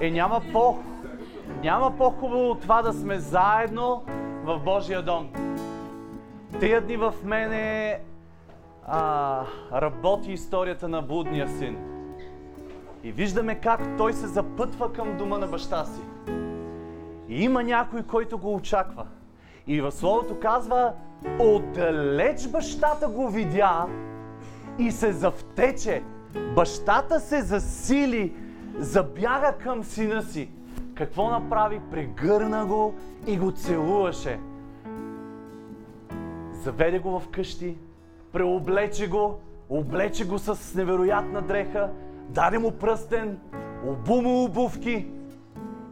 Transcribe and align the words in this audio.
Е, 0.00 0.10
няма 0.10 0.42
по, 0.52 0.78
няма 1.62 1.96
по-хубаво 1.96 2.50
от 2.50 2.60
това 2.60 2.82
да 2.82 2.92
сме 2.92 3.18
заедно 3.18 4.02
в 4.44 4.58
Божия 4.58 5.02
дом. 5.02 5.28
Тия 6.60 6.80
дни 6.80 6.96
в 6.96 7.14
мене 7.24 7.98
а, 8.86 9.44
работи 9.72 10.32
историята 10.32 10.88
на 10.88 11.02
блудния 11.02 11.48
син. 11.48 11.78
И 13.04 13.12
виждаме 13.12 13.54
как 13.54 13.80
той 13.96 14.12
се 14.12 14.26
запътва 14.26 14.92
към 14.92 15.16
дома 15.16 15.38
на 15.38 15.46
баща 15.46 15.84
си. 15.84 16.00
И 17.28 17.44
има 17.44 17.62
някой, 17.62 18.02
който 18.02 18.38
го 18.38 18.54
очаква. 18.54 19.06
И 19.66 19.80
в 19.80 19.92
Словото 19.92 20.40
казва, 20.40 20.92
отдалеч 21.38 22.48
бащата 22.48 23.08
го 23.08 23.28
видя 23.28 23.86
и 24.78 24.90
се 24.90 25.12
завтече. 25.12 26.02
Бащата 26.54 27.20
се 27.20 27.42
засили, 27.42 28.34
забяга 28.78 29.52
към 29.52 29.84
сина 29.84 30.22
си. 30.22 30.50
Какво 30.94 31.30
направи? 31.30 31.80
Прегърна 31.90 32.66
го 32.66 32.94
и 33.26 33.38
го 33.38 33.52
целуваше. 33.52 34.40
Заведе 36.62 36.98
го 36.98 37.20
в 37.20 37.28
къщи, 37.28 37.76
преоблече 38.32 39.08
го, 39.08 39.38
облече 39.68 40.24
го 40.24 40.38
с 40.38 40.74
невероятна 40.74 41.42
дреха, 41.42 41.90
даде 42.28 42.58
му 42.58 42.72
пръстен, 42.72 43.38
обу 43.86 44.22
му 44.22 44.44
обувки 44.44 45.06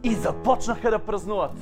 и 0.03 0.13
започнаха 0.13 0.91
да 0.91 0.99
празнуват. 0.99 1.55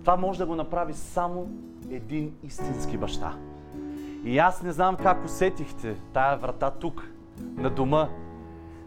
Това 0.00 0.16
може 0.16 0.38
да 0.38 0.46
го 0.46 0.54
направи 0.54 0.94
само 0.94 1.48
един 1.90 2.32
истински 2.42 2.96
баща. 2.96 3.34
И 4.24 4.38
аз 4.38 4.62
не 4.62 4.72
знам 4.72 4.96
как 4.96 5.24
усетихте 5.24 5.96
тая 6.12 6.36
врата 6.36 6.70
тук, 6.70 7.10
на 7.56 7.70
дома, 7.70 8.08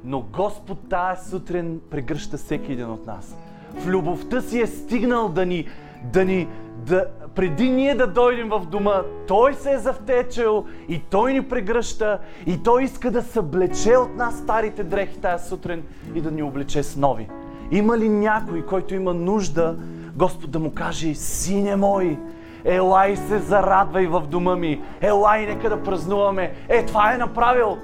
но 0.03 0.21
Господ 0.21 0.77
тая 0.89 1.17
сутрин 1.17 1.80
прегръща 1.89 2.38
всеки 2.38 2.71
един 2.71 2.89
от 2.89 3.07
нас. 3.07 3.38
В 3.77 3.88
любовта 3.88 4.41
си 4.41 4.62
е 4.62 4.67
стигнал 4.67 5.29
да 5.29 5.45
ни, 5.45 5.67
да 6.04 6.26
ни, 6.26 6.48
да, 6.85 7.05
преди 7.35 7.70
ние 7.70 7.95
да 7.95 8.07
дойдем 8.07 8.49
в 8.49 8.65
дома, 8.65 9.01
Той 9.27 9.54
се 9.54 9.71
е 9.71 9.77
завтечел 9.77 10.65
и 10.90 11.01
Той 11.10 11.34
ни 11.34 11.41
прегръща 11.41 12.20
и 12.45 12.63
Той 12.63 12.84
иска 12.84 13.12
да 13.12 13.21
съблече 13.21 13.98
от 13.98 14.15
нас 14.15 14.37
старите 14.37 14.84
дрехи 14.84 15.20
тая 15.20 15.40
сутрин 15.40 15.84
и 16.15 16.21
да 16.21 16.32
ни 16.32 16.43
облече 16.43 16.84
с 16.84 16.95
нови. 16.95 17.27
Има 17.71 17.98
ли 17.98 18.10
някой, 18.10 18.65
който 18.65 18.95
има 18.95 19.13
нужда 19.13 19.77
Господ 20.15 20.51
да 20.51 20.60
му 20.60 20.71
каже, 20.71 21.15
сине 21.15 21.76
мой, 21.76 22.20
елай 22.66 23.16
се 23.16 23.40
зарадвай 23.40 24.08
в 24.08 24.22
дома 24.22 24.56
ми, 24.56 24.82
елай 25.02 25.46
нека 25.46 25.70
да 25.70 25.84
празнуваме. 25.84 26.54
Е, 26.70 26.86
това 26.86 27.14
е 27.14 27.18
направил. 27.18 27.78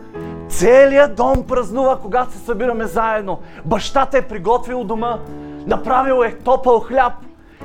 Целият 0.50 1.16
дом 1.16 1.44
празнува, 1.48 2.00
когато 2.02 2.32
се 2.32 2.38
събираме 2.38 2.86
заедно. 2.86 3.40
Бащата 3.66 4.18
е 4.18 4.28
приготвил 4.28 4.84
дома, 4.84 5.20
направил 5.66 6.24
е 6.24 6.38
топъл 6.38 6.80
хляб 6.80 7.14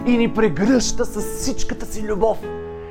и 0.07 0.17
ни 0.17 0.35
прегръща 0.35 1.05
с 1.05 1.21
всичката 1.21 1.87
си 1.87 2.09
любов. 2.09 2.39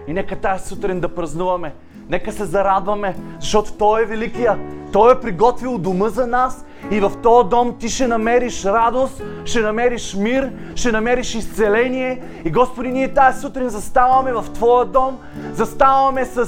И 0.07 0.13
нека 0.13 0.35
тази 0.35 0.67
сутрин 0.67 0.99
да 0.99 1.15
празнуваме. 1.15 1.73
Нека 2.13 2.31
се 2.31 2.45
зарадваме, 2.45 3.15
защото 3.39 3.73
Той 3.73 4.01
е 4.01 4.05
великия. 4.05 4.57
Той 4.91 5.13
е 5.13 5.19
приготвил 5.19 5.77
дома 5.77 6.09
за 6.09 6.27
нас 6.27 6.65
и 6.91 6.99
в 6.99 7.11
този 7.23 7.49
дом 7.49 7.75
ти 7.79 7.89
ще 7.89 8.07
намериш 8.07 8.65
радост, 8.65 9.23
ще 9.45 9.61
намериш 9.61 10.15
мир, 10.15 10.51
ще 10.75 10.91
намериш 10.91 11.35
изцеление. 11.35 12.21
И 12.45 12.51
Господи, 12.51 12.89
ние 12.89 13.13
тази 13.13 13.39
сутрин 13.39 13.69
заставаме 13.69 14.33
в 14.33 14.45
Твоя 14.53 14.85
дом, 14.85 15.17
заставаме 15.53 16.25
с, 16.25 16.45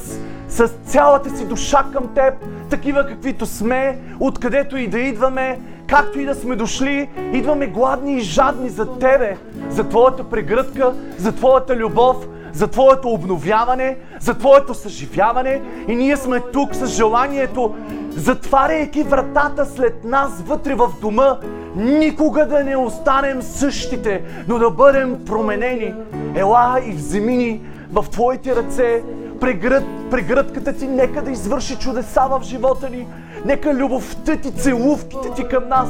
с 0.50 0.68
цялата 0.68 1.38
си 1.38 1.48
душа 1.48 1.86
към 1.94 2.14
Теб, 2.14 2.34
такива 2.70 3.08
каквито 3.08 3.46
сме, 3.46 4.00
откъдето 4.20 4.78
и 4.78 4.88
да 4.88 5.00
идваме, 5.00 5.60
както 5.88 6.20
и 6.20 6.26
да 6.26 6.36
сме 6.36 6.56
дошли, 6.56 7.10
идваме 7.34 7.68
гладни 7.68 8.18
и 8.18 8.20
жадни 8.20 8.70
за 8.70 8.98
Тебе, 9.00 9.38
за 9.70 9.84
Твоята 9.84 10.24
прегръдка, 10.24 10.94
за 11.18 11.32
Твоята 11.32 11.76
любов, 11.76 12.28
за 12.56 12.68
Твоето 12.68 13.10
обновяване, 13.10 13.98
за 14.20 14.34
Твоето 14.34 14.74
съживяване. 14.74 15.62
И 15.88 15.96
ние 15.96 16.18
сме 16.18 16.40
тук 16.40 16.76
с 16.76 16.88
желанието, 16.88 17.76
затваряйки 18.10 19.04
вратата 19.04 19.66
след 19.66 20.04
нас 20.04 20.42
вътре 20.42 20.76
в 20.76 20.90
дома, 21.02 21.38
никога 21.76 22.48
да 22.48 22.64
не 22.64 22.78
останем 22.78 23.42
същите, 23.42 24.24
но 24.48 24.58
да 24.58 24.70
бъдем 24.70 25.26
променени. 25.26 25.94
Ела 26.36 26.80
и 26.86 26.92
вземи 26.92 27.38
ни 27.38 27.62
в 27.92 28.06
Твоите 28.12 28.56
ръце, 28.56 29.04
прегръд, 29.42 29.84
прегръдката 30.12 30.74
Ти 30.74 30.88
нека 30.88 31.22
да 31.22 31.32
извърши 31.32 31.76
чудеса 31.76 32.28
в 32.32 32.42
живота 32.44 32.90
ни. 32.90 33.08
Нека 33.46 33.74
любовта 33.74 34.36
Ти, 34.36 34.52
целувките 34.52 35.34
Ти 35.36 35.48
към 35.48 35.68
нас 35.68 35.90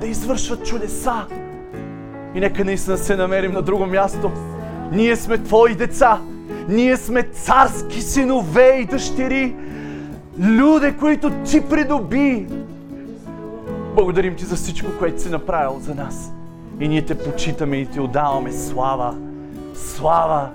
да 0.00 0.06
извършват 0.06 0.66
чудеса. 0.66 1.26
И 2.34 2.40
нека 2.40 2.64
наистина 2.64 2.98
се 2.98 3.16
намерим 3.16 3.52
на 3.52 3.62
друго 3.62 3.86
място. 3.86 4.30
Ние 4.92 5.16
сме 5.16 5.38
Твои 5.38 5.74
деца. 5.74 6.20
Ние 6.68 6.96
сме 6.96 7.22
царски 7.22 8.02
синове 8.02 8.78
и 8.82 8.84
дъщери. 8.84 9.56
Люде, 10.40 10.96
които 10.96 11.30
Ти 11.30 11.60
придоби. 11.60 12.46
Благодарим 13.94 14.36
Ти 14.36 14.44
за 14.44 14.56
всичко, 14.56 14.90
което 14.98 15.22
си 15.22 15.30
направил 15.30 15.80
за 15.80 15.94
нас. 15.94 16.32
И 16.80 16.88
ние 16.88 17.04
Те 17.04 17.18
почитаме 17.18 17.76
и 17.76 17.86
Ти 17.86 18.00
отдаваме 18.00 18.52
слава. 18.52 19.14
Слава! 19.74 20.48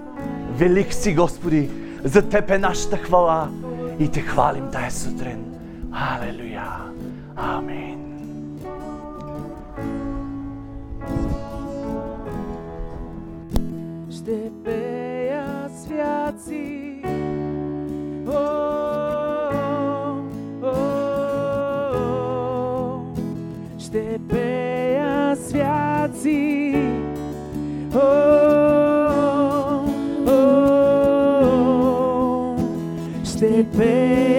Велик 0.58 0.94
си, 0.94 1.16
Господи! 1.16 1.70
За 2.04 2.30
Теб 2.30 2.52
е 2.52 2.58
нашата 2.58 2.98
хвала 2.98 3.50
и 4.00 4.08
Те 4.08 4.22
хвалим 4.22 4.64
тази 4.72 5.00
сутрин. 5.00 5.44
Алелуя! 5.92 6.76
Амин! 7.36 7.99
Ще 14.30 14.52
пея 14.64 15.70
свяци. 15.84 17.02
О, 18.28 18.32
о, 20.62 20.66
о, 20.66 20.76
ще 23.80 24.20
пея 24.30 25.36
свяци. 25.36 26.76
О, 27.96 27.98
о, 30.28 30.38
ще 33.26 33.66
пея 33.78 33.78
свяци. 33.78 34.39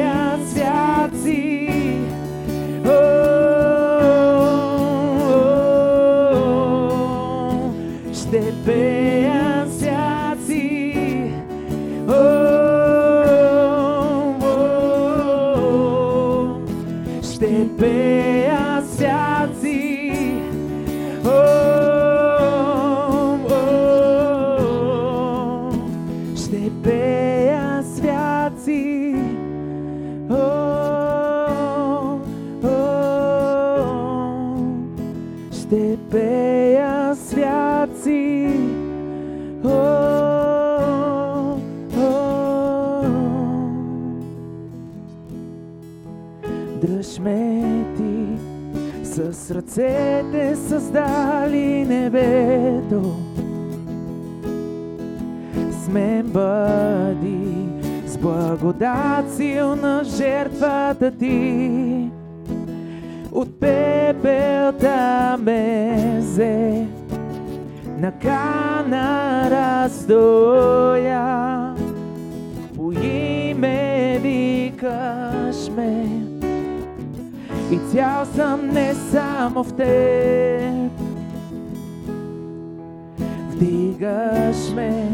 Ръцете 49.71 50.57
създали 50.57 51.85
небето. 51.85 53.17
С 55.71 55.89
мен 55.89 56.27
бъди 56.27 57.69
с 58.07 58.19
благодат 58.19 59.35
силна 59.37 60.05
жертвата 60.05 61.11
ти. 61.11 62.11
От 63.33 63.61
пепелта 63.61 65.37
ме 65.41 66.17
взе, 66.21 66.87
на 67.99 68.13
кана 68.13 69.51
раздоя. 69.51 71.25
По 72.77 72.93
име 72.93 74.19
викаш 74.23 75.71
ме 75.77 76.20
и 77.73 77.79
цял 77.93 78.27
съм 78.27 78.69
не 78.69 78.95
само 78.95 79.65
в 79.65 79.73
теб. 79.73 80.91
Вдигаш 83.51 84.73
ме, 84.75 85.09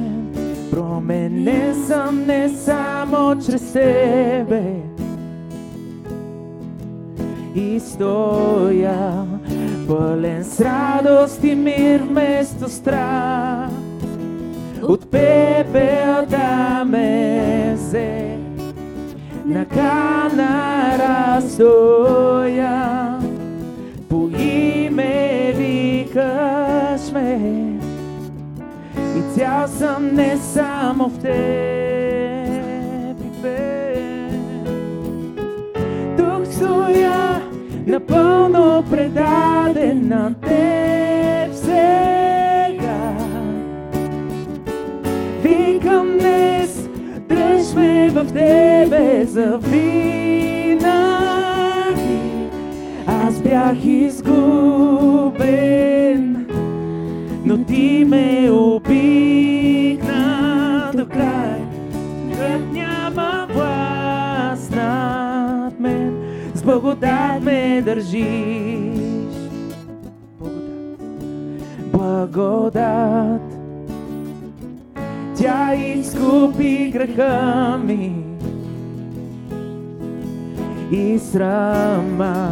променен 0.71 1.75
съм 1.87 2.27
не 2.27 2.49
само 2.49 3.37
чрез 3.47 3.73
тебе. 3.73 4.75
И 7.55 7.81
стоя 7.81 9.27
пълен 9.89 10.45
с 10.45 10.61
радост 10.61 11.45
и 11.45 11.55
мир 11.55 12.03
вместо 12.03 12.69
страх. 12.69 13.71
От 14.83 15.11
пепелта 15.11 16.85
ме 16.87 17.77
взе, 19.47 19.55
на 19.55 19.65
кана 19.65 20.99
разстоя, 20.99 23.19
по 24.09 24.31
име 24.39 25.53
викаш 25.57 27.13
ме. 27.13 27.63
И 29.17 29.21
цял 29.35 29.69
съм 29.69 30.15
не 30.15 30.37
само 30.37 31.09
в 31.09 31.19
теб, 31.19 31.37
Тук 36.19 36.47
стоя 36.47 37.43
напълно 37.87 38.85
предаден 38.91 40.09
на 40.09 40.35
теб 40.35 41.55
сега. 41.55 43.13
Викам 45.43 46.19
днес, 46.19 46.56
дръж 47.77 47.85
ме 47.85 48.09
в 48.09 48.27
тебе 48.33 49.25
за 49.25 49.59
винаги. 49.59 50.81
Аз 53.07 53.41
бях 53.41 53.85
изгубен, 53.85 54.37
но 57.45 57.65
ти 57.65 58.05
ме 58.09 58.51
обикна 58.51 60.21
до 60.95 61.07
край. 61.07 61.61
Гръб 62.29 62.73
няма 62.73 63.47
власт 63.55 64.77
над 64.77 65.81
мен, 65.81 66.17
с 66.55 66.63
благодат 66.63 67.43
ме 67.43 67.83
държиш. 67.85 68.97
Благодат. 71.93 71.93
Благодат. 71.93 73.56
Тя 75.47 75.75
изкупи 75.75 76.91
греха 76.93 77.81
ми 77.85 78.13
и 80.93 81.19
срама 81.19 82.51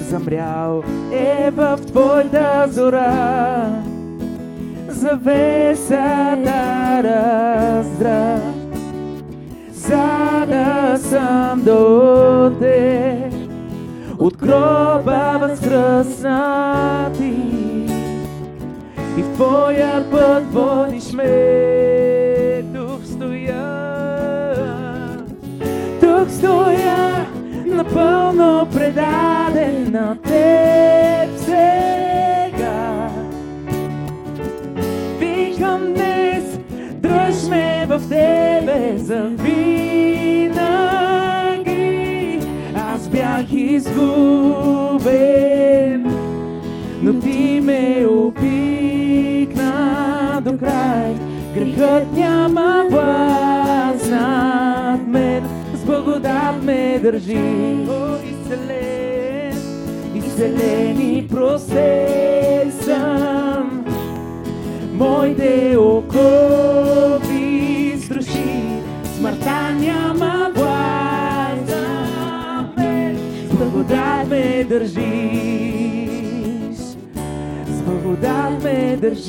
замрял 0.00 0.82
е 1.12 1.50
в 1.50 1.78
твоята 1.86 2.66
зора. 2.68 3.82
Завесата 4.88 5.82
раздра, 7.04 8.40
за 9.72 10.46
да 10.46 10.98
съм 10.98 11.62
до 11.64 12.52
те, 12.60 13.30
от 14.18 14.36
гроба 14.36 15.38
възкръснати. 15.40 17.34
И 19.18 19.22
в 19.22 19.32
твоя 19.34 20.10
път 20.10 20.52
водиш 20.52 21.12
ме, 21.12 22.03
стоя, 26.44 27.26
напълно 27.66 28.68
предаден 28.72 29.92
на 29.92 30.16
теб 30.16 31.38
сега. 31.38 33.08
Викам 35.18 35.94
днес, 35.94 36.58
дръж 36.92 37.48
ме 37.50 37.86
в 37.88 38.02
тебе 38.08 38.98
за 38.98 39.22
винаги. 39.22 39.60
Аз 42.76 43.08
бях 43.08 43.52
изгубен, 43.52 44.04
но 47.02 47.20
ти 47.20 47.60
ме 47.64 48.06
опикна 48.10 49.72
до 50.44 50.58
край. 50.58 51.14
Грехът 51.54 52.16
няма 52.16 52.84
власт 52.90 54.10
благодат 55.86 56.62
ме 56.62 56.98
държи. 57.02 57.86
О, 57.88 58.16
изцелен, 58.30 59.56
изцелен 60.14 61.00
и 61.00 61.28
простен 61.28 62.72
съм. 62.72 63.84
Моите 64.92 65.76
окови 65.78 67.44
страши, 68.04 68.62
смъртта 69.16 69.74
няма 69.74 70.50
власт. 70.54 71.66
Над 71.66 72.76
мен, 72.76 73.18
с 73.50 73.54
благодат 73.56 74.28
ме 74.30 74.64
държиш, 74.68 75.04
с 77.66 77.82
благодат 77.82 78.62
ме 78.62 78.96
държиш, 78.96 79.28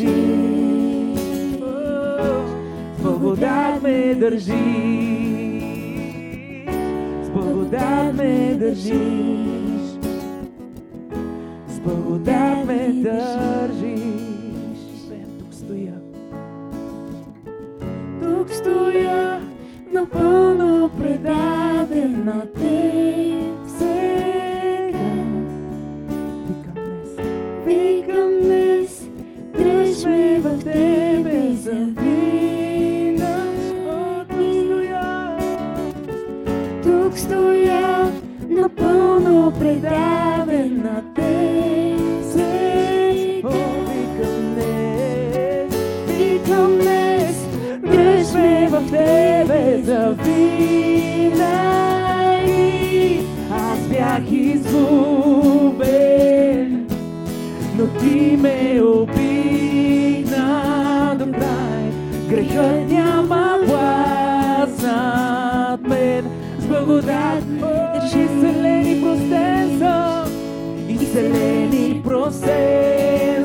с 2.97 3.01
благодат 3.01 3.83
ме 3.83 4.15
държиш, 4.15 4.45
с 4.45 5.34
благодат 7.65 8.15
ме 8.15 8.55
държиш, 8.59 9.99
с 11.67 11.79
благодат 11.79 12.65
ме 12.67 12.93
държиш. 12.93 14.01
Тук 15.39 15.53
стоя, 15.53 15.93
тук 18.21 18.49
стоя, 18.49 19.41
напълно 19.93 20.89
предаден 20.99 22.25
на 22.25 22.41
теб 22.41 23.04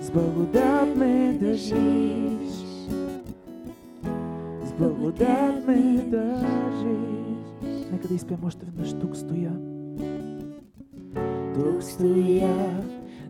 с 0.00 0.10
благодат 0.10 0.96
ме 0.96 1.38
държиш, 1.40 2.39
благодат 4.80 5.66
ме 5.66 6.04
държиш. 6.06 7.70
Нека 7.92 8.08
да 8.08 8.14
изпеем 8.14 8.40
още 8.44 8.66
веднъж. 8.66 8.92
Тук 8.92 9.16
стоя. 9.16 9.52
Тук 11.54 11.82
стоя, 11.82 12.82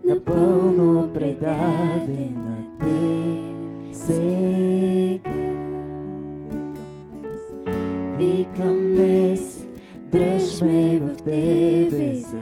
напълно 0.08 1.10
предаден 1.14 2.34
на 2.34 2.78
теб 2.78 3.94
сега. 3.94 5.30
Викам 8.18 8.78
днес, 8.78 9.66
дръж 10.12 10.60
ме 10.62 10.98
в 10.98 11.16
тебе 11.16 12.14
за 12.14 12.38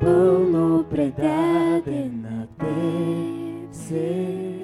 напълно 0.00 0.84
предаден 0.90 2.22
на 2.22 2.46
теб 2.58 3.68
сега. 3.72 4.60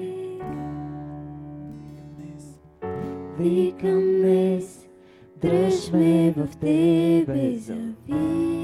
Викам 3.38 4.00
днес, 4.00 4.88
дръж 5.40 5.92
ме 5.92 6.34
в 6.36 6.56
тебе 6.60 7.58
за 7.58 7.74
винаги. 8.06 8.55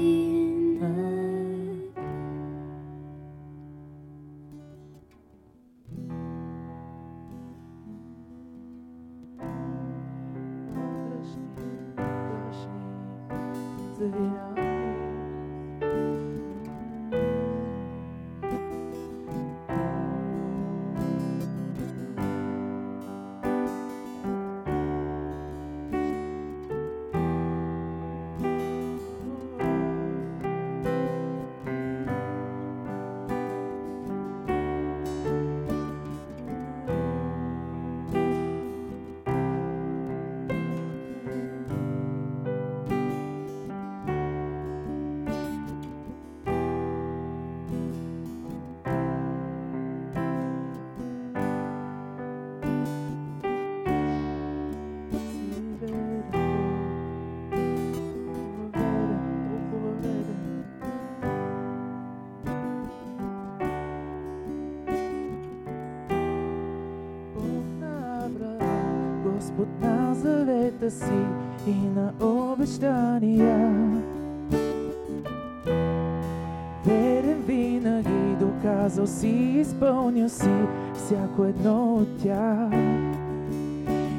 Всяко 81.33 81.45
едно 81.45 81.95
от 81.95 82.17
тях. 82.23 82.79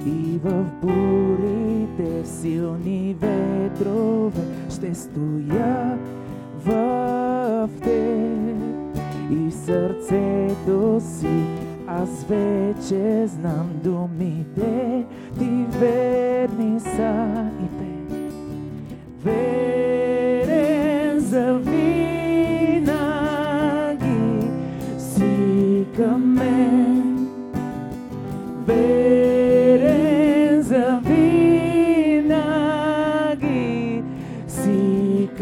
И 0.07 0.39
в 0.45 0.65
бурите, 0.83 2.23
в 2.23 2.29
силни 2.29 3.17
ветрове 3.21 4.43
ще 4.71 4.95
стоя 4.95 5.99
в 6.65 7.69
теб 7.83 9.03
и 9.31 9.51
сърцето 9.51 11.01
си 11.01 11.45
аз 11.87 12.25
вече 12.29 13.29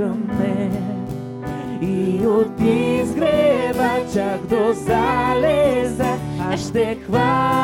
към 0.03 0.29
мен. 0.39 0.73
И 1.83 2.27
от 2.27 2.61
изгрева 2.61 3.91
чак 4.15 4.47
до 4.47 4.73
залеза 4.73 6.15
аз 6.51 6.69
ще 6.69 6.99
хваля 7.07 7.62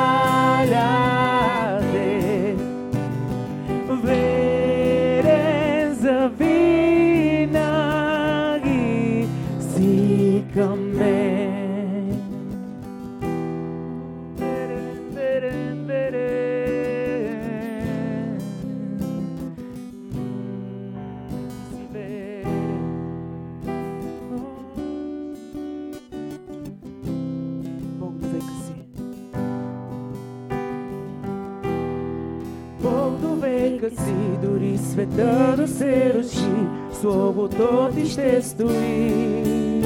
света 35.18 35.54
да 35.56 35.68
се 35.68 36.14
руши, 36.14 36.66
Словото 37.00 37.88
ти 37.94 38.06
ще 38.06 38.42
стои. 38.42 39.82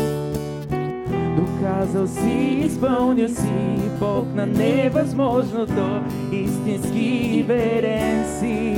Доказал 1.37 2.07
си, 2.07 2.63
изпълнил 2.65 3.29
си, 3.29 3.81
Бог 4.01 4.35
на 4.35 4.47
невъзможното, 4.47 6.01
истински 6.33 7.45
верен 7.49 8.25
си. 8.39 8.75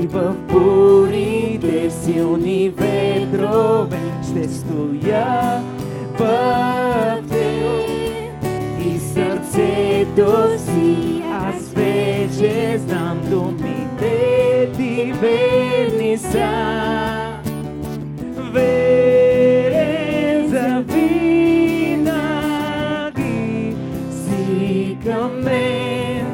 И 0.00 0.06
в 0.06 0.34
бурите, 0.52 1.90
силни 1.90 2.68
ветрове, 2.68 3.98
ще 4.30 4.48
стоя 4.48 5.62
в 6.18 7.22
теб. 7.28 7.34
И 8.86 8.98
сърцето 8.98 10.58
си 10.58 11.09
верни 16.22 16.32
са. 16.32 17.40
Верен 18.52 20.48
за 20.48 20.84
винаги 20.86 22.16
си 24.10 24.98
към 25.04 25.42
мен. 25.42 26.26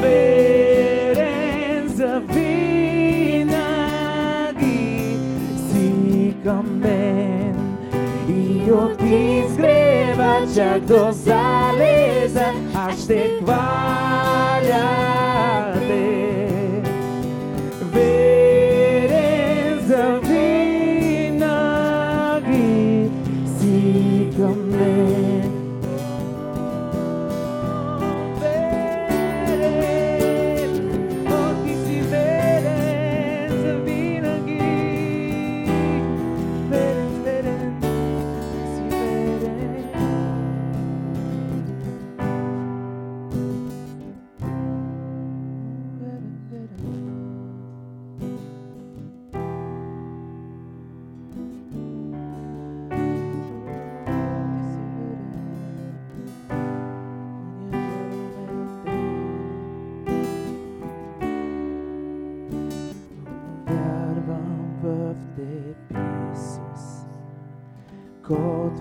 Верен 0.00 1.88
за 1.88 2.20
винаги 2.20 3.56
си 5.70 6.34
към 6.44 6.78
мен. 6.78 7.76
И 8.28 8.70
от 8.72 9.02
изгрева 9.02 10.46
чак 10.54 10.80
до 10.80 11.12
залеза 11.12 12.52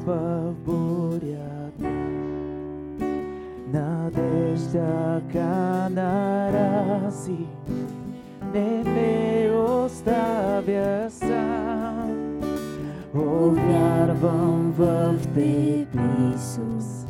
в 0.05 0.53
бурята, 0.65 1.89
надежда 3.73 5.21
нарази, 5.89 7.47
не 8.53 8.83
ме 8.83 9.51
оставя 9.51 11.09
сам. 11.09 12.39
О, 13.13 13.49
вярвам 13.49 14.73
в 14.77 15.17
Теб, 15.33 15.87
Исус, 16.35 17.07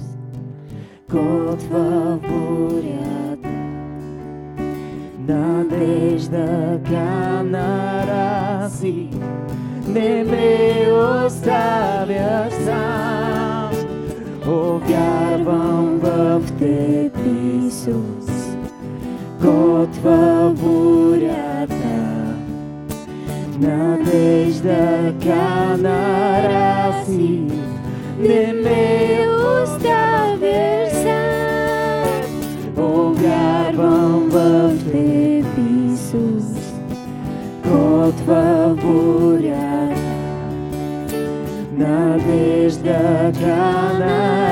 кот 1.11 1.61
в 1.63 2.19
бурята, 2.21 3.49
надежда 5.27 6.79
нарази, 7.43 9.09
не 9.87 10.23
Надежда 24.65 25.13
канара 25.23 26.93
си, 27.05 27.41
не 28.19 28.53
ме 28.53 29.27
оставяш 29.29 30.89
сам. 30.91 32.21
Повярвам 32.75 34.29
в 34.29 34.71
Теб, 34.91 35.45
Исус, 35.93 36.49
кот 37.63 38.15
в 38.27 38.75
бурята. 38.81 40.01
Надежда 41.77 43.31
канара 43.39 44.44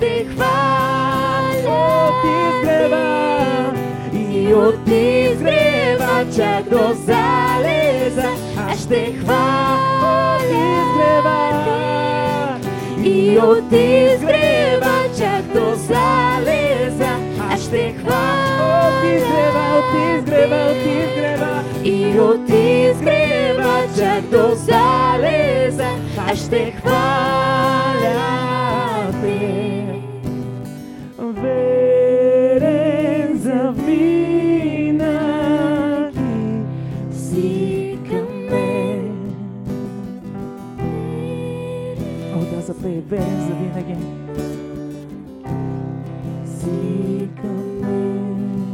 ще 0.00 0.24
хваля 0.24 1.68
от 1.68 2.24
изгрева 2.24 3.72
и 4.12 4.54
от 4.54 4.88
изгрева 4.88 6.26
чак 6.36 6.64
до 6.70 6.94
залеза. 6.94 8.30
Аз 8.70 8.82
ще 8.82 9.12
хваля 9.12 9.78
от 10.02 10.42
изгрева 10.42 11.40
и 13.04 13.38
от 13.38 13.72
изгрева 13.72 14.94
чак 15.18 15.44
до 15.54 15.74
залеза. 15.74 17.10
Аз 17.50 17.64
ще 17.64 17.94
хваля 18.00 18.88
от 18.88 19.04
изгрева, 19.04 19.64
от 19.78 20.18
изгрева, 20.18 20.70
от 20.70 20.86
изгрева 20.86 21.62
и 21.84 22.20
от 22.20 22.48
изгрева 22.48 23.82
чак 23.98 24.22
до 24.22 24.54
залеза. 24.54 25.88
Аз 26.30 26.38
ще 26.38 26.74
хваля 26.80 28.49
О, 42.80 42.82
да 42.82 42.88
запее 42.88 43.00
верен 43.00 43.40
за 43.46 43.54
винаги. 43.54 43.96
Си 46.46 47.28
към 47.36 47.80
мен. 47.80 48.64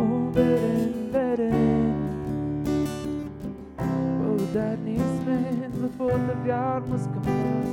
О, 0.00 0.30
верен, 0.32 0.92
верен. 1.12 1.94
Благодарни 4.22 4.98
сме 4.98 5.70
за 5.80 5.88
Твоята 5.88 6.36
вярност 6.44 7.04
към 7.04 7.22
нас. 7.22 7.68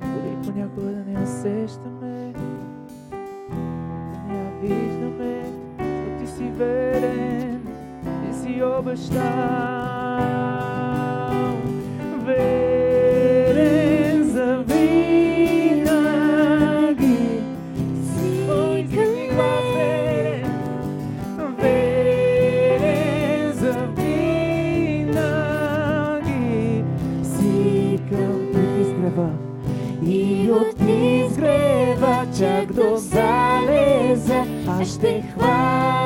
Дори 0.00 0.36
понякога 0.46 0.86
да 0.86 1.04
не 1.04 1.22
усещаме, 1.22 2.32
да 2.32 2.42
не 4.28 4.38
я 4.38 4.50
виждаме, 4.60 5.42
но 5.78 7.29
Ти 8.60 8.64
обещал. 8.64 9.16
Верен 12.26 14.24
за 14.24 14.64
винаги 14.68 15.98
си 18.12 18.44
глас 19.34 19.64
верен, 19.74 20.52
верен 21.58 23.52
за 23.52 23.72
винаги 23.96 25.24
си 27.22 28.00
към 28.10 28.40
изгрева. 28.80 29.30
И 30.06 30.50
от 30.50 30.80
изгрева 30.80 32.26
чак 32.38 32.72
до 32.72 32.96
залеза. 32.96 34.44
Аз 34.68 34.88
ще 34.94 35.22
хваля 35.34 35.99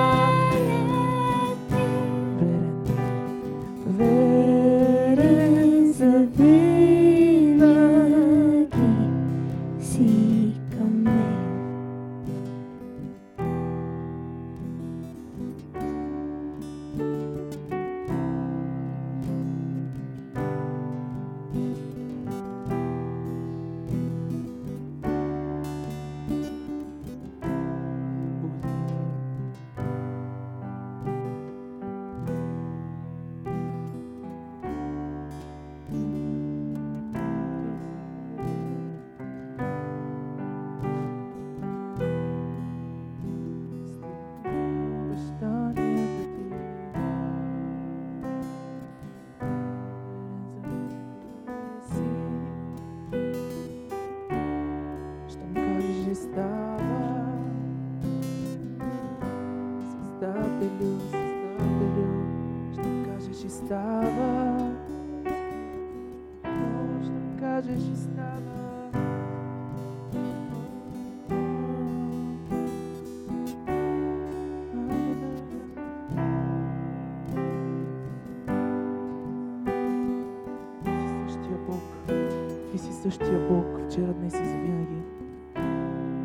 същия 83.14 83.48
Бог 83.48 83.80
вчера, 83.86 84.14
днес 84.14 84.34
и 84.34 84.44
завинаги. 84.44 85.02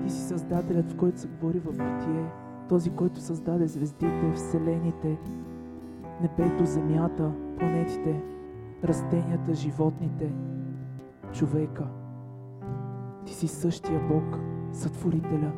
Ти 0.04 0.10
си 0.10 0.22
създателят, 0.22 0.92
в 0.92 0.98
който 0.98 1.20
се 1.20 1.28
говори 1.28 1.60
в 1.60 1.72
битие, 1.72 2.26
този, 2.70 2.90
който 2.90 3.20
създаде 3.20 3.68
звездите, 3.68 4.34
вселените, 4.36 5.18
небето, 6.22 6.66
земята, 6.66 7.32
планетите, 7.60 8.24
растенията, 8.84 9.54
животните, 9.54 10.34
човека. 11.34 11.88
Ти 13.26 13.34
си 13.34 13.48
същия 13.48 14.00
Бог, 14.08 14.40
сътворителя. 14.72 15.52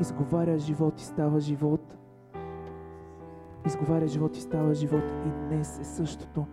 Изговаря 0.00 0.58
живот 0.58 1.00
и 1.00 1.04
става 1.04 1.40
живот– 1.40 1.96
изговаря 3.66 4.08
живот 4.08 4.36
и 4.36 4.40
става 4.40 4.74
живот. 4.74 5.04
И 5.26 5.48
днес 5.48 5.78
е 5.78 5.84
същото. 5.84 6.46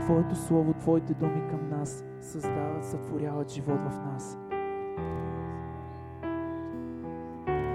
Твоето 0.00 0.36
Слово, 0.36 0.74
Твоите 0.74 1.14
думи 1.14 1.48
към 1.50 1.68
нас 1.68 2.04
създават, 2.20 2.84
сътворяват 2.84 3.50
живот 3.50 3.80
в 3.80 4.04
нас. 4.04 4.38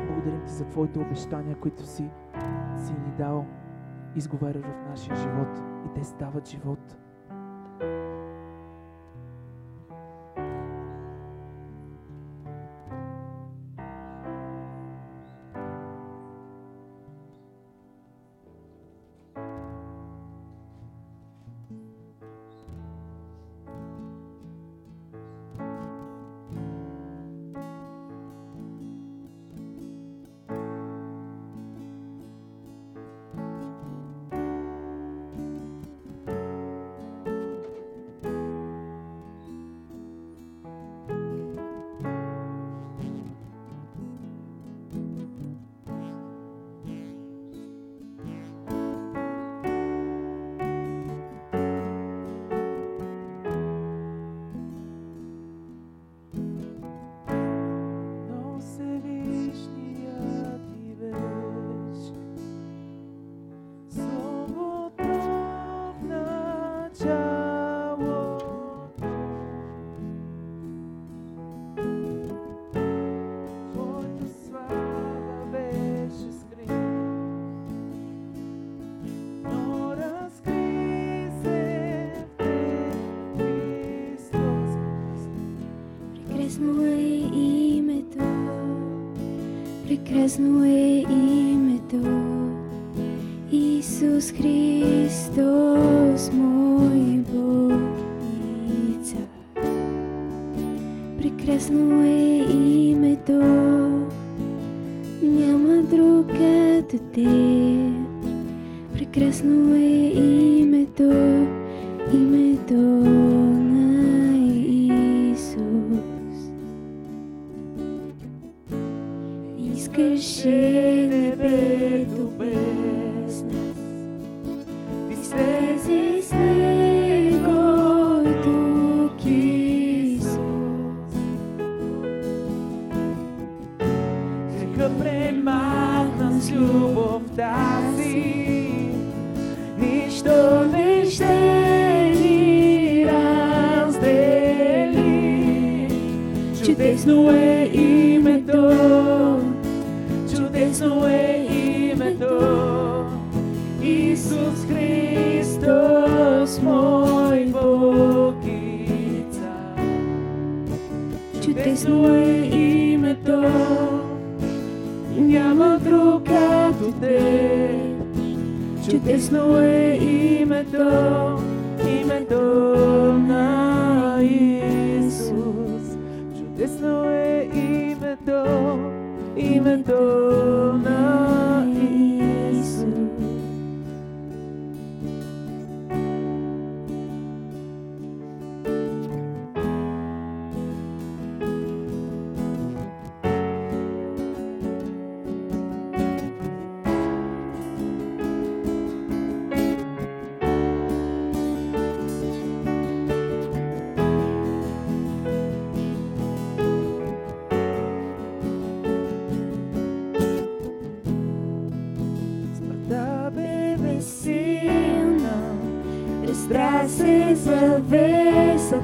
Благодарим 0.08 0.46
Ти 0.46 0.52
за 0.52 0.66
Твоите 0.66 1.00
обещания, 1.00 1.56
които 1.56 1.84
си, 1.84 2.10
си 2.78 2.94
ни 2.94 3.12
дал, 3.18 3.46
изговаря 4.16 4.62
в 4.62 4.90
нашия 4.90 5.16
живот 5.16 5.62
и 5.86 5.94
те 5.94 6.04
стават 6.04 6.48
живот. 6.48 6.98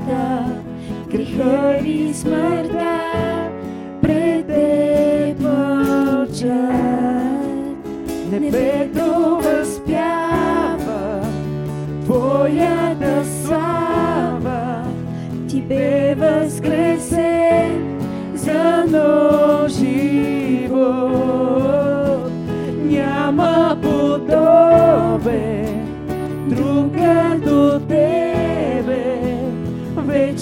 Marta, 0.05 0.61
Grigoris 1.09 2.23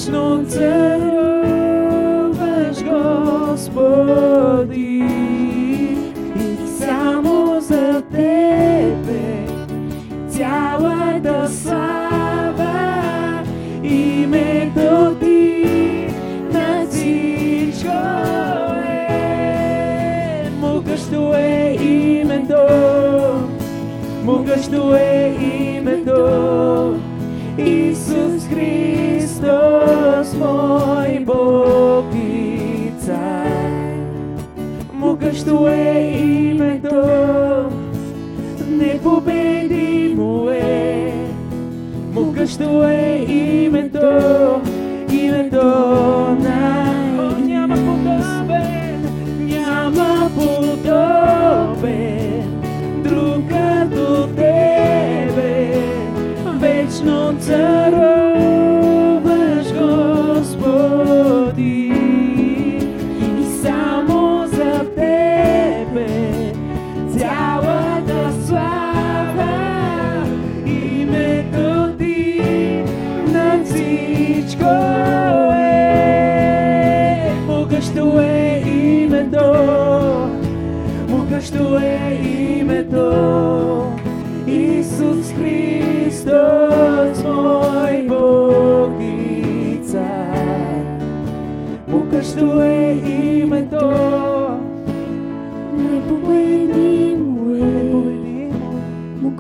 snow 0.04 0.44
day 0.44 0.93
името, 42.74 43.03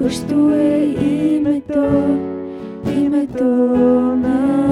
могъщо 0.03 0.55
е 0.55 0.95
името, 1.01 1.83
името 2.97 3.43
на 4.15 4.62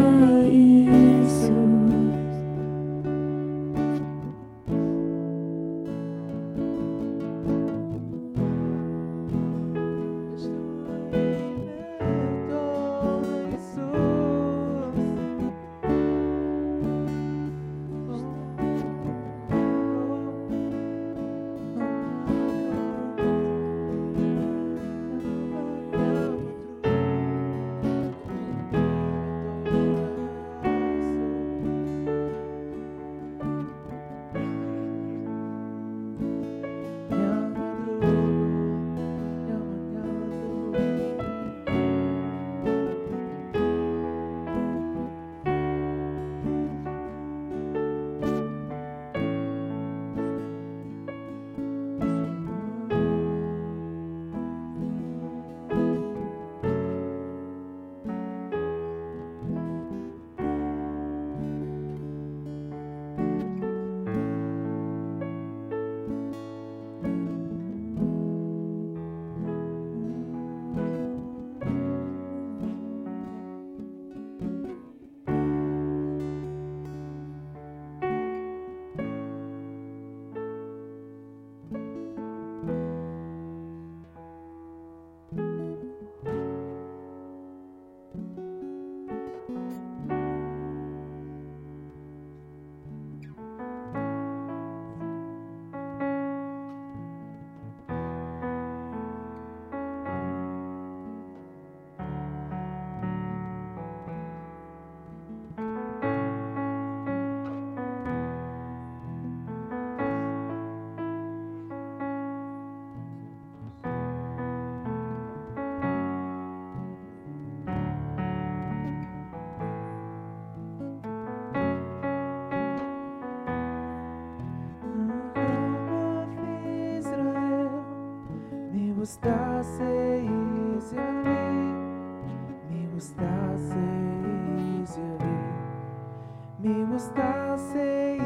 милостта 136.64 137.58
се 137.58 138.20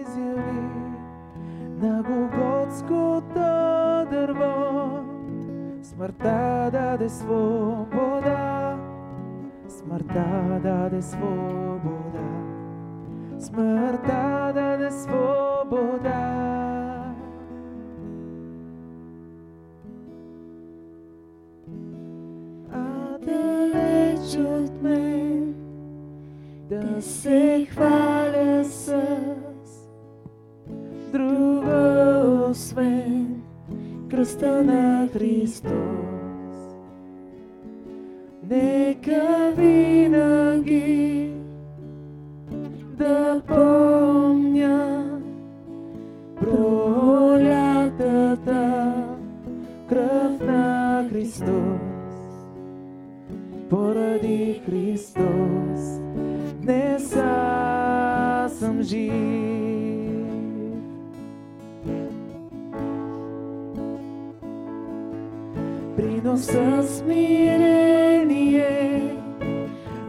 изяви 0.00 0.68
на 1.80 2.02
Голготското 2.02 3.34
дърво. 4.10 4.52
Смъртта 5.82 6.68
даде 6.72 7.08
свобода, 7.08 8.76
смъртта 9.68 10.60
даде 10.62 11.02
свобода, 11.02 12.28
смъртта 13.38 14.52
даде 14.54 14.90
свобода. 14.90 16.61
Да 26.72 27.02
се 27.02 27.66
хваля 27.70 28.64
с 28.64 29.02
друго 31.12 32.50
освен 32.50 33.42
кръста 34.10 34.64
на 34.64 35.08
Христос. 35.12 35.72
Нека 38.50 39.52
винаги 39.56 41.32
да 42.98 43.42
помня 43.48 45.04
пролятата 46.40 47.84
кръв 49.88 50.40
на 50.46 51.06
Христос. 51.10 51.80
Поради 53.70 54.62
Христос 54.66 55.41
Приноса 66.32 66.82
смирение, 66.82 68.30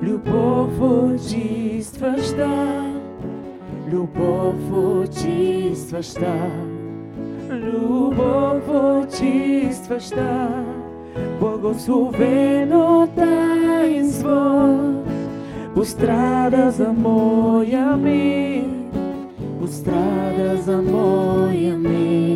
любов 0.01 0.69
очистваща, 0.79 2.47
любов 3.91 4.55
очистваща, 5.03 6.49
любов 7.49 8.63
очистваща, 8.69 10.47
благословено 11.41 13.05
таинство, 13.13 14.79
пострада 15.75 16.71
за 16.71 16.93
моя 16.93 17.97
мир, 17.97 18.63
пострада 19.59 20.55
за 20.62 20.81
моя 20.81 21.75
мир, 21.75 22.32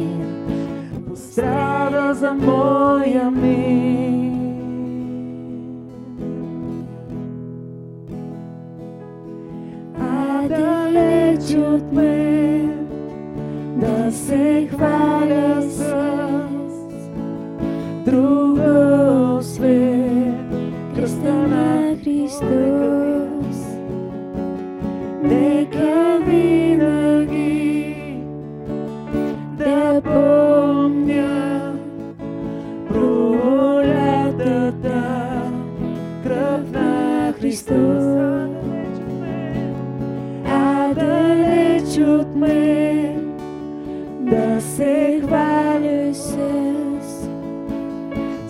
Cabeçadas, 1.38 2.23
amor 2.23 3.08
e 3.08 3.15
amém. 3.15 4.28
Adalечь 10.43 11.56
от 11.56 11.93
мен 11.93 12.88
до 13.80 14.12
сих 14.12 14.71
пор. 14.71 15.16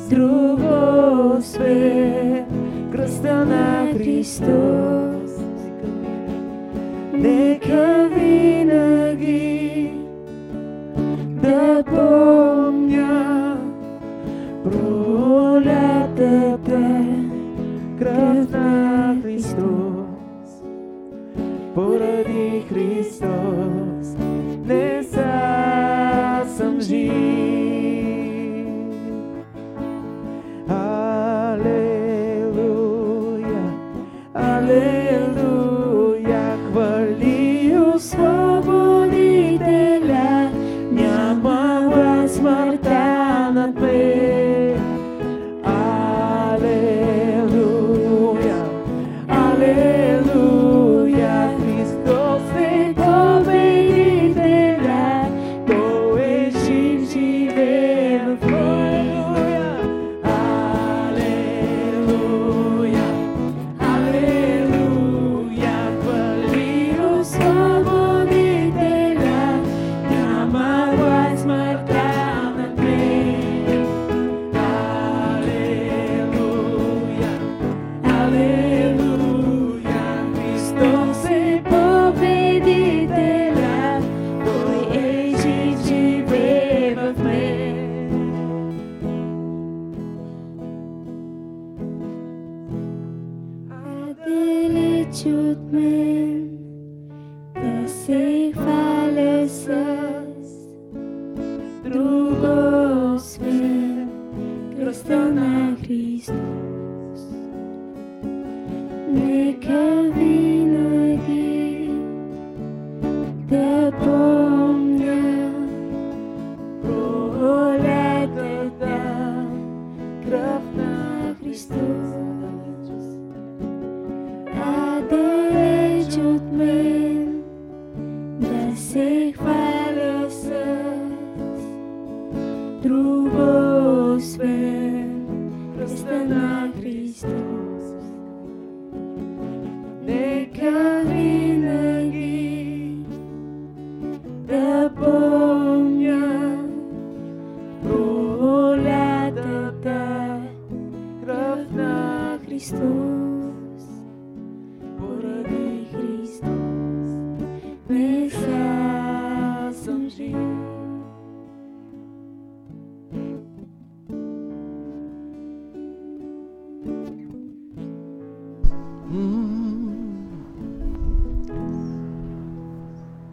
Друго 0.09 1.37
освен 1.37 2.45
кръста 2.91 3.45
на 3.45 3.93
Христос. 3.93 5.31
Нека 7.13 7.96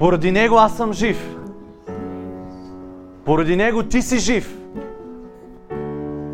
Поради 0.04 0.32
Него 0.32 0.56
аз 0.56 0.76
съм 0.76 0.92
жив. 0.92 1.36
Поради 3.24 3.56
Него 3.56 3.82
ти 3.82 4.02
си 4.02 4.18
жив. 4.18 4.58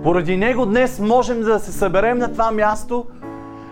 Поради 0.02 0.36
Него 0.36 0.66
днес 0.66 1.00
можем 1.00 1.40
да 1.40 1.58
се 1.58 1.72
съберем 1.72 2.18
на 2.18 2.32
това 2.32 2.50
място 2.50 3.06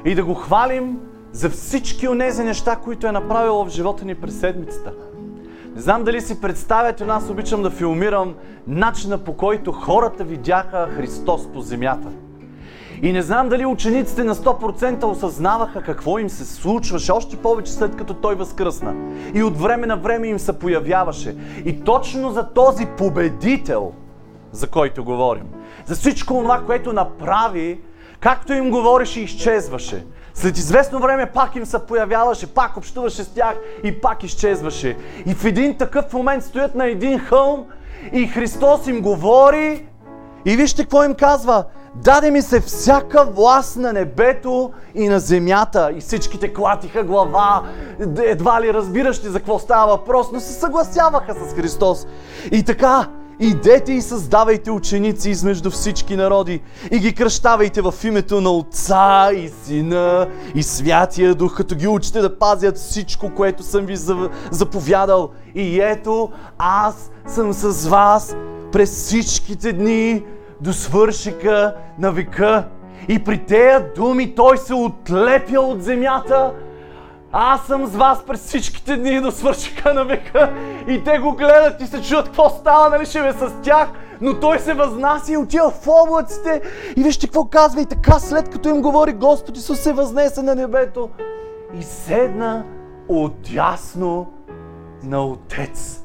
и 0.05 0.15
да 0.15 0.25
го 0.25 0.35
хвалим 0.35 0.99
за 1.33 1.51
всички 1.51 2.09
онези 2.09 2.45
неща, 2.45 2.77
които 2.77 3.07
е 3.07 3.13
направил 3.13 3.65
в 3.65 3.69
живота 3.69 4.05
ни 4.05 4.15
през 4.15 4.41
седмицата. 4.41 4.93
Не 5.75 5.81
знам 5.81 6.05
дали 6.05 6.21
си 6.21 6.41
представяте, 6.41 7.05
но 7.05 7.13
аз 7.13 7.31
обичам 7.31 7.63
да 7.63 7.71
филмирам 7.71 8.35
начина 8.67 9.19
по 9.19 9.33
който 9.37 9.73
хората 9.73 10.25
видяха 10.25 10.89
Христос 10.97 11.53
по 11.53 11.61
земята. 11.61 12.09
И 13.03 13.13
не 13.13 13.23
знам 13.23 13.49
дали 13.49 13.67
учениците 13.67 14.25
на 14.25 14.35
100% 14.35 15.05
осъзнаваха 15.05 15.83
какво 15.83 16.19
им 16.19 16.31
се 16.31 16.45
случваше, 16.45 17.13
още 17.13 17.37
повече 17.37 17.73
след 17.73 17.97
като 17.97 18.15
Той 18.15 18.35
възкръсна. 18.35 18.95
И 19.35 19.43
от 19.43 19.61
време 19.61 19.87
на 19.87 19.97
време 19.97 20.27
им 20.27 20.39
се 20.39 20.59
появяваше. 20.59 21.37
И 21.65 21.81
точно 21.81 22.31
за 22.31 22.49
този 22.53 22.87
победител, 22.87 23.93
за 24.53 24.67
който 24.67 25.05
говорим, 25.05 25.47
за 25.87 25.95
всичко 25.95 26.35
това, 26.35 26.61
което 26.67 26.93
направи, 26.93 27.81
както 28.21 28.53
им 28.53 28.71
говореше, 28.71 29.21
изчезваше. 29.21 30.07
След 30.35 30.57
известно 30.57 31.01
време 31.01 31.27
пак 31.27 31.57
им 31.57 31.67
се 31.67 31.79
появяваше, 31.79 32.55
пак 32.55 32.77
общуваше 32.77 33.25
с 33.25 33.29
тях 33.29 33.57
и 33.85 34.01
пак 34.01 34.25
изчезваше. 34.25 34.97
И 35.27 35.35
в 35.35 35.45
един 35.45 35.77
такъв 35.77 36.13
момент 36.13 36.45
стоят 36.45 36.75
на 36.75 36.87
един 36.87 37.19
хълм 37.19 37.67
и 38.13 38.27
Христос 38.27 38.87
им 38.87 39.01
говори 39.01 39.87
и 40.45 40.57
вижте 40.57 40.83
какво 40.83 41.05
им 41.05 41.15
казва. 41.15 41.65
Даде 41.95 42.31
ми 42.31 42.43
се 42.43 42.61
всяка 42.61 43.25
власт 43.25 43.77
на 43.77 43.93
небето 43.93 44.71
и 44.95 45.09
на 45.09 45.21
земята. 45.21 45.91
И 45.97 46.01
всичките 46.01 46.55
клатиха 46.55 47.03
глава, 47.05 47.63
едва 48.23 48.63
ли 48.63 48.75
разбиращи 48.75 49.29
за 49.29 49.39
какво 49.39 49.59
става 49.59 49.97
въпрос, 49.97 50.27
но 50.33 50.41
се 50.41 50.53
съгласяваха 50.53 51.35
с 51.35 51.55
Христос. 51.55 52.07
И 52.53 52.63
така, 52.63 53.09
идете 53.41 53.93
и 53.93 54.03
създавайте 54.03 54.71
ученици 54.71 55.31
измежду 55.31 55.71
всички 55.71 56.17
народи 56.17 56.63
и 56.91 56.99
ги 56.99 57.15
кръщавайте 57.15 57.83
в 57.83 57.95
името 58.05 58.41
на 58.41 58.51
Отца 58.51 59.31
и 59.33 59.49
Сина 59.65 60.29
и 60.55 60.63
Святия 60.63 61.35
Дух, 61.35 61.57
като 61.57 61.75
ги 61.75 61.89
учите 61.89 62.21
да 62.21 62.39
пазят 62.39 62.77
всичко, 62.77 63.31
което 63.37 63.63
съм 63.63 63.87
ви 63.87 63.97
за- 63.97 64.31
заповядал. 64.51 65.31
И 65.55 65.81
ето, 65.81 66.31
аз 66.59 67.11
съм 67.27 67.53
с 67.53 67.89
вас 67.89 68.37
през 68.73 68.91
всичките 68.91 69.73
дни 69.73 70.25
до 70.61 70.73
свършика 70.73 71.75
на 71.99 72.13
века. 72.13 72.65
И 73.09 73.25
при 73.25 73.39
тея 73.39 73.93
думи 73.95 74.35
той 74.35 74.59
се 74.59 74.75
отлепя 74.75 75.61
от 75.61 75.83
земята, 75.83 76.53
Аз 77.33 77.67
съм 77.67 77.87
с 77.87 77.97
вас 77.97 78.25
през 78.27 78.41
всичките 78.41 78.97
дни 78.97 79.21
до 79.21 79.31
свършика 79.31 79.95
на 79.95 80.05
века. 80.05 80.53
И 80.89 81.05
те 81.05 81.19
го 81.19 81.33
гледат 81.33 81.81
и 81.81 81.87
се 81.87 82.03
чуят 82.03 82.27
какво 82.27 82.51
става, 82.51 82.89
нали 82.89 83.07
ще 83.07 83.23
бе 83.23 83.33
с 83.33 83.53
тях. 83.63 83.89
Но 84.21 84.41
той 84.41 84.59
се 84.59 84.75
възнася 84.75 85.33
и 85.33 85.37
отива 85.37 85.71
в 85.71 85.89
облаците. 85.89 86.63
И 86.97 87.03
вижте 87.03 87.27
какво 87.27 87.45
казва. 87.45 87.81
И 87.81 87.87
така 87.87 88.19
след 88.19 88.49
като 88.49 88.69
им 88.69 88.83
говори 88.83 89.13
Господ 89.13 89.57
Исус 89.57 89.81
се 89.81 89.93
възнесе 89.93 90.43
на 90.43 90.55
небето. 90.55 91.11
И 91.79 91.83
седна 91.83 92.65
отясно 93.09 94.33
на 95.03 95.25
Отец. 95.25 96.05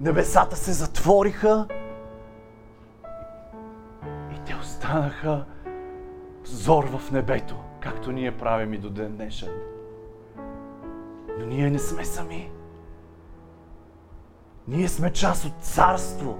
Небесата 0.00 0.56
се 0.56 0.72
затвориха. 0.72 1.66
Останаха 4.90 5.44
зор 6.44 6.84
в 6.84 7.10
небето, 7.10 7.56
както 7.80 8.12
ние 8.12 8.36
правим 8.36 8.74
и 8.74 8.78
до 8.78 8.90
ден 8.90 9.16
днешен. 9.16 9.48
Но 11.38 11.46
ние 11.46 11.70
не 11.70 11.78
сме 11.78 12.04
сами. 12.04 12.50
Ние 14.68 14.88
сме 14.88 15.12
част 15.12 15.44
от 15.44 15.52
царство, 15.62 16.38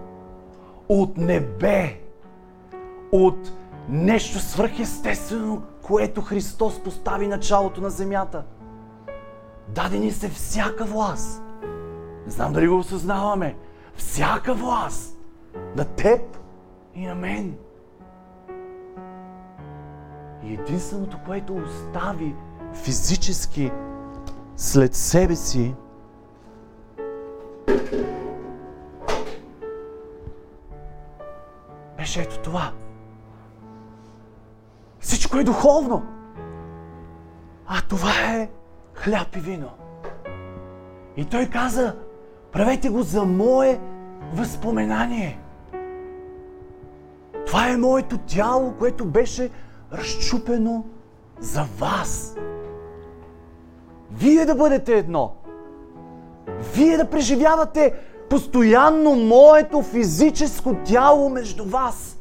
от 0.88 1.16
небе, 1.16 2.00
от 3.12 3.52
нещо 3.88 4.38
свръхестествено, 4.38 5.62
което 5.82 6.22
Христос 6.22 6.82
постави 6.82 7.26
началото 7.26 7.80
на 7.80 7.90
земята. 7.90 8.44
Даде 9.68 9.98
ни 9.98 10.10
се 10.10 10.28
всяка 10.28 10.84
власт. 10.84 11.42
Не 12.26 12.32
знам 12.32 12.52
дали 12.52 12.68
го 12.68 12.78
осъзнаваме. 12.78 13.56
Всяка 13.94 14.54
власт. 14.54 15.18
На 15.76 15.84
теб 15.84 16.38
и 16.94 17.06
на 17.06 17.14
мен. 17.14 17.58
И 20.44 20.54
единственото, 20.54 21.18
което 21.26 21.54
остави 21.54 22.34
физически 22.74 23.72
след 24.56 24.94
себе 24.94 25.36
си, 25.36 25.74
беше 31.96 32.20
ето 32.20 32.38
това. 32.38 32.72
Всичко 35.00 35.38
е 35.38 35.44
духовно. 35.44 36.02
А 37.66 37.80
това 37.88 38.12
е 38.34 38.48
хляб 38.94 39.36
и 39.36 39.40
вино. 39.40 39.70
И 41.16 41.24
той 41.24 41.46
каза, 41.46 41.96
правете 42.52 42.88
го 42.88 43.02
за 43.02 43.24
мое 43.24 43.80
възпоменание. 44.34 45.38
Това 47.46 47.68
е 47.68 47.76
моето 47.76 48.18
тяло, 48.18 48.74
което 48.78 49.04
беше 49.04 49.50
разчупено 49.92 50.84
за 51.40 51.64
вас. 51.78 52.36
Вие 54.12 54.46
да 54.46 54.54
бъдете 54.54 54.98
едно. 54.98 55.32
Вие 56.74 56.96
да 56.96 57.10
преживявате 57.10 57.94
постоянно 58.30 59.14
моето 59.14 59.82
физическо 59.82 60.76
тяло 60.84 61.28
между 61.28 61.64
вас. 61.64 62.18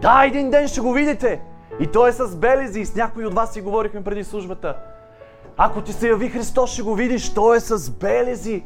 Да, 0.00 0.24
един 0.26 0.50
ден 0.50 0.68
ще 0.68 0.80
го 0.80 0.92
видите. 0.92 1.42
И 1.80 1.86
то 1.86 2.06
е 2.06 2.12
с 2.12 2.36
белези. 2.36 2.80
И 2.80 2.86
с 2.86 2.94
някои 2.94 3.26
от 3.26 3.34
вас 3.34 3.52
си 3.52 3.60
говорихме 3.60 4.04
преди 4.04 4.24
службата. 4.24 4.76
Ако 5.56 5.80
ти 5.80 5.92
се 5.92 6.08
яви 6.08 6.28
Христос, 6.28 6.70
ще 6.70 6.82
го 6.82 6.94
видиш. 6.94 7.34
То 7.34 7.54
е 7.54 7.60
с 7.60 7.90
белези. 7.90 8.64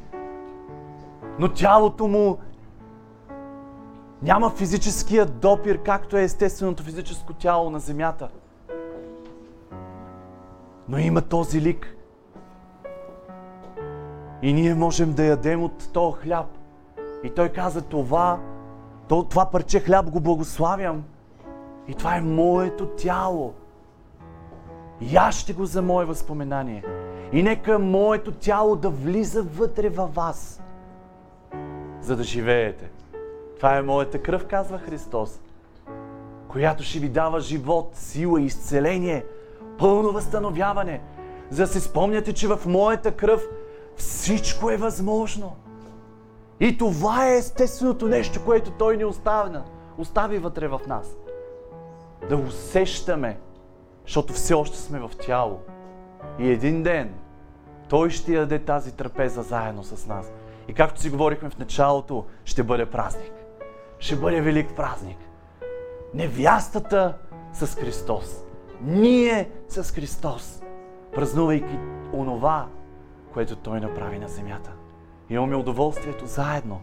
Но 1.39 1.49
тялото 1.49 2.09
му 2.09 2.39
няма 4.23 4.51
физическия 4.51 5.27
допир, 5.27 5.83
както 5.83 6.17
е 6.17 6.23
естественото 6.23 6.83
физическо 6.83 7.33
тяло 7.33 7.71
на 7.71 7.81
земята. 7.81 8.29
Но 10.89 10.99
има 10.99 11.23
този 11.23 11.61
лик. 11.61 11.97
И 14.43 14.53
ние 14.53 14.75
можем 14.75 15.13
да 15.13 15.25
ядем 15.25 15.63
от 15.63 15.93
този 15.93 16.17
хляб. 16.17 16.47
И 17.25 17.31
той 17.31 17.49
каза, 17.49 17.83
това, 17.83 18.41
това 19.09 19.51
парче 19.51 19.81
хляб 19.81 20.11
го 20.11 20.21
благославям. 20.21 21.05
И 21.89 21.95
това 21.95 22.17
е 22.17 22.21
моето 22.21 22.87
тяло. 22.87 23.55
Яще 25.01 25.53
го 25.53 25.67
за 25.67 25.83
мое 25.83 26.05
възпоменание. 26.05 26.85
И 27.33 27.43
нека 27.43 27.79
моето 27.79 28.33
тяло 28.33 28.77
да 28.77 28.91
влиза 28.91 29.43
вътре 29.43 29.89
във 29.89 30.15
вас, 30.15 30.63
за 32.01 32.17
да 32.17 32.23
живеете. 32.23 32.91
Това 33.63 33.77
е 33.77 33.83
моята 33.83 34.23
кръв, 34.23 34.47
казва 34.47 34.79
Христос, 34.79 35.41
която 36.49 36.83
ще 36.83 36.99
ви 36.99 37.09
дава 37.09 37.41
живот, 37.41 37.91
сила, 37.95 38.41
изцеление, 38.41 39.25
пълно 39.79 40.13
възстановяване, 40.13 41.01
за 41.51 41.63
да 41.63 41.67
се 41.67 41.81
спомняте, 41.81 42.33
че 42.33 42.49
в 42.49 42.61
моята 42.67 43.13
кръв 43.13 43.49
всичко 43.97 44.71
е 44.71 44.77
възможно. 44.77 45.57
И 46.61 46.79
това 46.79 47.29
е 47.29 47.37
естественото 47.37 48.09
нещо, 48.09 48.45
което 48.45 48.71
Той 48.71 48.97
ни 48.97 49.05
оставя, 49.05 49.63
остави 49.99 50.39
вътре 50.39 50.69
в 50.69 50.81
нас. 50.87 51.17
Да 52.29 52.37
усещаме, 52.37 53.39
защото 54.05 54.33
все 54.33 54.55
още 54.55 54.79
сме 54.79 54.99
в 54.99 55.11
тяло. 55.21 55.61
И 56.39 56.51
един 56.51 56.83
ден 56.83 57.15
Той 57.89 58.11
ще 58.11 58.33
яде 58.33 58.59
тази 58.59 58.97
трапеза 58.97 59.43
заедно 59.43 59.85
с 59.85 60.07
нас. 60.07 60.33
И 60.69 60.75
както 60.75 61.01
си 61.01 61.11
говорихме 61.11 61.51
в 61.51 61.59
началото, 61.59 62.25
ще 62.45 62.63
бъде 62.63 62.87
празник. 62.87 63.42
Ще 64.03 64.17
бъде 64.17 64.41
велик 64.41 64.77
празник. 64.77 65.19
Невястата 66.15 67.19
с 67.53 67.67
Христос. 67.67 68.45
Ние 68.81 69.51
с 69.69 69.93
Христос. 69.93 70.63
Празнувайки 71.15 71.79
онова, 72.13 72.69
което 73.33 73.57
Той 73.57 73.81
направи 73.81 74.19
на 74.19 74.29
земята. 74.29 74.73
Имаме 75.31 75.57
удоволствието 75.57 76.27
заедно, 76.27 76.81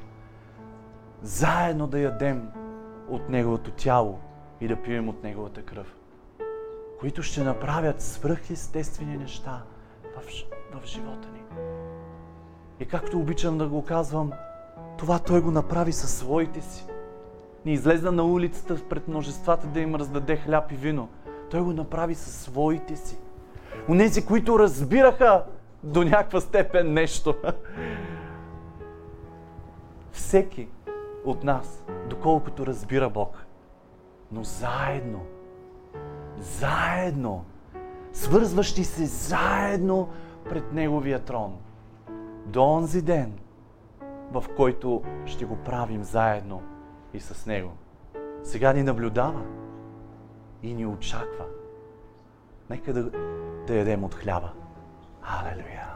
заедно 1.22 1.88
да 1.88 1.99
ядем 1.99 2.49
от 3.09 3.30
Неговото 3.30 3.72
тяло 3.72 4.20
и 4.61 4.67
да 4.67 4.82
пием 4.82 5.09
от 5.09 5.24
Неговата 5.24 5.61
кръв, 5.61 5.95
които 6.99 7.24
ще 7.24 7.43
направят 7.43 8.01
свръхестествени 8.01 9.17
неща 9.17 9.63
в, 10.17 10.24
в 10.80 10.86
живота 10.86 11.28
ни. 11.34 11.41
И 12.80 12.86
както 12.86 13.20
обичам 13.20 13.57
да 13.57 13.67
го 13.67 13.86
казвам, 13.86 14.32
това 14.97 15.20
Той 15.20 15.41
го 15.41 15.51
направи 15.51 15.93
със 15.93 16.17
своите 16.17 16.61
си. 16.61 16.86
Не 17.66 17.72
излезна 17.72 18.12
на 18.12 18.24
улицата 18.24 18.78
пред 18.89 19.07
множествата 19.07 19.68
да 19.68 19.80
им 19.80 19.95
раздаде 19.95 20.36
хляб 20.36 20.72
и 20.72 20.76
вино. 20.76 21.10
Той 21.51 21.62
го 21.62 21.74
направи 21.74 22.16
със 22.16 22.36
своите 22.36 22.95
си. 22.95 23.18
Унези, 23.89 24.26
които 24.26 24.60
разбираха 24.60 25.43
до 25.84 26.03
някаква 26.03 26.41
степен 26.41 26.93
нещо. 26.93 27.36
Всеки 30.12 30.68
от 31.26 31.43
нас, 31.43 31.84
доколкото 32.10 32.66
разбира 32.66 33.10
Бог, 33.10 33.45
но 34.32 34.43
заедно, 34.43 35.22
заедно, 36.38 37.45
свързващи 38.14 38.84
се 38.84 39.05
заедно 39.05 40.10
пред 40.49 40.74
Неговия 40.74 41.20
трон, 41.20 41.57
до 42.45 42.64
онзи 42.64 43.01
ден, 43.01 43.34
в 44.32 44.45
който 44.57 45.03
ще 45.26 45.45
го 45.45 45.55
правим 45.55 46.03
заедно 46.03 46.62
и 47.14 47.20
с 47.20 47.45
Него. 47.45 47.72
Сега 48.43 48.74
ни 48.74 48.84
наблюдава 48.84 49.41
и 50.64 50.74
ни 50.74 50.86
очаква. 50.86 51.45
Нека 52.70 52.93
да, 52.93 53.10
да 53.68 53.76
ядем 53.76 54.03
от 54.03 54.16
хляба. 54.16 54.51
Халелуя! 55.22 55.89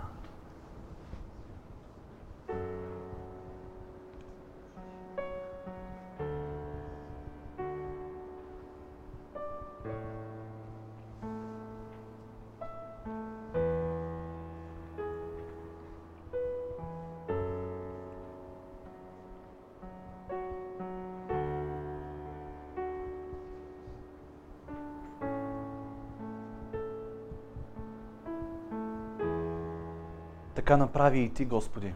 Така 30.74 30.84
направи 30.84 31.20
и 31.20 31.30
ти, 31.30 31.46
Господи. 31.46 31.94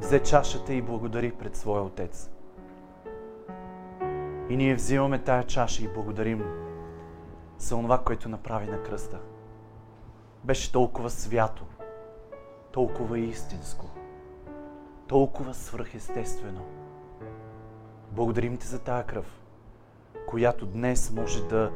Взе 0.00 0.22
чашата 0.22 0.74
и 0.74 0.82
благодари 0.82 1.32
пред 1.32 1.56
своя 1.56 1.82
Отец. 1.82 2.30
И 4.48 4.56
ние 4.56 4.74
взимаме 4.74 5.18
тая 5.18 5.44
чаша 5.44 5.84
и 5.84 5.88
благодарим 5.88 6.44
за 7.58 7.76
това, 7.76 7.98
което 7.98 8.28
направи 8.28 8.66
на 8.66 8.82
кръста. 8.82 9.18
Беше 10.44 10.72
толкова 10.72 11.10
свято, 11.10 11.64
толкова 12.72 13.18
истинско, 13.18 13.86
толкова 15.06 15.54
свръхестествено. 15.54 16.64
Благодарим 18.10 18.56
ти 18.56 18.66
за 18.66 18.78
тая 18.78 19.04
кръв, 19.04 19.40
която 20.28 20.66
днес 20.66 21.12
може 21.12 21.48
да 21.48 21.72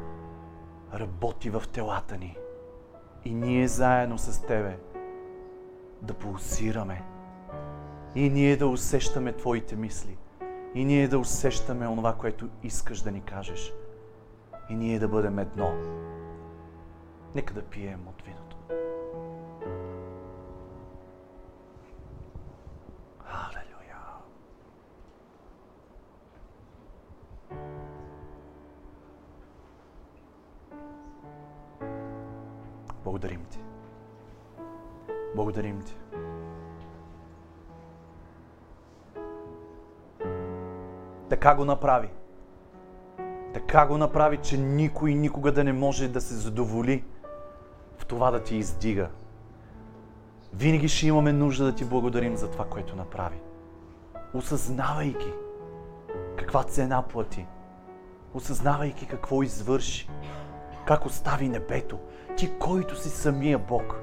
работи 0.93 1.49
в 1.49 1.63
телата 1.73 2.17
ни 2.17 2.37
И 3.25 3.33
ние 3.33 3.67
заедно 3.67 4.17
с 4.17 4.45
Тебе 4.45 4.79
да 6.03 6.13
пулсираме. 6.13 7.03
И 8.15 8.29
ние 8.29 8.57
да 8.57 8.67
усещаме 8.67 9.33
Твоите 9.33 9.75
мисли. 9.75 10.17
И 10.75 10.85
ние 10.85 11.07
да 11.07 11.19
усещаме 11.19 11.87
онова, 11.87 12.13
което 12.13 12.49
искаш 12.63 13.01
да 13.01 13.11
ни 13.11 13.21
кажеш. 13.21 13.73
И 14.69 14.75
ние 14.75 14.99
да 14.99 15.07
бъдем 15.07 15.39
едно. 15.39 15.73
Нека 17.35 17.53
да 17.53 17.61
пием 17.61 18.07
от 18.07 18.21
виното. 18.21 18.52
Така 41.43 41.55
го 41.55 41.65
направи. 41.65 42.09
Така 43.53 43.85
го 43.85 43.97
направи, 43.97 44.37
че 44.37 44.57
никой 44.57 45.13
никога 45.13 45.51
да 45.51 45.63
не 45.63 45.73
може 45.73 46.07
да 46.07 46.21
се 46.21 46.33
задоволи 46.33 47.03
в 47.97 48.05
това 48.05 48.31
да 48.31 48.43
ти 48.43 48.55
издига. 48.55 49.09
Винаги 50.53 50.87
ще 50.87 51.07
имаме 51.07 51.33
нужда 51.33 51.65
да 51.65 51.75
ти 51.75 51.85
благодарим 51.85 52.35
за 52.35 52.51
това, 52.51 52.65
което 52.65 52.95
направи. 52.95 53.37
Осъзнавайки 54.33 55.33
каква 56.37 56.63
цена 56.63 57.01
плати. 57.01 57.47
Осъзнавайки 58.33 59.07
какво 59.07 59.43
извърши. 59.43 60.09
Как 60.87 61.05
остави 61.05 61.49
небето. 61.49 61.99
Ти, 62.37 62.57
който 62.59 63.01
си 63.01 63.09
самия 63.09 63.59
Бог. 63.59 64.01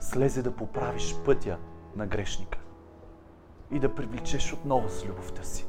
Слезе 0.00 0.42
да 0.42 0.56
поправиш 0.56 1.16
пътя 1.24 1.58
на 1.96 2.06
грешника 2.06 2.57
и 3.70 3.78
да 3.78 3.94
привлечеш 3.94 4.52
отново 4.52 4.88
с 4.88 5.06
любовта 5.06 5.42
си. 5.42 5.66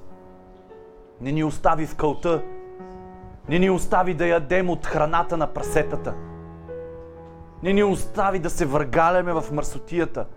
Не 1.21 1.31
ни 1.31 1.43
остави 1.43 1.85
в 1.85 1.95
кълта, 1.95 2.43
не 3.49 3.59
ни 3.59 3.69
остави 3.69 4.13
да 4.13 4.27
ядем 4.27 4.69
от 4.69 4.85
храната 4.85 5.37
на 5.37 5.53
прасетата. 5.53 6.15
Не 7.63 7.73
ни 7.73 7.83
остави 7.83 8.39
да 8.39 8.49
се 8.49 8.65
въргаляме 8.65 9.33
в 9.33 9.45
мърсотията. 9.51 10.27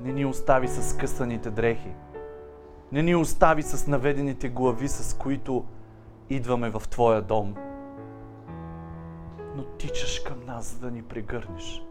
Не 0.00 0.12
ни 0.12 0.24
остави 0.24 0.68
с 0.68 0.90
скъсаните 0.90 1.50
дрехи. 1.50 1.94
Не 2.92 3.02
ни 3.02 3.16
остави 3.16 3.62
с 3.62 3.86
наведените 3.86 4.48
глави, 4.48 4.88
с 4.88 5.16
които 5.16 5.64
идваме 6.30 6.70
в 6.70 6.82
Твоя 6.90 7.22
дом. 7.22 7.54
Но 9.56 9.64
тичаш 9.64 10.20
към 10.20 10.46
нас, 10.46 10.66
за 10.72 10.78
да 10.78 10.90
ни 10.90 11.02
прегърнеш. 11.02 11.82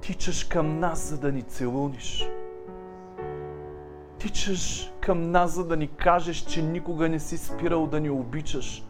Тичаш 0.00 0.44
към 0.44 0.78
нас, 0.78 1.08
за 1.08 1.18
да 1.18 1.32
ни 1.32 1.42
целуниш 1.42 2.31
тичаш 4.22 4.92
към 5.00 5.30
нас, 5.30 5.52
за 5.52 5.66
да 5.66 5.76
ни 5.76 5.88
кажеш, 5.88 6.36
че 6.36 6.62
никога 6.62 7.08
не 7.08 7.18
си 7.18 7.38
спирал 7.38 7.86
да 7.86 8.00
ни 8.00 8.10
обичаш. 8.10 8.84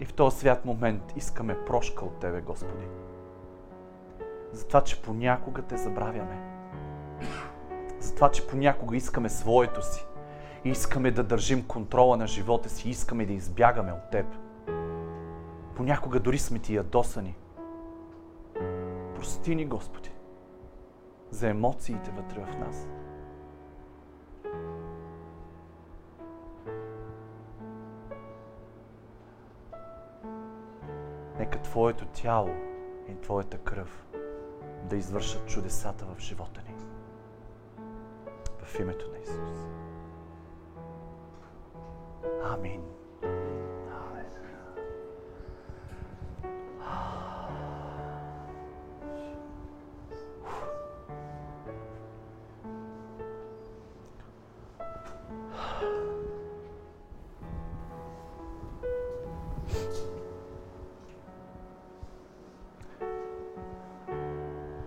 И 0.00 0.04
в 0.04 0.12
този 0.12 0.38
свят 0.38 0.64
момент 0.64 1.12
искаме 1.16 1.64
прошка 1.66 2.04
от 2.04 2.18
Тебе, 2.18 2.40
Господи. 2.40 2.86
За 4.52 4.66
това, 4.66 4.80
че 4.80 5.02
понякога 5.02 5.62
Те 5.62 5.76
забравяме. 5.76 6.38
За 8.00 8.14
това, 8.14 8.30
че 8.30 8.46
понякога 8.46 8.96
искаме 8.96 9.28
своето 9.28 9.82
си. 9.82 10.06
И 10.64 10.70
искаме 10.70 11.10
да 11.10 11.22
държим 11.22 11.66
контрола 11.66 12.16
на 12.16 12.26
живота 12.26 12.68
си. 12.68 12.88
И 12.88 12.90
искаме 12.90 13.26
да 13.26 13.32
избягаме 13.32 13.92
от 13.92 14.10
Теб. 14.10 14.26
Понякога 15.76 16.20
дори 16.20 16.38
сме 16.38 16.58
ти 16.58 16.74
ядосани. 16.74 17.36
Прости 19.14 19.54
ни, 19.54 19.66
Господи 19.66 20.13
за 21.34 21.48
емоциите 21.48 22.10
вътре 22.10 22.40
в 22.40 22.58
нас. 22.58 22.88
Нека 31.38 31.62
Твоето 31.62 32.06
тяло 32.06 32.50
и 33.08 33.20
Твоята 33.20 33.58
кръв 33.58 34.06
да 34.84 34.96
извършат 34.96 35.46
чудесата 35.46 36.04
в 36.04 36.20
живота 36.20 36.62
ни. 36.68 36.74
В 38.64 38.80
името 38.80 39.10
на 39.10 39.18
Исус. 39.18 39.58
Амин. 42.44 42.93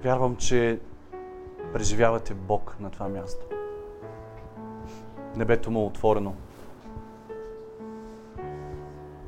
Вярвам, 0.07 0.35
че 0.35 0.79
преживявате 1.73 2.33
Бог 2.33 2.75
на 2.79 2.89
това 2.89 3.07
място. 3.07 3.45
Небето 5.35 5.71
му 5.71 5.81
е 5.81 5.85
отворено. 5.85 6.35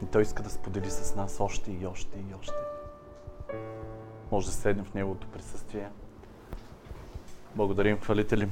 И 0.04 0.06
Той 0.12 0.22
иска 0.22 0.44
да 0.44 0.50
сподели 0.50 0.90
с 0.90 1.16
нас 1.16 1.40
още 1.40 1.72
и 1.72 1.86
още 1.86 2.18
и 2.18 2.34
още. 2.40 2.54
Може 4.32 4.46
да 4.46 4.52
седнем 4.52 4.86
в 4.86 4.94
Неговото 4.94 5.28
присъствие. 5.28 5.90
Благодарим, 7.56 8.00
хвалители. 8.00 8.50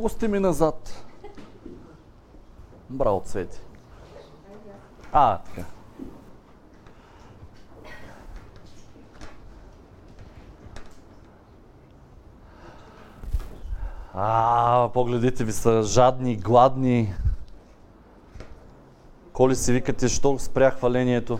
Много 0.00 0.08
сте 0.08 0.28
ми 0.28 0.40
назад. 0.40 1.04
Браво, 2.90 3.22
Цвети. 3.24 3.60
А, 5.12 5.38
така. 5.38 5.64
А, 14.14 14.88
погледите 14.94 15.44
ви 15.44 15.52
са 15.52 15.82
жадни, 15.82 16.36
гладни. 16.36 17.14
Коли 19.32 19.56
си 19.56 19.72
викате, 19.72 20.08
що 20.08 20.38
спря 20.38 20.70
хвалението? 20.70 21.38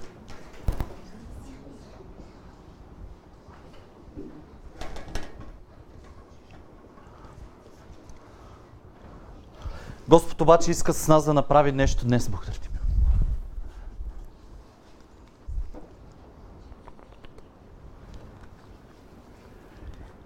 Господ 10.40 10.54
обаче 10.54 10.70
иска 10.70 10.92
с 10.92 11.08
нас 11.08 11.24
да 11.24 11.34
направи 11.34 11.72
нещо 11.72 12.06
днес. 12.06 12.28
Благодаря 12.28 12.52
ти. 12.52 12.68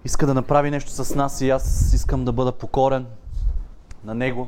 Иска 0.05 0.25
да 0.25 0.33
направи 0.33 0.71
нещо 0.71 0.89
с 0.91 1.15
нас 1.15 1.41
и 1.41 1.49
аз 1.49 1.93
искам 1.93 2.25
да 2.25 2.31
бъда 2.31 2.51
покорен 2.51 3.05
на 4.03 4.13
Него. 4.13 4.47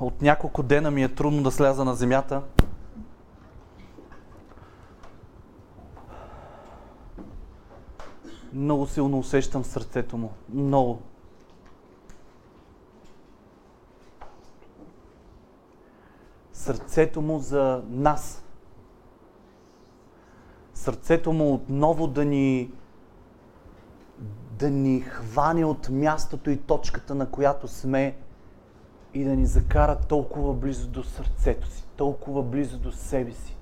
От 0.00 0.22
няколко 0.22 0.62
дена 0.62 0.90
ми 0.90 1.02
е 1.02 1.14
трудно 1.14 1.42
да 1.42 1.50
сляза 1.50 1.84
на 1.84 1.94
земята. 1.94 2.42
Много 8.52 8.86
силно 8.86 9.18
усещам 9.18 9.64
сърцето 9.64 10.16
му. 10.16 10.32
Много. 10.48 11.02
Сърцето 16.88 17.22
му 17.22 17.38
за 17.38 17.82
нас. 17.88 18.44
Сърцето 20.74 21.32
му 21.32 21.54
отново 21.54 22.06
да 22.06 22.24
ни 22.24 22.72
да 24.58 24.70
ни 24.70 25.00
хване 25.00 25.64
от 25.64 25.88
мястото 25.88 26.50
и 26.50 26.56
точката, 26.56 27.14
на 27.14 27.30
която 27.30 27.68
сме 27.68 28.16
и 29.14 29.24
да 29.24 29.36
ни 29.36 29.46
закара 29.46 29.98
толкова 30.00 30.54
близо 30.54 30.88
до 30.88 31.04
сърцето 31.04 31.66
си, 31.66 31.84
толкова 31.96 32.42
близо 32.42 32.78
до 32.78 32.92
себе 32.92 33.32
си, 33.32 33.56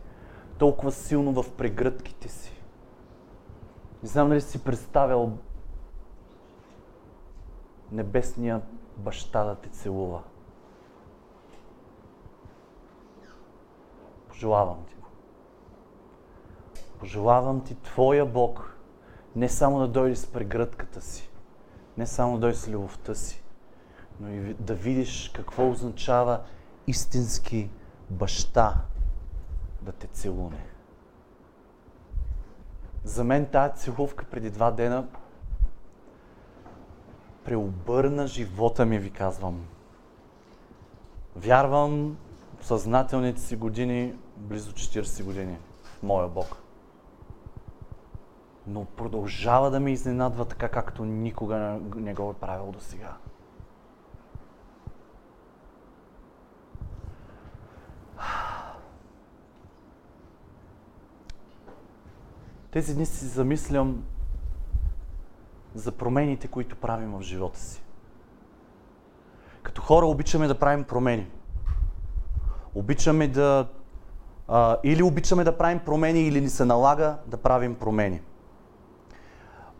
толкова 0.58 0.92
силно 0.92 1.42
в 1.42 1.52
прегръдките 1.52 2.28
си. 2.28 2.52
Не 4.02 4.08
знам 4.08 4.28
дали 4.28 4.40
си 4.40 4.64
представял 4.64 5.32
небесния 7.92 8.60
баща 8.96 9.44
да 9.44 9.54
те 9.54 9.68
целува. 9.68 10.22
Пожелавам 14.36 14.84
ти 14.88 14.94
го. 14.94 15.08
Пожелавам 16.98 17.64
ти 17.64 17.74
Твоя 17.74 18.26
Бог 18.26 18.76
не 19.36 19.48
само 19.48 19.78
да 19.78 19.88
дойде 19.88 20.16
с 20.16 20.26
прегръдката 20.26 21.00
си, 21.00 21.30
не 21.96 22.06
само 22.06 22.34
да 22.34 22.40
дойде 22.40 22.56
с 22.56 22.68
любовта 22.68 23.14
си, 23.14 23.42
но 24.20 24.30
и 24.30 24.54
да 24.54 24.74
видиш 24.74 25.30
какво 25.34 25.70
означава 25.70 26.40
истински 26.86 27.70
баща 28.10 28.74
да 29.82 29.92
те 29.92 30.06
целуне. 30.06 30.66
За 33.04 33.24
мен 33.24 33.46
тази 33.46 33.74
целувка 33.74 34.24
преди 34.24 34.50
два 34.50 34.70
дена 34.70 35.06
преобърна 37.44 38.26
живота 38.26 38.86
ми, 38.86 38.98
ви 38.98 39.10
казвам. 39.10 39.66
Вярвам 41.36 42.16
в 42.60 42.66
съзнателните 42.66 43.40
си 43.40 43.56
години, 43.56 44.14
близо 44.36 44.72
40 44.72 45.24
години, 45.24 45.58
моя 46.02 46.28
Бог. 46.28 46.56
Но 48.66 48.84
продължава 48.84 49.70
да 49.70 49.80
ме 49.80 49.92
изненадва 49.92 50.44
така, 50.44 50.68
както 50.68 51.04
никога 51.04 51.56
не 51.96 52.14
го 52.14 52.30
е 52.30 52.34
правил 52.34 52.72
до 52.72 52.80
сега. 52.80 53.16
Тези 62.70 62.94
дни 62.94 63.06
си 63.06 63.24
замислям 63.24 64.04
за 65.74 65.92
промените, 65.92 66.48
които 66.48 66.76
правим 66.76 67.12
в 67.12 67.22
живота 67.22 67.58
си. 67.58 67.82
Като 69.62 69.82
хора 69.82 70.06
обичаме 70.06 70.46
да 70.46 70.58
правим 70.58 70.84
промени. 70.84 71.26
Обичаме 72.74 73.28
да. 73.28 73.68
А, 74.48 74.76
или 74.84 75.02
обичаме 75.02 75.44
да 75.44 75.58
правим 75.58 75.78
промени, 75.78 76.20
или 76.20 76.40
ни 76.40 76.48
се 76.48 76.64
налага 76.64 77.16
да 77.26 77.36
правим 77.36 77.74
промени. 77.74 78.20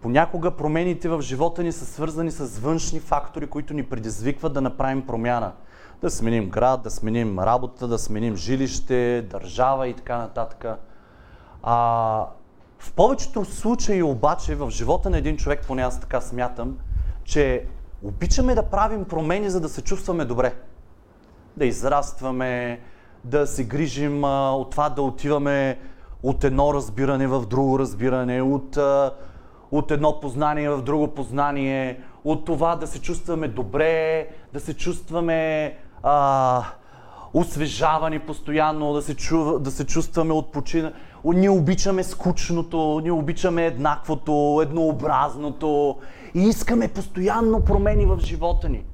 Понякога 0.00 0.50
промените 0.50 1.08
в 1.08 1.22
живота 1.22 1.62
ни 1.62 1.72
са 1.72 1.86
свързани 1.86 2.30
с 2.30 2.58
външни 2.58 3.00
фактори, 3.00 3.46
които 3.46 3.74
ни 3.74 3.82
предизвикват 3.82 4.52
да 4.52 4.60
направим 4.60 5.06
промяна. 5.06 5.52
Да 6.00 6.10
сменим 6.10 6.50
град, 6.50 6.82
да 6.82 6.90
сменим 6.90 7.38
работа, 7.38 7.88
да 7.88 7.98
сменим 7.98 8.36
жилище, 8.36 9.26
държава 9.30 9.88
и 9.88 9.94
така 9.94 10.18
нататък. 10.18 10.64
А, 11.62 11.76
в 12.78 12.92
повечето 12.92 13.44
случаи 13.44 14.02
обаче 14.02 14.54
в 14.54 14.70
живота 14.70 15.10
на 15.10 15.18
един 15.18 15.36
човек, 15.36 15.64
поне 15.66 15.82
аз 15.82 16.00
така 16.00 16.20
смятам, 16.20 16.78
че 17.24 17.66
обичаме 18.02 18.54
да 18.54 18.62
правим 18.62 19.04
промени, 19.04 19.50
за 19.50 19.60
да 19.60 19.68
се 19.68 19.82
чувстваме 19.82 20.24
добре. 20.24 20.54
Да 21.56 21.66
израстваме, 21.66 22.80
да 23.26 23.46
се 23.46 23.64
грижим 23.64 24.24
а, 24.24 24.50
от 24.50 24.70
това 24.70 24.88
да 24.88 25.02
отиваме 25.02 25.78
от 26.22 26.44
едно 26.44 26.74
разбиране 26.74 27.26
в 27.26 27.46
друго 27.46 27.78
разбиране, 27.78 28.42
от, 28.42 28.76
а, 28.76 29.10
от 29.70 29.90
едно 29.90 30.20
познание 30.20 30.70
в 30.70 30.82
друго 30.82 31.08
познание, 31.08 32.00
от 32.24 32.44
това 32.44 32.76
да 32.76 32.86
се 32.86 33.00
чувстваме 33.00 33.48
добре, 33.48 34.28
да 34.52 34.60
се 34.60 34.74
чувстваме 34.74 35.72
а, 36.02 36.62
освежавани 37.34 38.18
постоянно, 38.18 38.92
да 38.92 39.02
се, 39.02 39.14
чу, 39.14 39.58
да 39.58 39.70
се 39.70 39.86
чувстваме 39.86 40.32
отпочина. 40.32 40.92
Ние 41.24 41.50
обичаме 41.50 42.04
скучното, 42.04 43.00
ние 43.02 43.12
обичаме 43.12 43.66
еднаквото, 43.66 44.60
еднообразното 44.62 45.96
и 46.34 46.42
искаме 46.42 46.88
постоянно 46.88 47.60
промени 47.60 48.06
в 48.06 48.18
живота 48.20 48.68
ни. 48.68 48.84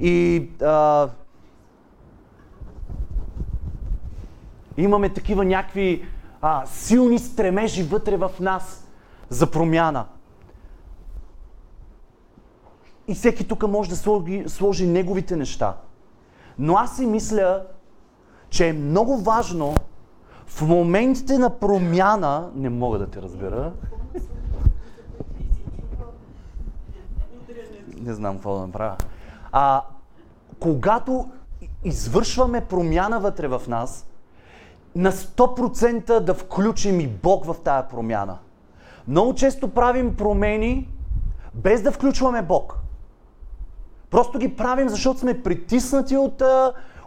И 0.00 0.48
а, 0.62 1.08
имаме 4.80 5.08
такива 5.08 5.44
някакви 5.44 6.04
а, 6.40 6.66
силни 6.66 7.18
стремежи 7.18 7.82
вътре 7.82 8.16
в 8.16 8.30
нас 8.40 8.86
за 9.28 9.50
промяна. 9.50 10.06
И 13.08 13.14
всеки 13.14 13.48
тук 13.48 13.68
може 13.68 13.90
да 13.90 13.96
сложи, 13.96 14.44
сложи 14.46 14.86
неговите 14.86 15.36
неща. 15.36 15.76
Но 16.58 16.74
аз 16.74 16.96
си 16.96 17.06
мисля, 17.06 17.66
че 18.50 18.68
е 18.68 18.72
много 18.72 19.16
важно 19.16 19.74
в 20.46 20.62
моментите 20.62 21.38
на 21.38 21.58
промяна, 21.58 22.50
не 22.54 22.68
мога 22.68 22.98
да 22.98 23.06
те 23.10 23.22
разбера, 23.22 23.72
не 28.00 28.14
знам 28.14 28.34
какво 28.34 28.54
да 28.54 28.66
направя, 28.66 28.96
а 29.52 29.82
когато 30.60 31.30
извършваме 31.84 32.64
промяна 32.64 33.20
вътре 33.20 33.48
в 33.48 33.62
нас, 33.68 34.09
на 34.96 35.12
100% 35.12 36.20
да 36.20 36.34
включим 36.34 37.00
и 37.00 37.06
Бог 37.06 37.44
в 37.44 37.56
тая 37.64 37.88
промяна. 37.88 38.38
Много 39.08 39.34
често 39.34 39.68
правим 39.68 40.16
промени 40.16 40.88
без 41.54 41.82
да 41.82 41.92
включваме 41.92 42.42
Бог. 42.42 42.76
Просто 44.10 44.38
ги 44.38 44.56
правим, 44.56 44.88
защото 44.88 45.20
сме 45.20 45.42
притиснати 45.42 46.16
от 46.16 46.42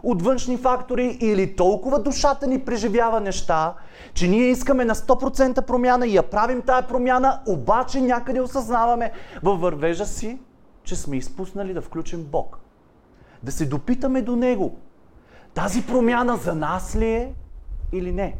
от 0.04 0.22
външни 0.22 0.56
фактори 0.56 1.18
или 1.20 1.56
толкова 1.56 2.02
душата 2.02 2.46
ни 2.46 2.60
преживява 2.60 3.20
неща, 3.20 3.74
че 4.14 4.28
ние 4.28 4.46
искаме 4.46 4.84
на 4.84 4.94
100% 4.94 5.66
промяна 5.66 6.06
и 6.06 6.16
я 6.16 6.22
правим 6.22 6.62
тая 6.62 6.88
промяна, 6.88 7.40
обаче 7.46 8.00
някъде 8.00 8.40
осъзнаваме 8.40 9.12
във 9.42 9.60
вървежа 9.60 10.06
си, 10.06 10.38
че 10.82 10.96
сме 10.96 11.16
изпуснали 11.16 11.74
да 11.74 11.82
включим 11.82 12.22
Бог. 12.22 12.58
Да 13.42 13.52
се 13.52 13.66
допитаме 13.66 14.22
до 14.22 14.36
Него. 14.36 14.76
Тази 15.54 15.86
промяна 15.86 16.36
за 16.36 16.54
нас 16.54 16.96
ли 16.96 17.06
е 17.06 17.34
или 17.94 18.12
не? 18.12 18.36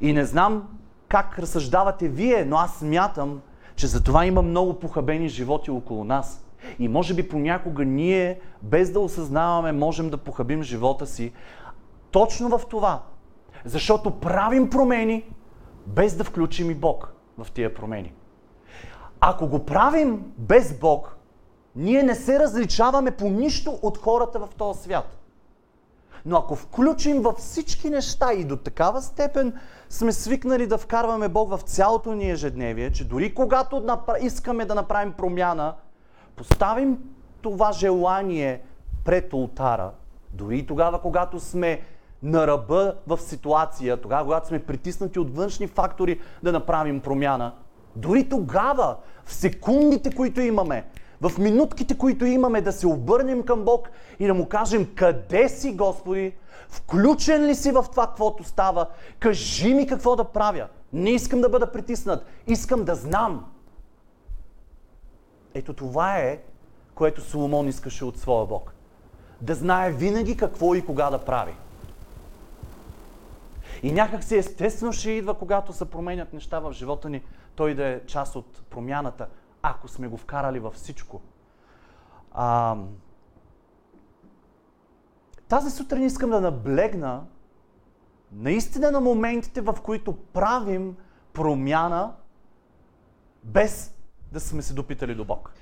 И 0.00 0.12
не 0.12 0.24
знам 0.24 0.68
как 1.08 1.38
разсъждавате 1.38 2.08
вие, 2.08 2.44
но 2.44 2.56
аз 2.56 2.78
смятам, 2.78 3.40
че 3.76 3.86
за 3.86 4.02
това 4.02 4.26
има 4.26 4.42
много 4.42 4.78
похабени 4.78 5.28
животи 5.28 5.70
около 5.70 6.04
нас– 6.04 6.42
и 6.78 6.88
може 6.88 7.14
би 7.14 7.28
понякога 7.28 7.84
ние, 7.84 8.40
без 8.62 8.92
да 8.92 9.00
осъзнаваме, 9.00 9.72
можем 9.72 10.10
да 10.10 10.16
похабим 10.16 10.62
живота 10.62 11.06
си 11.06 11.32
точно 12.10 12.58
в 12.58 12.66
това. 12.70 13.02
Защото 13.64 14.20
правим 14.20 14.70
промени, 14.70 15.24
без 15.86 16.16
да 16.16 16.24
включим 16.24 16.70
и 16.70 16.74
Бог 16.74 17.12
в 17.38 17.50
тия 17.50 17.74
промени. 17.74 18.12
Ако 19.20 19.48
го 19.48 19.64
правим 19.64 20.32
без 20.38 20.78
Бог, 20.78 21.16
ние 21.76 22.02
не 22.02 22.14
се 22.14 22.38
различаваме 22.38 23.10
по 23.10 23.28
нищо 23.28 23.78
от 23.82 23.98
хората 23.98 24.38
в 24.38 24.48
този 24.56 24.82
свят. 24.82 25.18
Но 26.26 26.36
ако 26.36 26.54
включим 26.56 27.22
във 27.22 27.36
всички 27.36 27.90
неща 27.90 28.32
и 28.32 28.44
до 28.44 28.56
такава 28.56 29.02
степен 29.02 29.54
сме 29.88 30.12
свикнали 30.12 30.66
да 30.66 30.78
вкарваме 30.78 31.28
Бог 31.28 31.50
в 31.50 31.60
цялото 31.62 32.14
ни 32.14 32.30
ежедневие, 32.30 32.92
че 32.92 33.08
дори 33.08 33.34
когато 33.34 33.82
искаме 34.22 34.64
да 34.64 34.74
направим 34.74 35.12
промяна, 35.12 35.74
поставим 36.36 36.98
това 37.42 37.72
желание 37.72 38.62
пред 39.04 39.32
ултара, 39.32 39.90
дори 40.32 40.66
тогава, 40.66 41.00
когато 41.00 41.40
сме 41.40 41.80
на 42.22 42.46
ръба 42.46 42.94
в 43.06 43.18
ситуация, 43.18 43.96
тогава, 43.96 44.24
когато 44.24 44.46
сме 44.46 44.64
притиснати 44.64 45.18
от 45.18 45.36
външни 45.36 45.66
фактори 45.66 46.20
да 46.42 46.52
направим 46.52 47.00
промяна, 47.00 47.52
дори 47.96 48.28
тогава, 48.28 48.96
в 49.24 49.32
секундите, 49.32 50.14
които 50.14 50.40
имаме, 50.40 50.84
в 51.20 51.32
минутките, 51.38 51.98
които 51.98 52.24
имаме, 52.24 52.60
да 52.60 52.72
се 52.72 52.86
обърнем 52.86 53.42
към 53.42 53.64
Бог 53.64 53.88
и 54.18 54.26
да 54.26 54.34
му 54.34 54.48
кажем, 54.48 54.94
къде 54.94 55.48
си, 55.48 55.72
Господи, 55.72 56.32
включен 56.68 57.46
ли 57.46 57.54
си 57.54 57.70
в 57.70 57.84
това, 57.90 58.06
каквото 58.06 58.44
става, 58.44 58.86
кажи 59.18 59.74
ми 59.74 59.86
какво 59.86 60.16
да 60.16 60.24
правя. 60.24 60.68
Не 60.92 61.10
искам 61.10 61.40
да 61.40 61.48
бъда 61.48 61.72
притиснат, 61.72 62.26
искам 62.46 62.84
да 62.84 62.94
знам. 62.94 63.44
Ето 65.54 65.72
това 65.72 66.18
е, 66.18 66.38
което 66.94 67.20
Соломон 67.20 67.68
искаше 67.68 68.04
от 68.04 68.18
своя 68.18 68.46
Бог. 68.46 68.72
Да 69.40 69.54
знае 69.54 69.92
винаги 69.92 70.36
какво 70.36 70.74
и 70.74 70.86
кога 70.86 71.10
да 71.10 71.18
прави. 71.18 71.54
И 73.82 73.92
някак 73.92 74.24
си 74.24 74.36
естествено 74.36 74.92
ще 74.92 75.10
идва, 75.10 75.34
когато 75.34 75.72
се 75.72 75.84
променят 75.84 76.32
неща 76.32 76.58
в 76.58 76.72
живота 76.72 77.08
ни, 77.08 77.22
той 77.54 77.74
да 77.74 77.86
е 77.86 78.00
част 78.06 78.36
от 78.36 78.62
промяната, 78.70 79.26
ако 79.70 79.88
сме 79.88 80.08
го 80.08 80.16
вкарали 80.16 80.58
във 80.58 80.74
всичко. 80.74 81.20
А, 82.32 82.76
тази 85.48 85.70
сутрин 85.70 86.02
искам 86.02 86.30
да 86.30 86.40
наблегна 86.40 87.24
наистина 88.32 88.90
на 88.90 89.00
моментите, 89.00 89.60
в 89.60 89.76
които 89.82 90.16
правим 90.16 90.96
промяна 91.32 92.14
без 93.44 93.94
да 94.32 94.40
сме 94.40 94.62
се 94.62 94.74
допитали 94.74 95.14
до 95.14 95.24
Бог. 95.24 95.52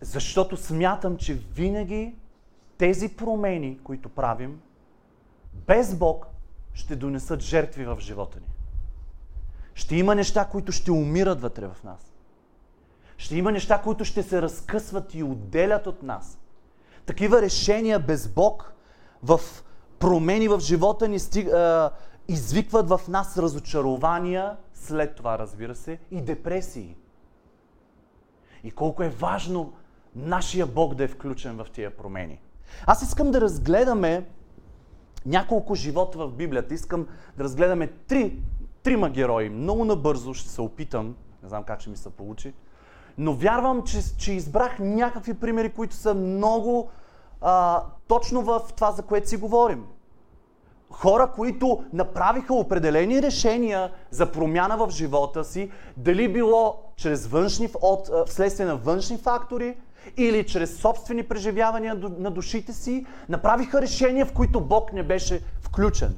Защото 0.00 0.56
смятам, 0.56 1.16
че 1.16 1.34
винаги 1.34 2.14
тези 2.78 3.16
промени, 3.16 3.78
които 3.84 4.08
правим, 4.08 4.60
без 5.54 5.94
Бог, 5.94 6.26
ще 6.72 6.96
донесат 6.96 7.40
жертви 7.40 7.84
в 7.84 7.96
живота 8.00 8.40
ни. 8.40 8.57
Ще 9.78 9.96
има 9.96 10.14
неща, 10.14 10.44
които 10.44 10.72
ще 10.72 10.92
умират 10.92 11.40
вътре 11.40 11.66
в 11.66 11.84
нас. 11.84 12.12
Ще 13.16 13.36
има 13.36 13.52
неща, 13.52 13.82
които 13.82 14.04
ще 14.04 14.22
се 14.22 14.42
разкъсват 14.42 15.14
и 15.14 15.22
отделят 15.22 15.86
от 15.86 16.02
нас. 16.02 16.38
Такива 17.06 17.42
решения 17.42 17.98
без 17.98 18.28
Бог 18.28 18.72
в 19.22 19.40
промени 19.98 20.48
в 20.48 20.60
живота 20.60 21.08
ни 21.08 21.18
стиг, 21.18 21.48
а, 21.48 21.90
извикват 22.28 22.88
в 22.88 23.00
нас 23.08 23.38
разочарования, 23.38 24.56
след 24.74 25.14
това, 25.14 25.38
разбира 25.38 25.74
се, 25.74 25.98
и 26.10 26.20
депресии. 26.20 26.96
И 28.64 28.70
колко 28.70 29.02
е 29.02 29.08
важно 29.08 29.72
нашия 30.16 30.66
Бог 30.66 30.94
да 30.94 31.04
е 31.04 31.08
включен 31.08 31.56
в 31.56 31.66
тия 31.72 31.96
промени. 31.96 32.40
Аз 32.86 33.02
искам 33.02 33.30
да 33.30 33.40
разгледаме 33.40 34.28
няколко 35.26 35.74
живота 35.74 36.18
в 36.18 36.32
Библията. 36.32 36.74
Искам 36.74 37.06
да 37.36 37.44
разгледаме 37.44 37.86
три, 37.86 38.42
трима 38.82 39.10
герои. 39.10 39.48
Много 39.48 39.84
набързо 39.84 40.34
ще 40.34 40.48
се 40.48 40.60
опитам. 40.60 41.06
Не 41.42 41.48
знам 41.48 41.62
как 41.62 41.80
ще 41.80 41.90
ми 41.90 41.96
се 41.96 42.10
получи. 42.10 42.54
Но 43.18 43.32
вярвам, 43.32 43.82
че, 43.82 44.16
че 44.18 44.32
избрах 44.32 44.78
някакви 44.78 45.34
примери, 45.34 45.68
които 45.68 45.94
са 45.94 46.14
много 46.14 46.90
а, 47.40 47.82
точно 48.08 48.42
в 48.42 48.62
това, 48.76 48.92
за 48.92 49.02
което 49.02 49.28
си 49.28 49.36
говорим. 49.36 49.86
Хора, 50.90 51.30
които 51.34 51.84
направиха 51.92 52.54
определени 52.54 53.22
решения 53.22 53.90
за 54.10 54.32
промяна 54.32 54.76
в 54.76 54.90
живота 54.90 55.44
си, 55.44 55.70
дали 55.96 56.32
било 56.32 56.82
чрез 56.96 57.26
външни, 57.26 57.68
от, 57.82 58.10
вследствие 58.26 58.66
на 58.66 58.76
външни 58.76 59.18
фактори, 59.18 59.76
или 60.16 60.46
чрез 60.46 60.80
собствени 60.80 61.22
преживявания 61.22 61.94
на 62.18 62.30
душите 62.30 62.72
си, 62.72 63.06
направиха 63.28 63.82
решения, 63.82 64.26
в 64.26 64.32
които 64.32 64.60
Бог 64.60 64.92
не 64.92 65.02
беше 65.02 65.42
включен. 65.60 66.16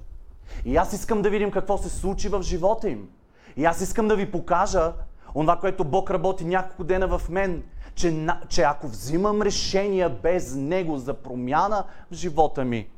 И 0.65 0.77
аз 0.77 0.93
искам 0.93 1.23
да 1.23 1.31
видим 1.31 1.51
какво 1.51 1.79
се 1.79 1.89
случи 1.89 2.29
в 2.29 2.43
живота 2.43 2.89
им. 2.89 3.09
И 3.57 3.65
аз 3.65 3.81
искам 3.81 4.09
да 4.09 4.17
ви 4.17 4.31
покажа 4.31 4.93
онова, 5.35 5.61
което 5.61 5.85
Бог 5.85 6.11
работи 6.11 6.45
няколко 6.45 6.85
дена 6.85 7.19
в 7.19 7.29
мен, 7.29 7.63
че, 7.95 8.27
че 8.49 8.63
ако 8.63 8.89
взимам 8.89 9.43
решения 9.43 10.11
без 10.11 10.55
Него 10.55 10.99
за 10.99 11.15
промяна 11.15 11.85
в 12.11 12.15
живота 12.15 12.65
ми, 12.65 12.91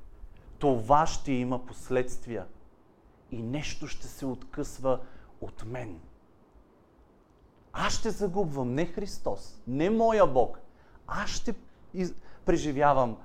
това 0.59 1.07
ще 1.07 1.33
има 1.33 1.67
последствия. 1.67 2.45
И 3.31 3.43
нещо 3.43 3.87
ще 3.87 4.07
се 4.07 4.27
откъсва 4.27 4.99
от 5.41 5.65
мен. 5.67 6.01
Аз 7.73 7.93
ще 7.93 8.11
загубвам 8.11 8.75
не 8.75 8.87
Христос, 8.87 9.61
не 9.67 9.91
моя 9.91 10.27
Бог, 10.27 10.59
аз 11.07 11.31
ще 11.31 11.55
преживявам 12.45 13.17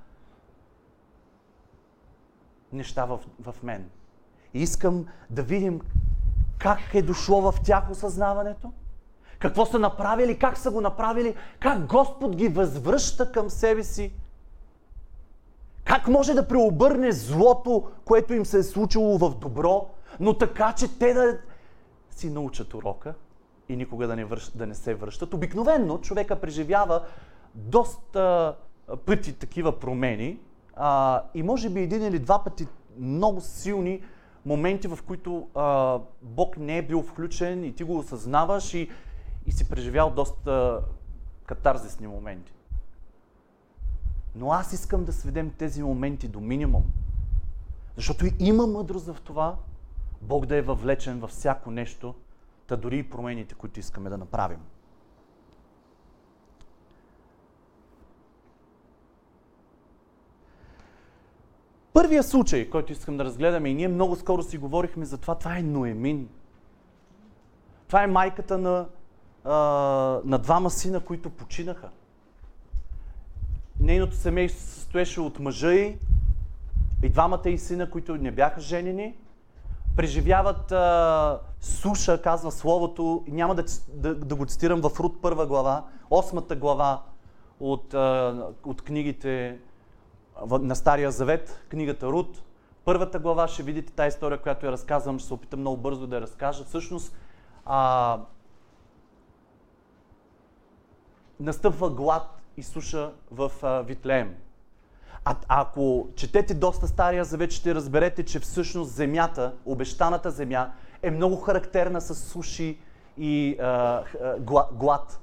неща 2.72 3.06
в, 3.06 3.20
в 3.40 3.56
мен. 3.64 3.90
И 4.54 4.62
искам 4.62 5.06
да 5.30 5.44
видим 5.44 5.82
как 6.58 6.80
е 6.94 7.02
дошло 7.02 7.52
в 7.52 7.62
тях 7.64 7.92
осъзнаването, 7.92 8.72
какво 9.40 9.66
са 9.66 9.80
направили, 9.80 10.40
как 10.40 10.58
са 10.58 10.72
го 10.72 10.82
направили, 10.82 11.36
как 11.60 11.86
Господ 11.86 12.36
ги 12.36 12.48
възвръща 12.48 13.32
към 13.32 13.50
себе 13.50 13.84
си, 13.84 14.14
как 15.84 16.08
може 16.08 16.34
да 16.34 16.48
преобърне 16.48 17.12
злото, 17.12 17.90
което 18.06 18.34
им 18.34 18.46
се 18.46 18.60
е 18.60 18.64
случило 18.64 19.18
в 19.18 19.36
добро, 19.36 19.90
но 20.20 20.38
така, 20.38 20.74
че 20.74 21.00
те 21.00 21.14
да 21.14 21.38
си 22.12 22.30
научат 22.30 22.74
урока 22.74 23.14
и 23.70 23.76
никога 23.76 24.08
да 24.08 24.16
не, 24.16 24.26
връщ, 24.26 24.58
да 24.58 24.68
не 24.68 24.76
се 24.76 24.96
връщат. 24.96 25.34
Обикновенно 25.34 26.02
човека 26.02 26.36
преживява 26.36 27.02
доста 27.56 28.56
пъти 29.06 29.34
такива 29.34 29.80
промени 29.80 30.40
а, 30.76 31.24
и 31.34 31.44
може 31.44 31.70
би 31.70 31.82
един 31.82 32.06
или 32.06 32.20
два 32.20 32.44
пъти 32.44 32.68
много 33.00 33.42
силни 33.42 34.02
моменти, 34.48 34.88
в 34.88 35.00
които 35.08 35.48
а, 35.56 36.00
Бог 36.22 36.58
не 36.58 36.78
е 36.78 36.82
бил 36.82 37.02
включен 37.02 37.64
и 37.64 37.76
ти 37.76 37.84
го 37.84 37.98
осъзнаваш 37.98 38.74
и, 38.74 38.90
и 39.46 39.52
си 39.52 39.70
преживял 39.70 40.10
доста 40.10 40.82
катарзисни 41.46 42.08
моменти. 42.08 42.54
Но 44.36 44.52
аз 44.52 44.74
искам 44.74 45.06
да 45.06 45.14
сведем 45.14 45.54
тези 45.58 45.84
моменти 45.84 46.28
до 46.28 46.40
минимум. 46.40 46.84
Защото 47.96 48.26
има 48.40 48.68
мъдрост 48.68 49.06
в 49.06 49.22
това 49.24 49.56
Бог 50.22 50.46
да 50.46 50.56
е 50.56 50.62
въвлечен 50.62 51.20
във 51.20 51.30
всяко 51.30 51.72
нещо, 51.72 52.16
та 52.68 52.76
дори 52.76 52.98
и 52.98 53.10
промените, 53.10 53.56
които 53.56 53.80
искаме 53.80 54.10
да 54.10 54.18
направим. 54.18 54.60
Първия 61.98 62.24
случай, 62.24 62.70
който 62.70 62.92
искам 62.92 63.18
да 63.18 63.26
разгледаме, 63.26 63.70
и 63.70 63.74
ние 63.74 63.88
много 63.88 64.16
скоро 64.16 64.44
си 64.44 64.58
говорихме 64.58 65.06
за 65.06 65.18
това, 65.18 65.36
това 65.36 65.58
е 65.58 65.62
Ноемин. 65.62 66.30
Това 67.88 68.04
е 68.04 68.08
майката 68.08 68.58
на, 68.58 68.86
а, 69.44 69.54
на 70.26 70.38
двама 70.38 70.70
сина, 70.70 71.00
които 71.00 71.30
починаха. 71.30 71.90
Нейното 73.80 74.16
семейство 74.16 74.62
се 74.62 74.68
състоеше 74.68 75.22
от 75.22 75.40
мъжа 75.40 75.74
и, 75.74 75.98
и 77.04 77.10
двамата 77.10 77.50
и 77.50 77.58
сина, 77.58 77.90
които 77.90 78.16
не 78.16 78.32
бяха 78.32 78.62
женени. 78.62 79.16
Преживяват 79.96 80.72
а, 80.72 81.40
суша, 81.62 82.22
казва 82.22 82.52
Словото, 82.52 83.24
няма 83.28 83.56
да, 83.56 83.64
да, 83.94 84.16
да 84.16 84.36
го 84.36 84.46
цитирам 84.46 84.82
в 84.82 85.00
Руд 85.00 85.22
първа 85.22 85.48
глава, 85.48 85.86
осмата 86.10 86.56
глава 86.56 87.02
от, 87.60 87.94
а, 87.94 88.46
от 88.64 88.82
книгите 88.82 89.58
на 90.46 90.76
Стария 90.76 91.12
Завет, 91.12 91.66
книгата 91.70 92.08
Руд, 92.08 92.44
първата 92.86 93.20
глава 93.20 93.48
ще 93.48 93.64
видите 93.64 93.94
тази 93.94 94.08
история, 94.08 94.42
която 94.42 94.66
я 94.66 94.72
разказвам, 94.72 95.20
ще 95.20 95.28
се 95.28 95.34
опитам 95.34 95.60
много 95.60 95.78
бързо 95.78 96.08
да 96.08 96.16
я 96.16 96.22
разкажа. 96.22 96.64
Всъщност, 96.64 97.16
а, 97.66 98.20
настъпва 101.40 101.90
глад 101.90 102.42
и 102.58 102.64
суша 102.64 103.12
в 103.32 103.52
а, 103.64 103.82
Витлеем. 103.82 104.36
А, 105.26 105.36
ако 105.48 106.08
четете 106.16 106.54
доста 106.54 106.88
Стария 106.88 107.24
Завет, 107.24 107.52
ще 107.52 107.76
разберете, 107.76 108.26
че 108.26 108.40
всъщност 108.40 108.92
земята, 108.92 109.54
обещаната 109.66 110.32
земя, 110.32 110.72
е 111.02 111.12
много 111.12 111.36
характерна 111.36 112.02
с 112.02 112.16
суши 112.16 112.80
и 113.18 113.58
а, 113.60 114.04
глад. 114.72 115.20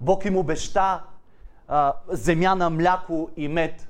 Бог 0.00 0.24
им 0.24 0.36
обеща 0.36 1.02
а, 1.68 1.92
земя 2.08 2.54
на 2.54 2.70
мляко 2.70 3.30
и 3.36 3.48
мед 3.48 3.86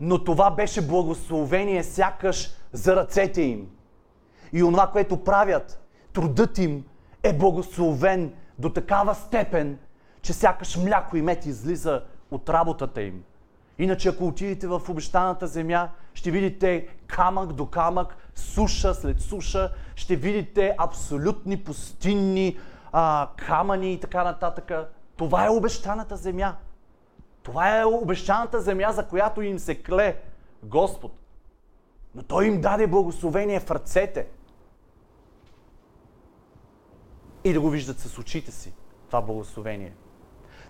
но 0.00 0.24
това 0.24 0.50
беше 0.50 0.86
благословение 0.86 1.84
сякаш 1.84 2.50
за 2.72 2.96
ръцете 2.96 3.42
им. 3.42 3.68
И 4.52 4.62
онова, 4.62 4.86
което 4.86 5.24
правят, 5.24 5.80
трудът 6.12 6.58
им 6.58 6.84
е 7.22 7.32
благословен 7.32 8.32
до 8.58 8.70
такава 8.70 9.14
степен, 9.14 9.78
че 10.22 10.32
сякаш 10.32 10.76
мляко 10.76 11.16
и 11.16 11.22
мед 11.22 11.46
излиза 11.46 12.02
от 12.30 12.48
работата 12.48 13.02
им. 13.02 13.22
Иначе 13.78 14.08
ако 14.08 14.26
отидете 14.26 14.66
в 14.66 14.82
обещаната 14.88 15.46
земя, 15.46 15.88
ще 16.14 16.30
видите 16.30 16.88
камък 17.06 17.52
до 17.52 17.66
камък, 17.66 18.16
суша 18.34 18.94
след 18.94 19.20
суша, 19.20 19.72
ще 19.96 20.16
видите 20.16 20.74
абсолютни 20.78 21.56
пустинни 21.56 22.58
а, 22.92 23.28
камъни 23.36 23.92
и 23.92 24.00
така 24.00 24.24
нататък. 24.24 24.72
Това 25.16 25.46
е 25.46 25.50
обещаната 25.50 26.16
земя. 26.16 26.54
Това 27.42 27.80
е 27.80 27.84
обещаната 27.84 28.60
земя, 28.60 28.92
за 28.92 29.06
която 29.06 29.42
им 29.42 29.58
се 29.58 29.82
кле 29.82 30.16
Господ. 30.62 31.12
Но 32.14 32.22
Той 32.22 32.46
им 32.46 32.60
даде 32.60 32.86
благословение 32.86 33.60
в 33.60 33.70
ръцете. 33.70 34.26
И 37.44 37.52
да 37.52 37.60
го 37.60 37.70
виждат 37.70 37.98
с 37.98 38.18
очите 38.18 38.52
си, 38.52 38.74
това 39.06 39.22
благословение. 39.22 39.92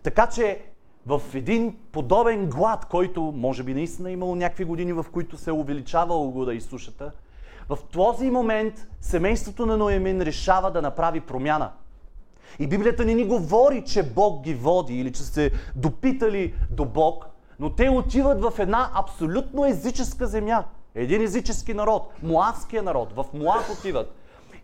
Така 0.03 0.27
че 0.27 0.63
в 1.07 1.23
един 1.35 1.79
подобен 1.93 2.51
глад, 2.51 2.85
който 2.85 3.23
може 3.23 3.63
би 3.63 3.75
наистина 3.75 4.11
е 4.11 4.13
имало 4.13 4.35
някакви 4.35 4.65
години, 4.65 4.93
в 4.93 5.07
които 5.13 5.39
се 5.39 5.51
е 5.51 5.53
увеличавало 5.53 6.31
года 6.31 6.55
и 6.55 6.61
сушата, 6.61 7.13
в 7.69 7.79
този 7.93 8.31
момент 8.31 8.89
семейството 9.01 9.67
на 9.67 9.77
Ноемин 9.77 10.23
решава 10.23 10.71
да 10.71 10.83
направи 10.83 11.21
промяна– 11.21 11.73
и 12.59 12.67
Библията 12.67 13.05
не 13.05 13.15
ни 13.15 13.25
говори, 13.25 13.85
че 13.85 14.03
Бог 14.03 14.43
ги 14.43 14.55
води 14.55 14.95
или 14.95 15.13
че 15.13 15.23
се 15.23 15.51
допитали 15.77 16.55
до 16.71 16.85
Бог, 16.85 17.27
но 17.59 17.71
те 17.71 17.89
отиват 17.89 18.43
в 18.43 18.53
една 18.59 18.91
абсолютно 18.95 19.67
езическа 19.67 20.27
земя. 20.27 20.65
Един 20.95 21.23
езически 21.23 21.75
народ, 21.75 22.13
муавския 22.23 22.83
народ. 22.83 23.13
В 23.13 23.25
Муав 23.35 23.71
отиват. 23.79 24.15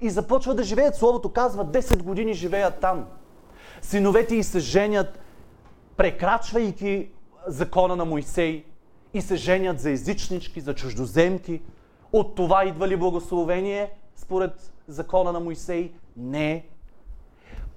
И 0.00 0.10
започват 0.10 0.56
да 0.56 0.62
живеят. 0.62 0.96
Словото 0.96 1.28
казва, 1.28 1.66
10 1.66 2.02
години 2.02 2.34
живеят 2.34 2.80
там. 2.80 3.06
Синовете 3.82 4.36
и 4.36 4.42
се 4.42 4.58
женят, 4.58 5.18
прекрачвайки 5.96 7.08
закона 7.46 7.96
на 7.96 8.04
Моисей 8.04 8.64
и 9.14 9.20
се 9.20 9.36
женят 9.36 9.80
за 9.80 9.90
езичнички, 9.90 10.60
за 10.60 10.74
чуждоземки. 10.74 11.60
От 12.12 12.34
това 12.34 12.64
идва 12.64 12.88
ли 12.88 12.96
благословение 12.96 13.90
според 14.16 14.72
закона 14.88 15.32
на 15.32 15.40
Моисей? 15.40 15.92
Не. 16.16 16.66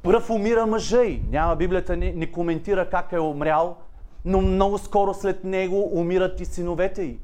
Пръв 0.03 0.29
умира 0.29 0.65
мъжа 0.65 1.01
й. 1.01 1.21
Няма 1.29 1.55
Библията 1.55 1.97
не, 1.97 2.13
не 2.13 2.31
коментира 2.31 2.89
как 2.89 3.11
е 3.11 3.19
умрял, 3.19 3.77
но 4.25 4.41
много 4.41 4.77
скоро 4.77 5.13
след 5.13 5.43
него 5.43 5.89
умират 5.93 6.39
и 6.39 6.45
синовете 6.45 7.03
й. 7.03 7.19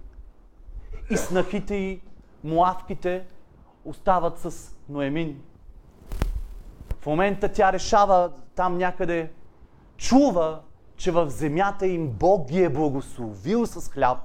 И 1.09 1.17
снахите 1.17 1.75
й, 1.75 2.01
муавките, 2.43 3.23
остават 3.85 4.39
с 4.39 4.75
Ноемин. 4.89 5.41
В 7.01 7.05
момента 7.05 7.49
тя 7.51 7.73
решава 7.73 8.31
там 8.55 8.77
някъде, 8.77 9.31
чува, 9.97 10.59
че 10.97 11.11
в 11.11 11.29
земята 11.29 11.87
им 11.87 12.07
Бог 12.07 12.47
ги 12.47 12.63
е 12.63 12.69
благословил 12.69 13.65
с 13.65 13.89
хляб. 13.89 14.17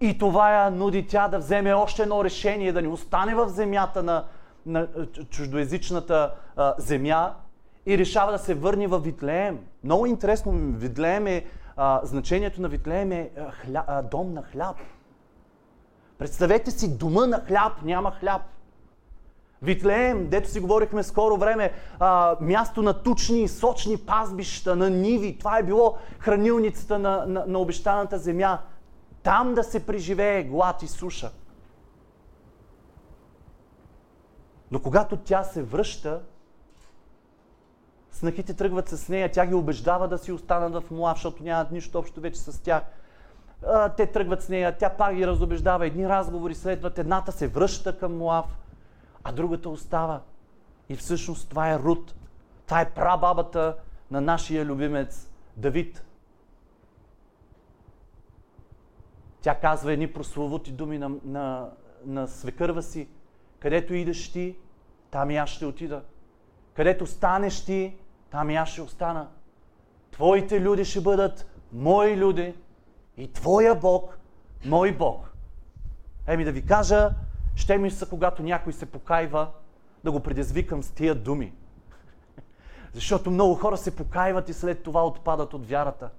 И 0.00 0.18
това 0.18 0.52
я 0.52 0.70
нуди 0.70 1.06
тя 1.06 1.28
да 1.28 1.38
вземе 1.38 1.74
още 1.74 2.02
едно 2.02 2.24
решение, 2.24 2.72
да 2.72 2.82
не 2.82 2.88
остане 2.88 3.34
в 3.34 3.48
земята 3.48 4.02
на, 4.02 4.24
на 4.66 4.88
чуждоязичната 5.30 6.34
а, 6.56 6.74
земя 6.78 7.34
и 7.86 7.98
решава 7.98 8.32
да 8.32 8.38
се 8.38 8.54
върне 8.54 8.86
в 8.86 8.98
Витлеем. 8.98 9.58
Много 9.84 10.06
интересно, 10.06 10.52
Витлеем 10.54 11.26
е, 11.26 11.44
а, 11.76 12.00
значението 12.04 12.62
на 12.62 12.68
Витлеем 12.68 13.12
е 13.12 13.30
а, 13.38 13.50
хля, 13.50 13.84
а, 13.86 14.02
дом 14.02 14.32
на 14.32 14.42
хляб. 14.42 14.76
Представете 16.18 16.70
си 16.70 16.98
дома 16.98 17.26
на 17.26 17.40
хляб, 17.40 17.72
няма 17.82 18.10
хляб. 18.10 18.42
Витлеем, 19.62 20.28
дето 20.28 20.50
си 20.50 20.60
говорихме 20.60 21.02
скоро 21.02 21.36
време, 21.36 21.72
а, 21.98 22.36
място 22.40 22.82
на 22.82 23.02
тучни, 23.02 23.48
сочни 23.48 23.96
пазбища, 23.96 24.76
на 24.76 24.90
ниви. 24.90 25.38
Това 25.38 25.58
е 25.58 25.62
било 25.62 25.96
хранилницата 26.18 26.98
на, 26.98 27.26
на, 27.26 27.44
на 27.46 27.58
обещаната 27.58 28.18
земя. 28.18 28.58
Там 29.22 29.54
да 29.54 29.64
се 29.64 29.86
преживее 29.86 30.42
глад 30.42 30.82
и 30.82 30.88
суша. 30.88 31.30
Но 34.72 34.80
когато 34.80 35.16
тя 35.16 35.44
се 35.44 35.62
връща, 35.62 36.20
снахите 38.12 38.54
тръгват 38.54 38.88
с 38.88 39.08
нея, 39.08 39.32
тя 39.32 39.46
ги 39.46 39.54
убеждава 39.54 40.08
да 40.08 40.18
си 40.18 40.32
останат 40.32 40.84
в 40.84 40.90
Муав, 40.90 41.16
защото 41.16 41.42
нямат 41.42 41.70
нищо 41.70 41.98
общо 41.98 42.20
вече 42.20 42.40
с 42.40 42.62
тях. 42.62 42.82
Те 43.96 44.06
тръгват 44.06 44.42
с 44.42 44.48
нея, 44.48 44.76
тя 44.78 44.90
пак 44.90 45.14
ги 45.14 45.26
разобеждава, 45.26 45.86
едни 45.86 46.08
разговори 46.08 46.54
следват, 46.54 46.98
едната 46.98 47.32
се 47.32 47.48
връща 47.48 47.98
към 47.98 48.16
Муав, 48.16 48.58
а 49.24 49.32
другата 49.32 49.68
остава. 49.68 50.20
И 50.88 50.96
всъщност 50.96 51.48
това 51.48 51.70
е 51.70 51.78
Рут. 51.78 52.14
Това 52.66 52.80
е 52.80 52.90
прабабата 52.90 53.76
на 54.10 54.20
нашия 54.20 54.64
любимец 54.64 55.30
Давид. 55.56 56.04
Тя 59.40 59.54
казва 59.54 59.92
едни 59.92 60.12
прословути 60.12 60.72
думи 60.72 60.98
на, 60.98 61.10
на, 61.24 61.70
на 62.04 62.28
свекърва 62.28 62.82
си. 62.82 63.08
Където 63.62 63.94
идеш 63.94 64.32
ти, 64.32 64.56
там 65.10 65.30
и 65.30 65.36
аз 65.36 65.50
ще 65.50 65.66
отида. 65.66 66.02
Където 66.74 67.06
станеш 67.06 67.64
ти, 67.64 67.96
там 68.30 68.50
и 68.50 68.56
аз 68.56 68.68
ще 68.68 68.82
остана. 68.82 69.28
Твоите 70.10 70.60
люди 70.60 70.84
ще 70.84 71.00
бъдат 71.00 71.46
мои 71.72 72.16
люди 72.16 72.54
и 73.16 73.32
Твоя 73.32 73.74
Бог, 73.74 74.18
мой 74.64 74.92
Бог. 74.92 75.32
Еми 76.26 76.44
да 76.44 76.52
ви 76.52 76.66
кажа, 76.66 77.10
ще 77.54 77.78
ми 77.78 77.90
са, 77.90 78.08
когато 78.08 78.42
някой 78.42 78.72
се 78.72 78.86
покайва, 78.86 79.50
да 80.04 80.12
го 80.12 80.20
предизвикам 80.20 80.82
с 80.82 80.90
тия 80.90 81.14
думи. 81.14 81.52
Защото 82.92 83.30
много 83.30 83.54
хора 83.54 83.76
се 83.76 83.96
покайват 83.96 84.48
и 84.48 84.52
след 84.52 84.82
това 84.82 85.06
отпадат 85.06 85.54
от 85.54 85.66
вярата. 85.66 86.10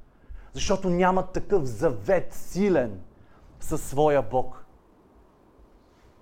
Защото 0.54 0.90
нямат 0.90 1.32
такъв 1.32 1.64
завет 1.64 2.34
силен 2.34 3.00
със 3.60 3.84
своя 3.84 4.22
Бог 4.22 4.66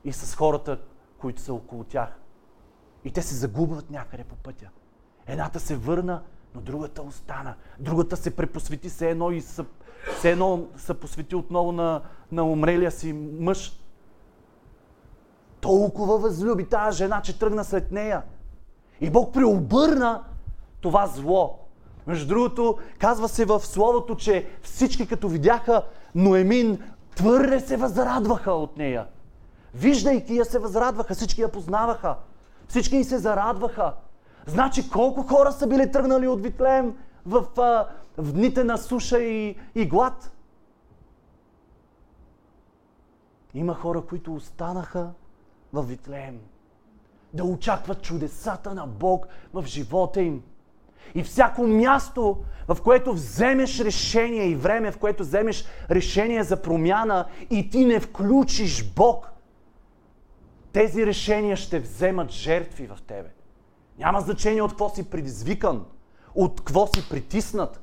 и 0.04 0.14
с 0.14 0.36
хората, 0.36 0.80
които 1.22 1.42
са 1.42 1.54
около 1.54 1.84
тях. 1.84 2.10
И 3.04 3.12
те 3.12 3.22
се 3.22 3.36
загубват 3.36 3.92
някъде 3.92 4.24
по 4.24 4.36
пътя. 4.36 4.70
Едната 5.28 5.60
се 5.60 5.76
върна, 5.76 6.22
но 6.56 6.62
другата 6.62 7.02
остана. 7.02 7.54
Другата 7.80 8.18
се 8.18 8.36
препосвети 8.36 8.90
се 8.90 9.10
едно 9.10 9.32
и 9.32 9.42
се, 9.42 9.66
се 10.20 10.32
едно 10.32 10.66
се 10.78 10.94
посвети 10.94 11.36
отново 11.36 11.72
на, 11.72 12.02
на 12.32 12.44
умрелия 12.44 12.92
си 12.92 13.14
мъж. 13.40 13.82
Толкова 15.62 16.18
възлюби 16.18 16.66
тази 16.66 16.98
жена, 16.98 17.22
че 17.22 17.40
тръгна 17.40 17.64
след 17.64 17.92
нея. 17.92 18.24
И 19.02 19.10
Бог 19.10 19.34
преобърна 19.34 20.24
това 20.82 21.08
зло. 21.08 21.60
Между 22.08 22.28
другото, 22.28 22.78
казва 23.00 23.30
се 23.30 23.46
в 23.46 23.60
Словото, 23.60 24.16
че 24.16 24.48
всички 24.62 25.08
като 25.08 25.30
видяха 25.30 25.86
Ноемин, 26.16 26.80
твърде 27.16 27.60
се 27.60 27.78
възрадваха 27.78 28.52
от 28.52 28.78
нея. 28.78 29.08
Виждайки 29.74 30.36
я 30.36 30.46
се 30.46 30.60
възрадваха, 30.60 31.14
всички 31.14 31.42
я 31.42 31.52
познаваха. 31.52 32.16
Всички 32.68 32.98
й 32.98 33.04
се 33.04 33.18
зарадваха. 33.18 33.94
Значи 34.46 34.90
колко 34.90 35.24
хора 35.24 35.52
са 35.52 35.68
били 35.68 35.92
тръгнали 35.92 36.28
от 36.28 36.44
Витлеем 36.44 36.96
в, 37.26 37.46
а, 37.58 37.88
в 38.18 38.34
дните 38.34 38.64
на 38.64 38.78
суша 38.78 39.20
и, 39.20 39.56
и 39.76 39.86
глад? 39.86 40.32
Има 43.54 43.74
хора, 43.74 44.02
които 44.02 44.34
останаха 44.34 45.10
в 45.74 45.84
Витлеем. 45.84 46.40
Да 47.34 47.44
очакват 47.44 48.02
чудесата 48.02 48.74
на 48.74 48.88
Бог 48.88 49.28
в 49.54 49.64
живота 49.66 50.22
им. 50.22 50.44
И 51.16 51.24
всяко 51.24 51.68
място, 51.68 52.38
в 52.68 52.78
което 52.84 53.14
вземеш 53.14 53.80
решение 53.80 54.46
и 54.46 54.56
време, 54.56 54.92
в 54.92 54.98
което 54.98 55.24
вземеш 55.24 55.66
решение 55.90 56.44
за 56.44 56.62
промяна 56.62 57.26
и 57.50 57.70
ти 57.70 57.86
не 57.86 58.00
включиш 58.00 58.94
Бог, 58.94 59.31
тези 60.74 61.06
решения 61.06 61.58
ще 61.58 61.80
вземат 61.80 62.32
жертви 62.32 62.88
в 62.88 62.98
тебе. 63.08 63.30
Няма 64.00 64.22
значение 64.22 64.62
от 64.62 64.72
какво 64.72 64.90
си 64.90 65.10
предизвикан, 65.10 65.86
от 66.36 66.62
какво 66.62 66.88
си 66.88 67.10
притиснат. 67.10 67.82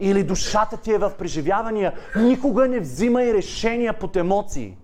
Или 0.00 0.24
душата 0.24 0.76
ти 0.76 0.92
е 0.92 0.98
в 0.98 1.12
преживявания. 1.18 1.92
Никога 2.16 2.68
не 2.68 2.80
взимай 2.80 3.34
решения 3.34 3.98
под 3.98 4.16
емоции. 4.16 4.76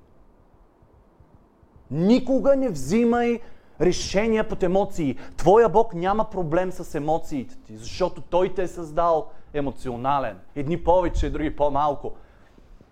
Никога 1.91 2.57
не 2.57 2.69
взимай 2.69 3.41
решения 3.81 4.49
под 4.49 4.63
емоции. 4.63 5.19
Твоя 5.37 5.69
Бог 5.69 5.95
няма 5.95 6.31
проблем 6.31 6.73
с 6.73 6.95
емоциите 6.95 7.57
ти, 7.57 7.77
защото 7.77 8.21
Той 8.21 8.55
те 8.55 8.63
е 8.63 8.69
създал 8.69 9.31
емоционален. 9.55 10.39
Едни 10.57 10.85
повече, 10.85 11.31
други 11.31 11.57
по-малко. 11.57 12.13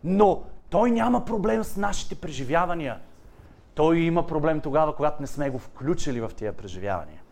Но 0.04 0.42
Той 0.70 0.90
няма 0.90 1.24
проблем 1.24 1.64
с 1.64 1.76
нашите 1.76 2.14
преживявания. 2.14 2.98
Той 3.78 3.98
има 3.98 4.26
проблем 4.26 4.60
тогава, 4.60 4.96
когато 4.96 5.20
не 5.20 5.26
сме 5.26 5.50
го 5.50 5.58
включили 5.58 6.20
в 6.20 6.30
тия 6.36 6.52
преживявания. 6.52 7.22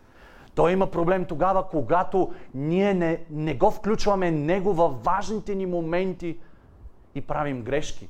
Той 0.55 0.71
има 0.71 0.87
проблем 0.87 1.25
тогава, 1.25 1.67
когато 1.67 2.33
ние 2.53 2.93
не, 2.93 3.23
не 3.29 3.53
го 3.53 3.71
включваме 3.71 4.31
него 4.31 4.73
във 4.73 5.03
важните 5.03 5.55
ни 5.55 5.65
моменти 5.65 6.39
и 7.15 7.21
правим 7.21 7.61
грешки. 7.61 8.09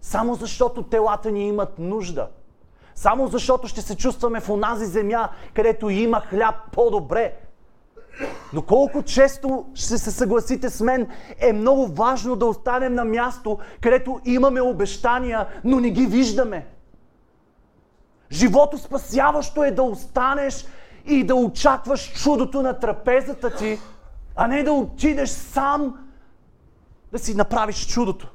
Само 0.00 0.34
защото 0.34 0.82
телата 0.82 1.30
ни 1.30 1.48
имат 1.48 1.78
нужда– 1.78 2.28
само 2.94 3.26
защото 3.26 3.68
ще 3.68 3.82
се 3.82 3.96
чувстваме 3.96 4.40
в 4.40 4.50
онази 4.50 4.84
земя, 4.84 5.28
където 5.54 5.90
има 5.90 6.20
хляб 6.20 6.54
по-добре. 6.72 7.36
Но 8.52 8.62
колко 8.62 9.02
често 9.02 9.66
ще 9.74 9.98
се 9.98 10.10
съгласите 10.10 10.70
с 10.70 10.80
мен, 10.80 11.08
е 11.38 11.52
много 11.52 11.86
важно 11.86 12.36
да 12.36 12.46
останем 12.46 12.94
на 12.94 13.04
място, 13.04 13.58
където 13.80 14.20
имаме 14.24 14.60
обещания, 14.60 15.46
но 15.64 15.80
не 15.80 15.90
ги 15.90 16.06
виждаме. 16.06 16.66
Живото 18.32 18.78
спасяващо 18.78 19.64
е 19.64 19.70
да 19.70 19.82
останеш 19.82 20.66
и 21.06 21.24
да 21.24 21.34
очакваш 21.34 22.22
чудото 22.22 22.62
на 22.62 22.78
трапезата 22.78 23.56
ти, 23.56 23.78
а 24.36 24.46
не 24.46 24.62
да 24.62 24.72
отидеш 24.72 25.30
сам 25.30 26.08
да 27.12 27.18
си 27.18 27.34
направиш 27.34 27.86
чудото. 27.86 28.32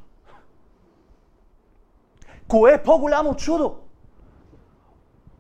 Кое 2.47 2.73
е 2.73 2.83
по-голямо 2.83 3.35
чудо? 3.35 3.75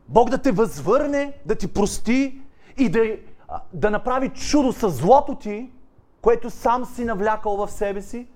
Бог 0.07 0.29
да 0.29 0.41
те 0.41 0.51
възвърне, 0.51 1.37
да 1.45 1.55
ти 1.55 1.73
прости 1.73 2.41
и 2.77 2.89
да, 2.89 3.17
да 3.73 3.91
направи 3.91 4.29
чудо 4.29 4.73
с 4.73 4.89
злото 4.89 5.35
ти, 5.35 5.71
което 6.21 6.49
сам 6.49 6.85
си 6.85 7.05
навлякал 7.05 7.57
в 7.57 7.71
себе 7.71 8.01
си? 8.01 8.27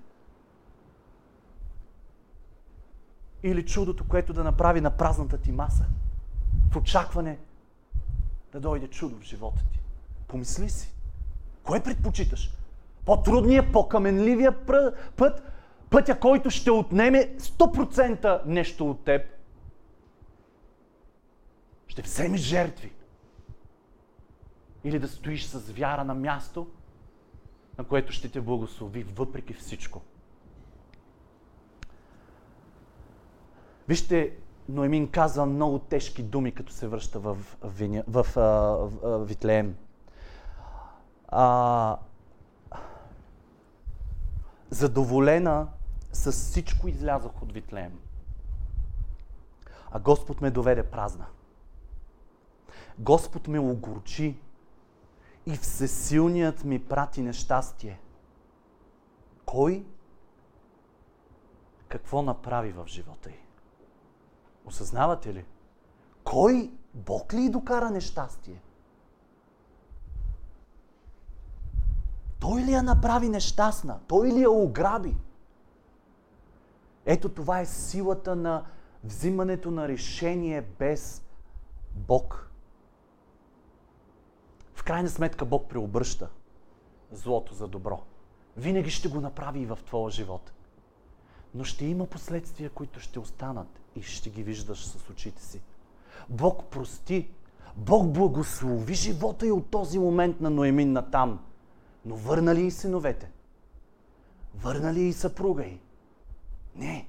Или 3.42 3.66
чудото, 3.66 4.04
което 4.08 4.32
да 4.32 4.44
направи 4.44 4.80
на 4.80 4.90
празната 4.90 5.38
ти 5.38 5.52
маса? 5.52 5.84
В 6.70 6.76
очакване 6.76 7.38
да 8.52 8.60
дойде 8.60 8.88
чудо 8.88 9.16
в 9.16 9.22
живота 9.22 9.60
ти. 9.72 9.80
Помисли 10.28 10.70
си. 10.70 10.94
Кое 11.62 11.82
предпочиташ? 11.82 12.50
По-трудният, 13.04 13.72
по-каменливия 13.72 14.64
път, 15.16 15.42
пътя, 15.90 16.20
който 16.20 16.50
ще 16.50 16.70
отнеме 16.70 17.36
100% 17.38 18.46
нещо 18.46 18.90
от 18.90 19.04
теб– 19.04 19.22
ще 21.90 22.02
вземеш 22.02 22.40
жертви. 22.40 22.92
Или 24.84 24.98
да 24.98 25.08
стоиш 25.08 25.44
с 25.44 25.72
вяра 25.72 26.04
на 26.04 26.14
място, 26.14 26.70
на 27.78 27.84
което 27.84 28.12
ще 28.12 28.28
те 28.28 28.40
благослови 28.40 29.02
въпреки 29.02 29.54
всичко. 29.54 30.02
Вижте, 33.88 34.36
Ноемин 34.70 35.10
казва 35.10 35.46
много 35.46 35.78
тежки 35.78 36.22
думи, 36.22 36.52
като 36.52 36.72
се 36.72 36.88
връща 36.88 37.18
в, 37.18 37.36
в, 37.62 38.02
в, 38.08 38.24
в, 38.34 38.90
в 39.02 39.24
Витлеем. 39.24 39.76
а, 41.28 41.96
задоволена 44.70 45.68
с 46.12 46.32
всичко 46.32 46.88
излязох 46.88 47.42
от 47.42 47.52
Витлеем. 47.52 47.98
А 49.90 50.00
Господ 50.00 50.40
ме 50.40 50.50
доведе 50.50 50.82
празна. 50.82 51.26
Господ 52.98 53.48
ме 53.48 53.58
огорчи 53.58 54.40
и 55.46 55.56
всесилният 55.56 56.64
ми 56.64 56.84
прати 56.84 57.22
нещастие. 57.22 58.00
Кой 59.46 59.84
какво 61.88 62.22
направи 62.22 62.72
в 62.72 62.84
живота 62.86 63.30
й? 63.30 63.49
Осъзнавате 64.70 65.34
ли? 65.34 65.44
Кой 66.24 66.70
Бог 66.94 67.34
ли 67.34 67.48
докара 67.48 67.90
нещастие? 67.90 68.62
Той 72.40 72.60
ли 72.60 72.72
я 72.72 72.82
направи 72.82 73.28
нещастна? 73.28 74.00
Той 74.06 74.28
ли 74.28 74.40
я 74.40 74.50
ограби? 74.50 75.16
Ето 77.04 77.28
това 77.28 77.60
е 77.60 77.66
силата 77.66 78.36
на 78.36 78.64
взимането 79.04 79.70
на 79.70 79.88
решение 79.88 80.62
без 80.62 81.22
Бог. 81.94 82.50
В 84.74 84.84
крайна 84.84 85.08
сметка 85.08 85.44
Бог 85.44 85.68
преобръща 85.68 86.28
злото 87.12 87.54
за 87.54 87.68
добро. 87.68 88.02
Винаги 88.56 88.90
ще 88.90 89.08
го 89.08 89.20
направи 89.20 89.60
и 89.60 89.66
в 89.66 89.78
твоя 89.86 90.10
живот. 90.10 90.52
Но 91.54 91.64
ще 91.64 91.84
има 91.84 92.06
последствия, 92.06 92.70
които 92.70 93.00
ще 93.00 93.18
останат 93.18 93.79
и 93.96 94.02
ще 94.02 94.30
ги 94.30 94.42
виждаш 94.42 94.86
с 94.86 95.10
очите 95.10 95.42
си. 95.42 95.60
Бог 96.28 96.64
прости. 96.64 97.28
Бог 97.76 98.06
благослови 98.06 98.94
живота 98.94 99.46
и 99.46 99.52
от 99.52 99.70
този 99.70 99.98
момент 99.98 100.40
на 100.40 100.50
Ноемин 100.50 100.92
на 100.92 101.10
там. 101.10 101.38
Но 102.04 102.16
върна 102.16 102.54
ли 102.54 102.62
и 102.62 102.70
синовете? 102.70 103.30
Върна 104.62 104.92
ли 104.92 105.00
и 105.00 105.12
съпруга 105.12 105.64
й? 105.64 105.78
Не. 106.76 107.06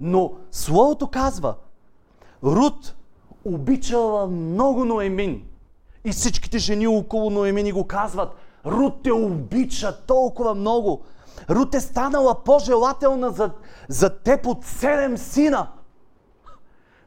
Но 0.00 0.32
Словото 0.50 1.06
казва, 1.06 1.54
Рут 2.44 2.96
обичала 3.44 4.26
много 4.26 4.84
Ноемин. 4.84 5.44
И 6.04 6.12
всичките 6.12 6.58
жени 6.58 6.86
около 6.86 7.30
Ноемин 7.30 7.74
го 7.74 7.86
казват, 7.86 8.34
Рут 8.66 9.02
те 9.02 9.12
обича 9.12 9.96
толкова 10.06 10.54
много. 10.54 11.04
Рут 11.50 11.74
е 11.74 11.80
станала 11.80 12.44
по-желателна 12.44 13.30
за, 13.30 13.50
за 13.88 14.18
теб 14.18 14.46
от 14.46 14.64
седем 14.64 15.18
сина. 15.18 15.68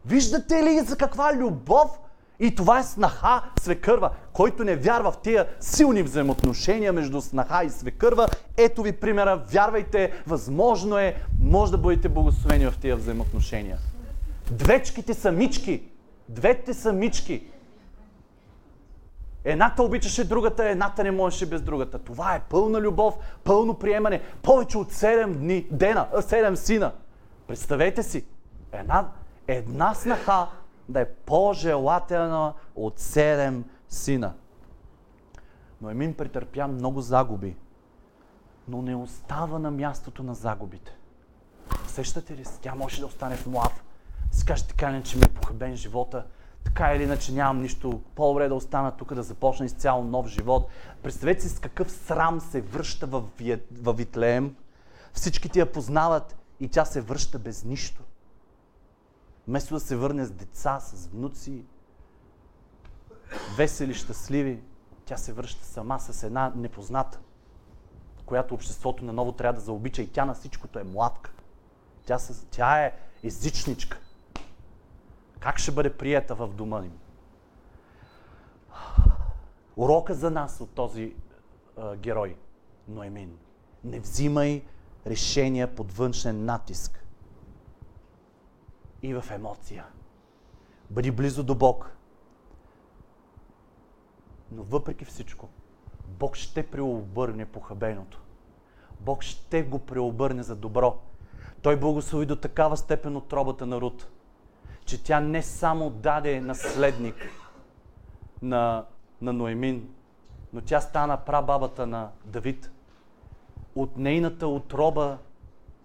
Виждате 0.06 0.64
ли 0.64 0.80
за 0.80 0.98
каква 0.98 1.36
любов? 1.36 2.00
И 2.40 2.56
това 2.56 2.80
е 2.80 2.84
снаха, 2.84 3.42
свекърва. 3.60 4.10
Който 4.34 4.64
не 4.64 4.76
вярва 4.76 5.12
в 5.12 5.18
тия 5.18 5.48
силни 5.60 6.04
взаимоотношения 6.04 6.94
между 6.94 7.22
снаха 7.22 7.64
и 7.64 7.70
свекърва, 7.70 8.28
ето 8.58 8.84
ви 8.84 8.92
примера, 8.92 9.44
вярвайте, 9.52 10.12
възможно 10.28 10.98
е, 10.98 11.16
може 11.42 11.72
да 11.72 11.78
бъдете 11.78 12.10
благословени 12.10 12.66
в 12.66 12.74
тия 12.82 12.96
взаимоотношения. 12.96 13.78
Двечките 14.52 15.14
са 15.14 15.32
мички. 15.32 15.84
Двете 16.30 16.74
са 16.74 16.94
мички. 16.94 17.44
Едната 19.44 19.84
обичаше 19.84 20.28
другата, 20.28 20.70
едната 20.70 21.04
не 21.04 21.12
можеше 21.12 21.46
без 21.46 21.62
другата. 21.62 22.00
Това 22.00 22.36
е 22.36 22.42
пълна 22.50 22.82
любов, 22.82 23.18
пълно 23.44 23.74
приемане. 23.74 24.22
Повече 24.42 24.78
от 24.78 24.92
7 24.92 25.34
дни, 25.34 25.68
дена, 25.72 26.08
7 26.14 26.56
сина. 26.56 26.92
Представете 27.48 28.04
си, 28.04 28.26
една, 28.72 29.12
една 29.48 29.94
снаха 29.94 30.48
да 30.90 31.02
е 31.02 31.06
по-желателна 31.06 32.54
от 32.76 33.00
7 33.00 33.62
сина. 33.90 34.34
Но 35.82 35.90
Емин 35.90 36.14
претърпя 36.14 36.68
много 36.68 37.02
загуби, 37.02 37.56
но 38.68 38.82
не 38.82 38.96
остава 38.96 39.60
на 39.60 39.72
мястото 39.72 40.24
на 40.24 40.34
загубите. 40.34 40.96
Сещате 41.88 42.38
ли 42.38 42.46
се? 42.46 42.60
Тя 42.60 42.76
може 42.76 43.00
да 43.00 43.06
остане 43.06 43.36
в 43.36 43.48
Муав. 43.48 43.84
Си 44.32 44.46
каже 44.46 44.68
така, 44.68 45.02
че 45.04 45.18
ми 45.18 45.24
е 45.24 45.28
похабен 45.28 45.76
живота, 45.76 46.26
така 46.64 46.94
или 46.96 47.04
иначе 47.04 47.32
нямам 47.32 47.62
нищо, 47.62 48.02
по-добре 48.16 48.48
да 48.48 48.56
остана 48.56 48.92
тук, 48.92 49.14
да 49.14 49.24
започна 49.24 49.66
изцяло 49.66 50.04
нов 50.04 50.28
живот. 50.28 50.70
Представете 51.04 51.42
си 51.42 51.50
с 51.50 51.60
какъв 51.60 51.92
срам 51.92 52.42
се 52.42 52.62
връща 52.62 53.08
в, 53.08 53.24
Витлеем. 53.94 54.56
Всички 55.14 55.50
ти 55.50 55.60
я 55.60 55.72
познават 55.72 56.36
и 56.60 56.68
тя 56.70 56.86
се 56.86 57.02
връща 57.02 57.40
без 57.40 57.64
нищо. 57.64 58.02
Вместо 59.48 59.74
да 59.74 59.80
се 59.80 59.96
върне 59.96 60.26
с 60.26 60.32
деца, 60.32 60.80
с 60.80 61.08
внуци, 61.08 61.64
весели, 63.58 63.94
щастливи, 63.94 64.62
тя 65.06 65.18
се 65.18 65.34
връща 65.34 65.66
сама 65.66 66.00
с 66.00 66.24
една 66.24 66.52
непозната, 66.56 67.20
която 68.26 68.54
обществото 68.54 69.06
наново 69.06 69.32
трябва 69.32 69.60
да 69.60 69.66
заобича 69.66 70.02
и 70.02 70.08
тя 70.08 70.26
на 70.26 70.34
всичкото 70.34 70.80
е 70.80 70.84
младка. 70.84 71.32
Тя, 72.06 72.18
тя 72.52 72.86
е 72.86 72.94
езичничка. 73.24 74.00
Как 75.42 75.58
ще 75.58 75.72
бъде 75.72 75.98
приета 75.98 76.36
в 76.36 76.48
дома 76.48 76.86
им? 76.86 77.00
Урока 79.76 80.14
за 80.14 80.32
нас 80.32 80.62
от 80.62 80.70
този 80.70 81.16
а, 81.78 81.96
герой, 81.96 82.36
Ноемин. 82.88 83.38
Не 83.84 84.00
взимай 84.00 84.66
решения 85.08 85.76
под 85.76 85.92
външен 85.92 86.46
натиск 86.46 87.06
и 89.02 89.14
в 89.14 89.26
емоция. 89.32 89.86
Бъди 90.90 91.12
близо 91.12 91.44
до 91.44 91.56
Бог. 91.56 91.92
Но 94.52 94.64
въпреки 94.64 95.06
всичко, 95.06 95.50
Бог 96.08 96.36
ще 96.36 96.68
преобърне 96.68 97.46
похабеното. 97.46 98.22
Бог 99.00 99.24
ще 99.24 99.64
го 99.64 99.80
преобърне 99.80 100.44
за 100.44 100.56
добро. 100.56 101.00
Той 101.62 101.80
благослови 101.80 102.26
до 102.26 102.36
такава 102.36 102.78
степен 102.78 103.16
от 103.16 103.34
робата 103.34 103.66
на 103.66 103.82
Рут– 103.82 104.08
че 104.92 105.04
тя 105.04 105.20
не 105.20 105.42
само 105.42 105.90
даде 105.90 106.42
наследник 106.42 107.16
на, 108.42 108.86
на 109.22 109.34
Ноемин, 109.34 109.90
но 110.54 110.62
тя 110.62 110.82
стана 110.82 111.18
прабабата 111.18 111.88
на 111.88 112.10
Давид. 112.26 112.72
От 113.76 113.98
нейната 113.98 114.48
отроба 114.48 115.18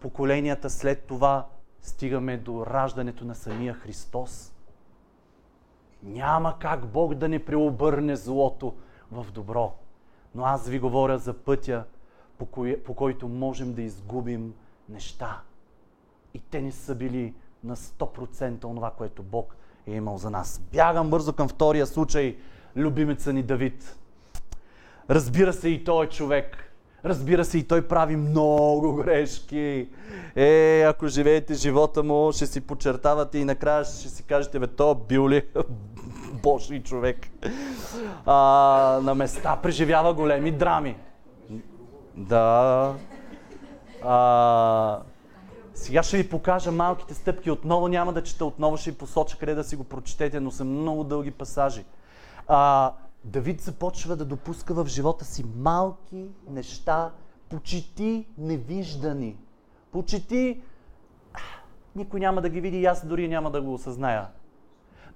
поколенията 0.01 0.71
след 0.71 1.03
това 1.03 1.47
стигаме 1.83 2.37
до 2.37 2.67
раждането 2.67 3.25
на 3.25 3.35
самия 3.35 3.75
Христос. 3.75 4.53
Няма 6.03 6.59
как 6.59 6.87
Бог 6.87 7.15
да 7.15 7.29
не 7.29 7.45
преобърне 7.45 8.17
злото 8.17 8.75
в 9.13 9.27
добро. 9.33 9.75
Но 10.35 10.45
аз 10.45 10.69
ви 10.69 10.79
говоря 10.79 11.19
за 11.19 11.35
пътя, 11.35 11.85
по, 12.39 12.47
кой, 12.47 12.83
по 12.83 12.95
който 12.95 13.29
можем 13.29 13.75
да 13.75 13.83
изгубим 13.83 14.55
неща. 14.89 15.41
И 16.35 16.41
те 16.41 16.63
не 16.63 16.73
са 16.73 16.95
били 16.95 17.35
на 17.67 17.77
100% 17.77 18.65
онова, 18.65 18.91
което 18.91 19.23
Бог 19.23 19.57
е 19.87 19.95
имал 19.95 20.19
за 20.19 20.31
нас. 20.31 20.61
Бягам 20.73 21.11
бързо 21.11 21.33
към 21.33 21.49
втория 21.49 21.87
случай, 21.87 22.37
любимеца 22.77 23.33
ни 23.33 23.43
Давид. 23.43 23.97
Разбира 25.11 25.53
се, 25.53 25.69
и 25.69 25.85
той 25.85 26.07
е 26.07 26.09
човек. 26.09 26.73
Разбира 27.05 27.45
се, 27.45 27.59
и 27.59 27.63
той 27.63 27.89
прави 27.89 28.17
много 28.17 28.95
грешки. 28.95 29.89
Е, 30.37 30.83
ако 30.89 31.09
живеете 31.09 31.55
живота 31.55 32.03
му, 32.03 32.33
ще 32.33 32.47
си 32.47 32.61
подчертавате 32.61 33.39
и 33.39 33.45
накрая 33.45 33.85
ще 33.85 34.09
си 34.09 34.23
кажете, 34.23 34.59
бе, 34.59 34.67
то 34.67 34.95
бил 35.09 35.29
ли 35.29 35.43
Божий 36.43 36.83
човек. 36.83 37.29
А, 38.27 39.01
на 39.03 39.15
места 39.15 39.59
преживява 39.63 40.15
големи 40.15 40.51
драми. 40.51 40.97
Да. 42.17 42.95
А, 44.05 45.01
сега 45.77 46.03
ще 46.03 46.17
ви 46.17 46.29
покажа 46.29 46.73
малките 46.73 47.15
стъпки. 47.15 47.51
Отново 47.51 47.89
няма 47.89 48.13
да 48.13 48.23
чета, 48.23 48.45
отново 48.45 48.77
ще 48.77 48.91
ви 48.91 48.97
посоча 48.97 49.39
къде 49.39 49.55
да 49.55 49.65
си 49.65 49.77
го 49.77 49.85
прочетете, 49.85 50.41
но 50.41 50.51
са 50.51 50.65
много 50.65 51.05
дълги 51.05 51.31
пасажи. 51.31 51.85
А, 52.49 52.93
Давид 53.25 53.61
започва 53.61 54.17
да 54.17 54.25
допуска 54.25 54.75
в 54.75 54.87
живота 54.87 55.25
си 55.25 55.45
малки 55.57 56.29
неща, 56.51 57.11
почти 57.49 58.27
невиждани. 58.39 59.37
Почти 59.93 60.61
никой 61.97 62.21
няма 62.21 62.43
да 62.43 62.49
ги 62.49 62.61
види 62.61 62.85
аз 62.85 63.07
дори 63.07 63.29
няма 63.29 63.51
да 63.51 63.63
го 63.63 63.75
осъзная. 63.75 64.27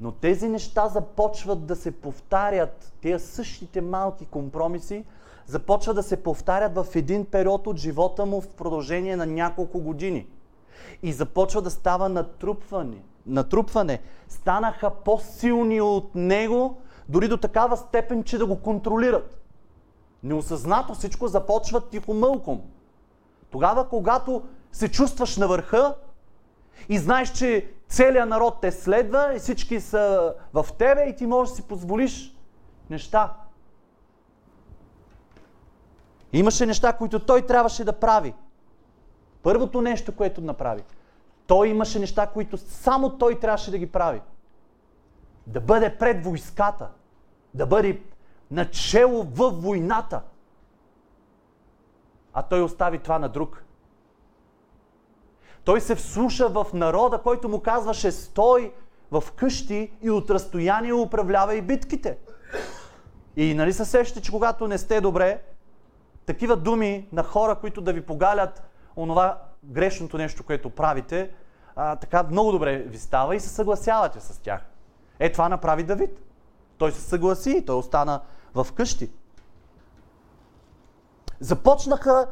Но 0.00 0.12
тези 0.12 0.48
неща 0.48 0.88
започват 0.88 1.66
да 1.66 1.76
се 1.76 1.90
повтарят, 1.90 2.92
тези 3.02 3.26
същите 3.26 3.80
малки 3.80 4.26
компромиси, 4.26 5.04
започват 5.46 5.96
да 5.96 6.02
се 6.02 6.22
повтарят 6.22 6.74
в 6.74 6.86
един 6.94 7.24
период 7.24 7.66
от 7.66 7.76
живота 7.76 8.26
му 8.26 8.40
в 8.40 8.48
продължение 8.48 9.16
на 9.16 9.26
няколко 9.26 9.80
години– 9.80 10.26
и 11.02 11.12
започва 11.12 11.62
да 11.62 11.70
става 11.70 12.08
натрупване. 12.08 13.02
натрупване. 13.26 14.00
Станаха 14.28 14.90
по-силни 14.90 15.80
от 15.80 16.14
него, 16.14 16.80
дори 17.08 17.28
до 17.28 17.36
такава 17.36 17.76
степен, 17.76 18.24
че 18.24 18.38
да 18.38 18.46
го 18.46 18.62
контролират. 18.62 19.40
Неосъзнато 20.22 20.94
всичко 20.94 21.28
започва 21.28 21.88
тихо 21.88 22.14
мълком. 22.14 22.60
Тогава, 23.50 23.88
когато 23.88 24.42
се 24.72 24.90
чувстваш 24.90 25.36
на 25.36 25.48
върха 25.48 25.94
и 26.88 26.98
знаеш, 26.98 27.32
че 27.32 27.70
целият 27.88 28.28
народ 28.28 28.60
те 28.60 28.72
следва 28.72 29.34
и 29.36 29.38
всички 29.38 29.80
са 29.80 30.34
в 30.52 30.66
тебе 30.78 31.02
и 31.02 31.16
ти 31.16 31.26
можеш 31.26 31.50
да 31.50 31.56
си 31.56 31.62
позволиш 31.62 32.36
неща. 32.90 33.34
Имаше 36.32 36.66
неща, 36.66 36.92
които 36.92 37.18
той 37.18 37.46
трябваше 37.46 37.84
да 37.84 37.92
прави. 37.92 38.34
Първото 39.42 39.80
нещо, 39.82 40.16
което 40.16 40.40
направи. 40.40 40.82
Той 41.46 41.68
имаше 41.68 41.98
неща, 41.98 42.26
които 42.26 42.58
само 42.58 43.18
той 43.18 43.40
трябваше 43.40 43.70
да 43.70 43.78
ги 43.78 43.92
прави. 43.92 44.20
Да 45.46 45.60
бъде 45.60 45.98
пред 45.98 46.24
войската. 46.24 46.88
Да 47.54 47.66
бъде 47.66 48.02
начало 48.50 49.22
в 49.22 49.50
войната. 49.50 50.22
А 52.32 52.42
той 52.42 52.62
остави 52.62 52.98
това 52.98 53.18
на 53.18 53.28
друг. 53.28 53.64
Той 55.64 55.80
се 55.80 55.94
вслуша 55.94 56.48
в 56.48 56.66
народа, 56.74 57.18
който 57.22 57.48
му 57.48 57.60
казваше 57.60 58.12
стой 58.12 58.72
в 59.10 59.24
къщи 59.36 59.92
и 60.02 60.10
от 60.10 60.30
разстояние 60.30 60.92
управлявай 60.92 61.62
битките. 61.62 62.18
И 63.36 63.54
нали 63.54 63.72
се 63.72 63.84
сещате, 63.84 64.20
че 64.20 64.32
когато 64.32 64.68
не 64.68 64.78
сте 64.78 65.00
добре, 65.00 65.42
такива 66.26 66.56
думи 66.56 67.08
на 67.12 67.22
хора, 67.22 67.54
които 67.54 67.80
да 67.80 67.92
ви 67.92 68.06
погалят 68.06 68.69
онова 68.96 69.38
грешното 69.64 70.18
нещо, 70.18 70.44
което 70.44 70.70
правите, 70.70 71.30
а, 71.76 71.96
така 71.96 72.22
много 72.22 72.52
добре 72.52 72.78
ви 72.78 72.98
става 72.98 73.36
и 73.36 73.40
се 73.40 73.48
съгласявате 73.48 74.20
с 74.20 74.38
тях. 74.42 74.60
Е, 75.18 75.32
това 75.32 75.48
направи 75.48 75.82
Давид. 75.82 76.20
Той 76.78 76.92
се 76.92 77.00
съгласи 77.00 77.50
и 77.50 77.64
той 77.64 77.76
остана 77.76 78.20
в 78.54 78.66
къщи. 78.74 79.10
Започнаха, 81.40 82.26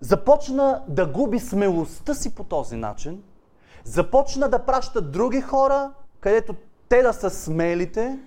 започна 0.00 0.82
да 0.88 1.06
губи 1.06 1.38
смелостта 1.38 2.14
си 2.14 2.34
по 2.34 2.44
този 2.44 2.76
начин. 2.76 3.22
Започна 3.84 4.48
да 4.48 4.58
праща 4.58 5.00
други 5.00 5.40
хора, 5.40 5.92
където 6.20 6.54
те 6.88 7.02
да 7.02 7.12
са 7.12 7.30
смелите, 7.30 8.18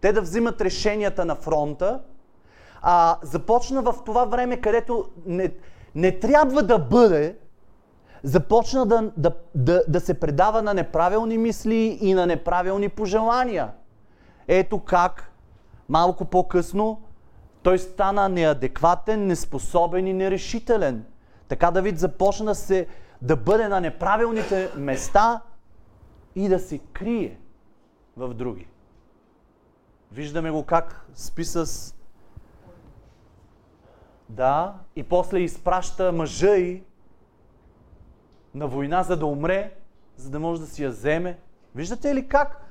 те 0.00 0.12
да 0.12 0.20
взимат 0.20 0.60
решенията 0.60 1.24
на 1.24 1.34
фронта. 1.34 2.00
А, 2.82 3.18
започна 3.22 3.82
в 3.82 3.94
това 4.04 4.24
време, 4.24 4.60
където 4.60 5.10
не, 5.26 5.52
не 5.96 6.18
трябва 6.18 6.62
да 6.62 6.78
бъде, 6.78 7.36
започна 8.22 8.86
да, 8.86 9.12
да, 9.16 9.30
да, 9.54 9.84
да 9.88 10.00
се 10.00 10.20
предава 10.20 10.62
на 10.62 10.74
неправилни 10.74 11.38
мисли 11.38 11.98
и 12.00 12.14
на 12.14 12.26
неправилни 12.26 12.88
пожелания. 12.88 13.72
Ето 14.48 14.78
как 14.78 15.32
малко 15.88 16.24
по-късно 16.24 17.02
той 17.62 17.78
стана 17.78 18.28
неадекватен, 18.28 19.26
неспособен 19.26 20.06
и 20.06 20.12
нерешителен. 20.12 21.04
Така 21.48 21.70
Давид 21.70 21.98
започна 21.98 22.54
се, 22.54 22.86
да 23.22 23.36
бъде 23.36 23.68
на 23.68 23.80
неправилните 23.80 24.70
места 24.76 25.40
и 26.34 26.48
да 26.48 26.58
се 26.58 26.78
крие 26.78 27.38
в 28.16 28.34
други. 28.34 28.66
Виждаме 30.12 30.50
го 30.50 30.62
как 30.62 31.06
спи 31.14 31.44
с... 31.44 31.94
Да, 34.28 34.74
и 34.96 35.02
после 35.02 35.38
изпраща 35.38 36.12
мъжа 36.12 36.56
и 36.56 36.82
на 38.54 38.66
война, 38.66 39.02
за 39.02 39.16
да 39.16 39.26
умре, 39.26 39.72
за 40.16 40.30
да 40.30 40.40
може 40.40 40.60
да 40.60 40.66
си 40.66 40.82
я 40.82 40.90
вземе. 40.90 41.38
Виждате 41.74 42.14
ли 42.14 42.28
как? 42.28 42.62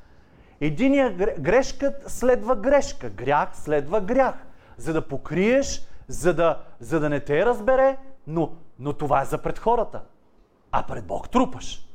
Единия 0.62 1.16
грешка 1.40 1.94
следва 2.08 2.56
грешка, 2.56 3.10
грях 3.10 3.58
следва 3.58 4.02
грях. 4.02 4.36
За 4.78 4.94
да 4.94 5.08
покриеш, 5.08 5.88
за 6.08 6.34
да, 6.34 6.62
за 6.80 7.00
да 7.00 7.10
не 7.10 7.20
те 7.20 7.46
разбере, 7.46 7.98
но, 8.28 8.52
но 8.80 8.94
това 8.94 9.22
е 9.22 9.26
за 9.26 9.38
пред 9.38 9.60
хората. 9.60 10.02
А 10.72 10.84
пред 10.84 11.06
Бог 11.06 11.30
трупаш. 11.30 11.88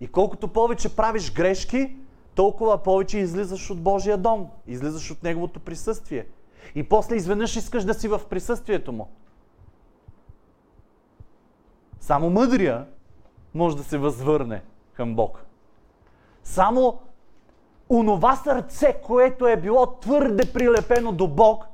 И 0.00 0.08
колкото 0.08 0.48
повече 0.48 0.96
правиш 0.96 1.32
грешки, 1.32 1.96
толкова 2.34 2.82
повече 2.82 3.18
излизаш 3.18 3.70
от 3.70 3.82
Божия 3.82 4.16
дом, 4.16 4.50
излизаш 4.66 5.10
от 5.10 5.22
Неговото 5.22 5.60
присъствие. 5.60 6.26
И 6.74 6.82
после 6.82 7.16
изведнъж 7.16 7.56
искаш 7.56 7.84
да 7.84 7.94
си 7.94 8.08
в 8.08 8.20
присъствието 8.30 8.92
Му. 8.92 9.08
Само 12.00 12.30
мъдрия 12.30 12.86
може 13.54 13.76
да 13.76 13.84
се 13.84 13.98
възвърне 13.98 14.62
към 14.94 15.14
Бог. 15.14 15.44
Само 16.44 17.00
онова 17.90 18.36
сърце, 18.36 19.00
което 19.02 19.46
е 19.46 19.56
било 19.56 19.86
твърде 19.86 20.52
прилепено 20.52 21.12
до 21.12 21.28
Бог, 21.28 21.64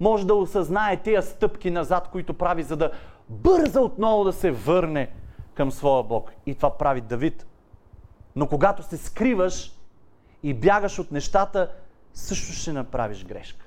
може 0.00 0.26
да 0.26 0.34
осъзнае 0.34 0.96
тия 0.96 1.22
стъпки 1.22 1.70
назад, 1.70 2.08
които 2.08 2.34
прави, 2.34 2.62
за 2.62 2.76
да 2.76 2.92
бърза 3.28 3.80
отново 3.80 4.24
да 4.24 4.32
се 4.32 4.50
върне 4.50 5.10
към 5.54 5.70
своя 5.70 6.02
Бог. 6.02 6.32
И 6.46 6.54
това 6.54 6.78
прави 6.78 7.00
Давид. 7.00 7.46
Но 8.36 8.46
когато 8.46 8.82
се 8.82 8.96
скриваш 8.96 9.72
и 10.42 10.54
бягаш 10.54 10.98
от 10.98 11.10
нещата, 11.10 11.70
също 12.14 12.52
ще 12.52 12.72
направиш 12.72 13.24
грешка. 13.24 13.66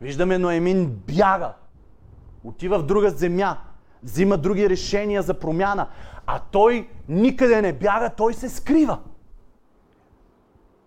Виждаме 0.00 0.38
Ноемин 0.38 0.86
бяга. 0.86 1.52
Отива 2.44 2.78
в 2.78 2.86
друга 2.86 3.10
земя. 3.10 3.58
Взима 4.02 4.36
други 4.36 4.70
решения 4.70 5.22
за 5.22 5.34
промяна. 5.34 5.88
А 6.26 6.38
той 6.38 6.88
никъде 7.08 7.62
не 7.62 7.72
бяга, 7.72 8.10
той 8.10 8.34
се 8.34 8.48
скрива. 8.48 8.98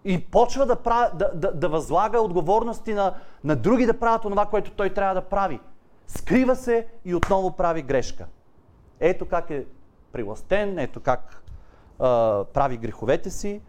И 0.05 0.25
почва 0.25 0.65
да, 0.65 0.75
прави, 0.75 1.17
да, 1.17 1.31
да, 1.35 1.51
да 1.51 1.69
възлага 1.69 2.21
отговорности 2.21 2.93
на, 2.93 3.13
на 3.43 3.55
други 3.55 3.85
да 3.85 3.99
правят 3.99 4.21
това, 4.21 4.45
което 4.45 4.71
той 4.71 4.89
трябва 4.89 5.13
да 5.15 5.21
прави. 5.21 5.59
Скрива 6.07 6.55
се 6.55 6.87
и 7.05 7.15
отново 7.15 7.51
прави 7.51 7.81
грешка. 7.81 8.25
Ето 8.99 9.25
как 9.25 9.49
е 9.49 9.65
приластен, 10.11 10.79
ето 10.79 10.99
как 10.99 11.43
а, 11.99 12.43
прави 12.53 12.77
греховете 12.77 13.29
си. 13.29 13.61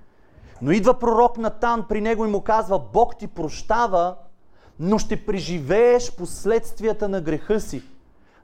Но 0.63 0.71
идва 0.71 0.99
пророк 0.99 1.39
Натан 1.39 1.85
при 1.89 2.01
него 2.01 2.25
и 2.25 2.31
му 2.31 2.41
казва, 2.41 2.81
Бог 2.93 3.17
ти 3.17 3.27
прощава, 3.27 4.17
но 4.81 4.99
ще 4.99 5.27
преживееш 5.27 6.17
последствията 6.17 7.09
на 7.09 7.21
греха 7.21 7.61
си. 7.61 7.83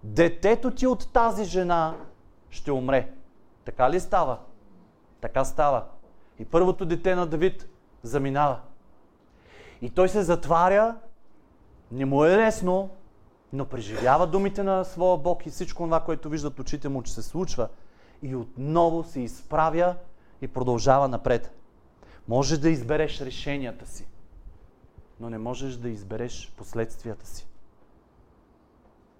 Детето 0.05 0.71
ти 0.71 0.87
от 0.87 1.13
тази 1.13 1.45
жена 1.45 1.95
ще 2.51 2.73
умре. 2.73 3.13
Така 3.65 3.91
ли 3.91 4.01
става? 4.01 4.39
Така 5.21 5.45
става. 5.45 5.85
И 6.39 6.45
първото 6.45 6.87
дете 6.87 7.15
на 7.15 7.27
Давид 7.27 7.69
заминава. 8.03 8.61
И 9.83 9.91
той 9.91 10.09
се 10.09 10.23
затваря, 10.23 10.95
не 11.93 12.05
му 12.05 12.25
е 12.25 12.37
лесно, 12.37 12.91
но 13.53 13.65
преживява 13.65 14.27
думите 14.27 14.63
на 14.63 14.85
своя 14.85 15.19
Бог 15.19 15.47
и 15.47 15.51
всичко 15.51 15.83
това, 15.83 16.01
което 16.01 16.29
виждат 16.29 16.59
очите 16.59 16.89
му, 16.89 17.03
че 17.03 17.15
се 17.15 17.23
случва. 17.23 17.69
И 18.23 18.35
отново 18.35 19.05
се 19.05 19.21
изправя 19.21 19.95
и 20.43 20.49
продължава 20.49 21.09
напред. 21.09 21.55
Може 22.29 22.61
да 22.61 22.71
избереш 22.71 23.21
решенията 23.21 23.87
си, 23.87 24.07
но 25.21 25.31
не 25.31 25.39
можеш 25.39 25.77
да 25.77 25.89
избереш 25.89 26.53
последствията 26.57 27.27
си. 27.27 27.47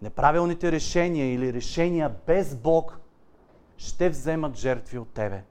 Неправилните 0.03 0.73
решения 0.73 1.35
или 1.35 1.53
решения 1.53 2.15
без 2.27 2.57
Бог 2.57 2.99
ще 3.77 4.09
вземат 4.09 4.57
жертви 4.57 4.99
от 4.99 5.09
тебе. 5.09 5.43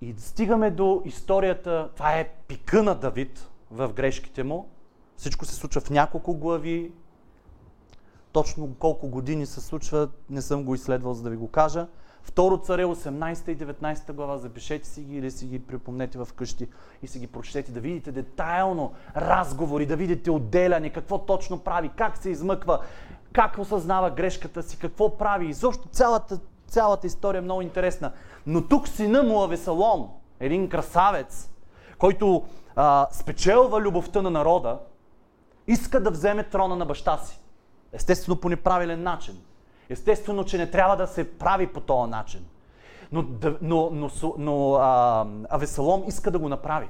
И 0.00 0.14
стигаме 0.18 0.70
до 0.70 1.02
историята, 1.04 1.90
това 1.96 2.18
е 2.18 2.28
пика 2.48 2.82
на 2.82 2.94
Давид 2.94 3.48
в 3.70 3.92
грешките 3.92 4.42
му. 4.42 4.68
Всичко 5.16 5.44
се 5.44 5.54
случва 5.54 5.80
в 5.80 5.90
няколко 5.90 6.34
глави. 6.34 6.92
Точно 8.32 8.74
колко 8.78 9.08
години 9.08 9.46
се 9.46 9.60
случва, 9.60 10.08
не 10.30 10.42
съм 10.42 10.64
го 10.64 10.74
изследвал, 10.74 11.14
за 11.14 11.22
да 11.22 11.30
ви 11.30 11.36
го 11.36 11.48
кажа. 11.48 11.86
Второ 12.22 12.58
царе, 12.58 12.84
18 12.84 13.48
и 13.48 13.58
19 13.58 14.12
глава, 14.12 14.38
запишете 14.38 14.88
си 14.88 15.02
ги 15.02 15.16
или 15.16 15.30
си 15.30 15.46
ги 15.46 15.58
припомнете 15.58 16.18
в 16.18 16.28
къщи 16.36 16.68
и 17.02 17.06
си 17.06 17.18
ги 17.18 17.26
прочетете, 17.26 17.72
да 17.72 17.80
видите 17.80 18.12
детайлно 18.12 18.92
разговори, 19.16 19.86
да 19.86 19.96
видите 19.96 20.30
отделяне, 20.30 20.90
какво 20.90 21.18
точно 21.18 21.58
прави, 21.58 21.90
как 21.96 22.16
се 22.16 22.30
измъква, 22.30 22.80
как 23.32 23.58
осъзнава 23.58 24.10
грешката 24.10 24.62
си, 24.62 24.78
какво 24.78 25.16
прави. 25.18 25.46
И 25.46 25.52
защо 25.52 25.88
цялата, 25.88 26.38
цялата 26.66 27.06
история 27.06 27.38
е 27.38 27.42
много 27.42 27.62
интересна. 27.62 28.12
Но 28.46 28.68
тук 28.68 28.88
сина 28.88 29.22
му 29.22 29.42
Авесалом, 29.42 30.08
един 30.40 30.68
красавец, 30.68 31.50
който 31.98 32.42
а, 32.76 33.06
спечелва 33.12 33.80
любовта 33.80 34.22
на 34.22 34.30
народа, 34.30 34.78
иска 35.66 36.00
да 36.00 36.10
вземе 36.10 36.44
трона 36.44 36.76
на 36.76 36.86
баща 36.86 37.18
си. 37.18 37.40
Естествено 37.92 38.40
по 38.40 38.48
неправилен 38.48 39.02
начин. 39.02 39.38
Естествено, 39.92 40.44
че 40.44 40.58
не 40.58 40.70
трябва 40.70 40.96
да 40.96 41.06
се 41.06 41.38
прави 41.38 41.66
по 41.66 41.80
този 41.80 42.10
начин. 42.10 42.44
Но, 43.12 43.24
но, 43.62 43.90
но, 43.92 44.10
но 44.38 44.74
а, 44.74 45.26
Авесалом 45.50 46.04
иска 46.08 46.30
да 46.30 46.38
го 46.38 46.48
направи. 46.48 46.88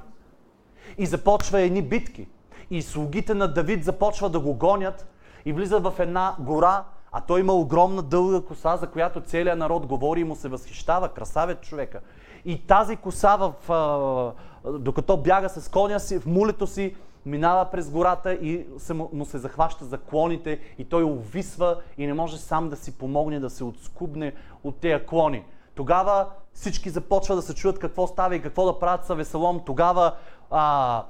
И 0.97 1.05
започва 1.05 1.61
едни 1.61 1.81
битки. 1.81 2.27
И 2.71 2.81
слугите 2.81 3.33
на 3.33 3.47
Давид 3.47 3.83
започват 3.83 4.31
да 4.31 4.39
го 4.39 4.53
гонят 4.53 5.07
и 5.45 5.53
влизат 5.53 5.83
в 5.83 5.93
една 5.99 6.35
гора, 6.39 6.83
а 7.11 7.21
той 7.21 7.39
има 7.39 7.53
огромна 7.53 8.01
дълга 8.01 8.41
коса, 8.41 8.77
за 8.77 8.87
която 8.87 9.21
целият 9.21 9.59
народ 9.59 9.85
говори 9.85 10.19
и 10.19 10.23
му 10.23 10.35
се 10.35 10.49
възхищава. 10.49 11.09
Красавец 11.09 11.59
човека. 11.61 11.99
И 12.45 12.67
тази 12.67 12.95
коса, 12.95 13.35
в, 13.35 13.71
а, 13.71 14.69
докато 14.79 15.17
бяга 15.17 15.49
с 15.49 15.69
коня 15.69 15.99
си, 15.99 16.19
в 16.19 16.25
мулето 16.25 16.67
си, 16.67 16.95
минава 17.25 17.71
през 17.71 17.89
гората 17.89 18.33
и 18.33 18.65
му 19.13 19.25
се 19.25 19.37
захваща 19.37 19.85
за 19.85 19.97
клоните 19.97 20.59
и 20.77 20.85
той 20.85 21.03
увисва 21.03 21.81
и 21.97 22.07
не 22.07 22.13
може 22.13 22.37
сам 22.37 22.69
да 22.69 22.75
си 22.75 22.97
помогне 22.97 23.39
да 23.39 23.49
се 23.49 23.63
отскубне 23.63 24.33
от 24.63 24.79
тези 24.79 25.05
клони. 25.05 25.43
Тогава 25.75 26.27
всички 26.53 26.89
започват 26.89 27.37
да 27.37 27.41
се 27.41 27.55
чуят 27.55 27.79
какво 27.79 28.07
става 28.07 28.35
и 28.35 28.41
какво 28.41 28.65
да 28.65 28.79
правят 28.79 29.05
с 29.05 29.15
Веселом. 29.15 29.61
Тогава 29.65 30.13
а, 30.51 31.03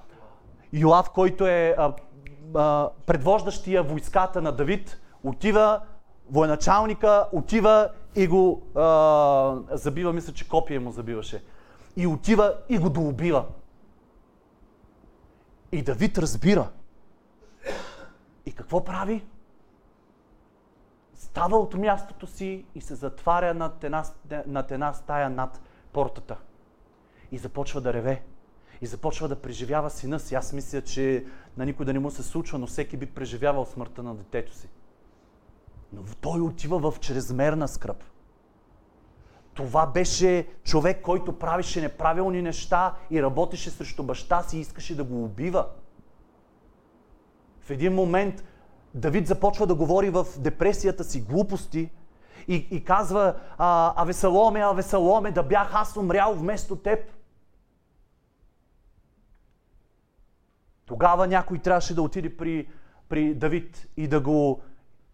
Йоав, 0.74 1.10
който 1.10 1.48
е 1.48 1.76
а, 1.78 1.94
а, 2.56 2.90
предвождащия 3.06 3.84
войската 3.84 4.42
на 4.42 4.52
Давид, 4.52 5.02
отива, 5.24 5.82
военачалника 6.32 7.28
отива 7.32 7.90
и 8.16 8.28
го 8.28 8.62
а, 8.76 9.56
забива, 9.72 10.14
мисля, 10.14 10.34
че 10.34 10.50
копия 10.50 10.82
му 10.82 10.92
забиваше. 10.92 11.44
И 11.98 12.08
отива 12.08 12.54
и 12.70 12.78
го 12.78 12.90
доубива. 12.90 13.46
И 15.74 15.82
Давид 15.82 16.18
разбира. 16.18 16.70
И 18.46 18.52
какво 18.52 18.84
прави? 18.84 19.26
Става 21.16 21.58
от 21.58 21.74
мястото 21.74 22.28
си 22.28 22.66
и 22.76 22.82
се 22.82 22.96
затваря 22.96 23.54
над 23.54 23.84
една, 23.84 24.06
над 24.48 24.72
една 24.72 24.94
стая 24.94 25.30
над 25.30 25.62
портата. 25.94 26.38
И 27.32 27.38
започва 27.38 27.82
да 27.82 27.94
реве. 27.94 28.24
И 28.82 28.86
започва 28.86 29.28
да 29.28 29.42
преживява 29.42 29.90
сина 29.90 30.20
си. 30.20 30.36
Аз 30.36 30.54
мисля, 30.54 30.82
че 30.82 31.26
на 31.58 31.66
никой 31.66 31.86
да 31.86 31.94
не 31.94 32.00
му 32.00 32.12
се 32.12 32.24
случва, 32.24 32.60
но 32.60 32.68
всеки 32.68 32.98
би 32.98 33.06
преживявал 33.06 33.66
смъртта 33.66 34.04
на 34.04 34.16
детето 34.16 34.56
си. 34.56 34.70
Но 35.94 36.04
той 36.22 36.42
отива 36.42 36.92
в 36.92 37.00
чрезмерна 37.00 37.68
скръп. 37.68 38.04
Това 39.54 39.86
беше 39.86 40.48
човек, 40.64 41.02
който 41.02 41.40
правеше 41.40 41.82
неправилни 41.82 42.42
неща 42.42 42.96
и 43.12 43.24
работеше 43.24 43.70
срещу 43.70 44.04
баща 44.04 44.44
си 44.44 44.58
и 44.58 44.60
искаше 44.60 44.96
да 44.96 45.04
го 45.04 45.24
убива. 45.24 45.66
В 47.62 47.70
един 47.70 47.94
момент 47.94 48.44
Давид 48.94 49.28
започва 49.28 49.68
да 49.68 49.76
говори 49.76 50.10
в 50.10 50.28
депресията 50.38 51.04
си 51.04 51.22
глупости 51.22 51.90
и, 52.48 52.56
и 52.72 52.84
казва, 52.84 53.36
а, 53.58 53.94
а 53.96 54.06
Весаломе, 54.06 54.60
а 54.60 54.72
Весаломе, 54.72 55.32
да 55.32 55.44
бях 55.44 55.72
аз 55.74 55.98
умрял 55.98 56.34
вместо 56.34 56.76
теб. 56.76 57.00
Тогава 60.86 61.28
някой 61.28 61.60
трябваше 61.60 61.96
да 61.96 62.02
отиде 62.02 62.38
при, 62.38 62.68
при 63.10 63.34
Давид 63.34 63.88
и 63.98 64.08
да 64.08 64.20
го, 64.20 64.62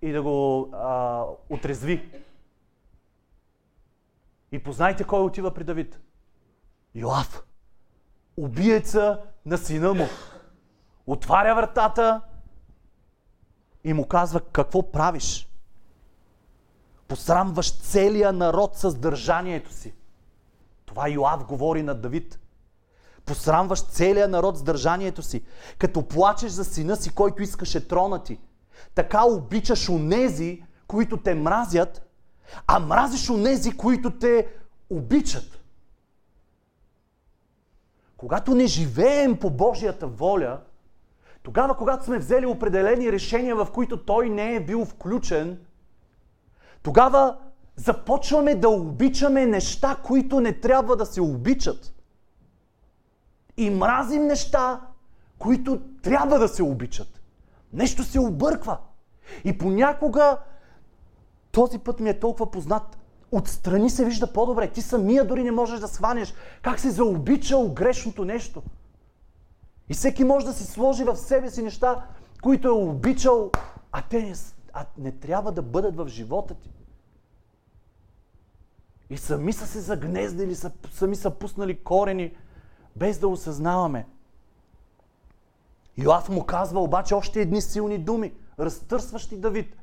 и 0.02 0.12
да 0.12 0.22
го 0.22 0.70
а, 0.74 1.24
отрезви. 1.50 2.10
И 4.52 4.64
познайте 4.64 5.04
кой 5.04 5.22
отива 5.22 5.54
при 5.54 5.64
Давид. 5.64 6.00
Йоав. 6.96 7.44
Убиеца 8.38 9.22
на 9.46 9.58
сина 9.58 9.94
му. 9.94 10.08
Отваря 11.08 11.56
вратата 11.56 12.22
и 13.84 13.94
му 13.94 14.08
казва 14.08 14.42
какво 14.42 14.92
правиш. 14.92 15.50
Посрамваш 17.08 17.82
целия 17.82 18.34
народ 18.34 18.78
с 18.78 18.96
държанието 18.96 19.74
си. 19.74 19.94
Това 20.86 21.10
Йоав 21.10 21.46
говори 21.46 21.84
на 21.84 21.96
Давид. 21.96 22.40
Посрамваш 23.26 23.84
целия 23.84 24.28
народ 24.28 24.58
с 24.58 24.64
държанието 24.64 25.22
си, 25.22 25.44
като 25.78 26.08
плачеш 26.08 26.52
за 26.52 26.66
сина 26.66 26.96
си, 26.96 27.16
който 27.16 27.44
искаше 27.44 27.88
трона 27.88 28.24
ти. 28.24 28.40
Така 28.96 29.26
обичаш 29.26 29.90
онези, 29.90 30.64
които 30.88 31.18
те 31.18 31.36
мразят, 31.36 32.09
а 32.68 32.80
мразиш 32.80 33.30
онези, 33.30 33.78
които 33.78 34.12
те 34.12 34.48
обичат. 34.90 35.60
Когато 38.18 38.56
не 38.56 38.66
живеем 38.66 39.40
по 39.40 39.50
Божията 39.50 40.08
воля, 40.08 40.60
тогава, 41.44 41.78
когато 41.78 42.06
сме 42.06 42.18
взели 42.18 42.46
определени 42.46 43.12
решения, 43.12 43.56
в 43.56 43.68
които 43.74 44.06
Той 44.06 44.30
не 44.30 44.56
е 44.56 44.66
бил 44.66 44.86
включен, 44.86 45.60
тогава 46.84 47.38
започваме 47.76 48.56
да 48.56 48.70
обичаме 48.70 49.46
неща, 49.46 49.98
които 50.04 50.40
не 50.40 50.60
трябва 50.60 50.96
да 50.96 51.06
се 51.06 51.22
обичат. 51.22 51.94
И 53.58 53.70
мразим 53.70 54.28
неща, 54.28 54.82
които 55.40 55.82
трябва 56.02 56.40
да 56.40 56.48
се 56.48 56.64
обичат. 56.64 57.22
Нещо 57.74 58.04
се 58.04 58.20
обърква. 58.20 58.78
И 59.44 59.58
понякога 59.58 60.38
този 61.60 61.80
път 61.80 62.00
ми 62.00 62.10
е 62.10 62.20
толкова 62.20 62.52
познат. 62.52 62.98
Отстрани 63.32 63.90
се 63.90 64.06
вижда 64.06 64.34
по-добре. 64.34 64.72
Ти 64.72 64.82
самия 64.82 65.28
дори 65.28 65.44
не 65.44 65.52
можеш 65.52 65.80
да 65.80 65.88
схванеш 65.88 66.34
как 66.62 66.80
се 66.80 66.90
заобичал 66.90 67.74
грешното 67.74 68.26
нещо. 68.26 68.64
И 69.90 69.94
всеки 69.94 70.24
може 70.24 70.46
да 70.46 70.54
си 70.54 70.64
сложи 70.64 71.04
в 71.04 71.16
себе 71.16 71.50
си 71.50 71.64
неща, 71.64 72.06
които 72.44 72.68
е 72.68 72.72
обичал, 72.72 73.52
а 73.92 74.02
те 74.10 74.22
не, 74.22 74.34
а 74.74 74.86
не 74.98 75.12
трябва 75.12 75.52
да 75.52 75.62
бъдат 75.62 75.96
в 75.96 76.08
живота 76.08 76.54
ти. 76.54 76.70
И 79.10 79.18
сами 79.18 79.54
са 79.54 79.68
се 79.68 79.80
загнездили, 79.80 80.56
сами 80.92 81.16
са 81.16 81.32
пуснали 81.32 81.84
корени, 81.84 82.36
без 82.96 83.20
да 83.20 83.28
осъзнаваме. 83.28 84.08
Йоав 85.98 86.30
му 86.30 86.46
казва 86.46 86.80
обаче 86.82 87.14
още 87.14 87.42
едни 87.42 87.62
силни 87.62 87.98
думи, 87.98 88.34
разтърсващи 88.60 89.38
Давид. 89.38 89.79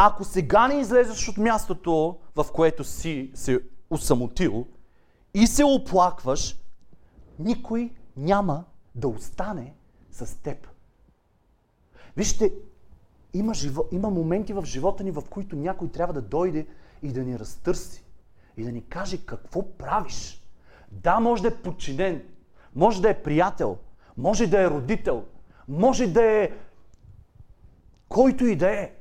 Ако 0.00 0.24
сега 0.24 0.68
не 0.68 0.74
излезеш 0.74 1.28
от 1.28 1.36
мястото, 1.36 2.18
в 2.36 2.46
което 2.52 2.84
си 2.84 3.30
се 3.34 3.60
усамотил 3.90 4.66
и 5.34 5.46
се 5.46 5.64
оплакваш, 5.64 6.58
никой 7.38 7.90
няма 8.16 8.64
да 8.94 9.08
остане 9.08 9.74
с 10.10 10.42
теб. 10.42 10.68
Вижте, 12.16 12.52
има, 13.34 13.54
живо, 13.54 13.84
има 13.92 14.10
моменти 14.10 14.52
в 14.52 14.64
живота 14.64 15.04
ни, 15.04 15.10
в 15.10 15.22
които 15.30 15.56
някой 15.56 15.88
трябва 15.88 16.14
да 16.14 16.22
дойде 16.22 16.66
и 17.02 17.12
да 17.12 17.24
ни 17.24 17.38
разтърси. 17.38 18.04
И 18.56 18.64
да 18.64 18.72
ни 18.72 18.84
каже 18.84 19.24
какво 19.26 19.76
правиш. 19.76 20.42
Да, 20.92 21.20
може 21.20 21.42
да 21.42 21.48
е 21.48 21.62
подчинен, 21.62 22.22
може 22.74 23.02
да 23.02 23.10
е 23.10 23.22
приятел, 23.22 23.78
може 24.16 24.46
да 24.46 24.62
е 24.62 24.70
родител, 24.70 25.24
може 25.68 26.06
да 26.06 26.24
е 26.24 26.50
който 28.08 28.46
и 28.46 28.56
да 28.56 28.70
е. 28.70 28.97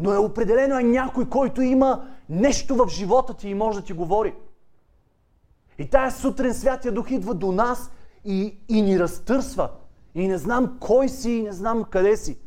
Но 0.00 0.12
е 0.12 0.18
определено 0.18 0.78
е 0.78 0.82
някой, 0.82 1.28
който 1.28 1.62
има 1.62 2.08
нещо 2.28 2.76
в 2.76 2.88
живота 2.88 3.34
ти 3.34 3.48
и 3.48 3.54
може 3.54 3.78
да 3.78 3.84
ти 3.84 3.92
говори. 3.92 4.34
И 5.78 5.90
тая 5.90 6.10
сутрин 6.10 6.54
Святия 6.54 6.92
Дух 6.92 7.10
идва 7.10 7.34
до 7.34 7.52
нас 7.52 7.90
и, 8.24 8.58
и 8.68 8.82
ни 8.82 9.00
разтърсва. 9.00 9.70
И 10.14 10.28
не 10.28 10.38
знам 10.38 10.76
кой 10.80 11.08
си 11.08 11.30
и 11.30 11.42
не 11.42 11.52
знам 11.52 11.84
къде 11.84 12.16
си. 12.16 12.38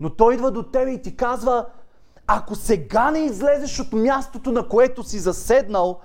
Но 0.00 0.10
той 0.10 0.34
идва 0.34 0.50
до 0.50 0.62
тебе 0.62 0.90
и 0.90 1.02
ти 1.02 1.16
казва, 1.16 1.66
ако 2.26 2.54
сега 2.54 3.10
не 3.10 3.18
излезеш 3.18 3.80
от 3.80 3.92
мястото, 3.92 4.52
на 4.52 4.68
което 4.68 5.02
си 5.02 5.18
заседнал, 5.18 6.00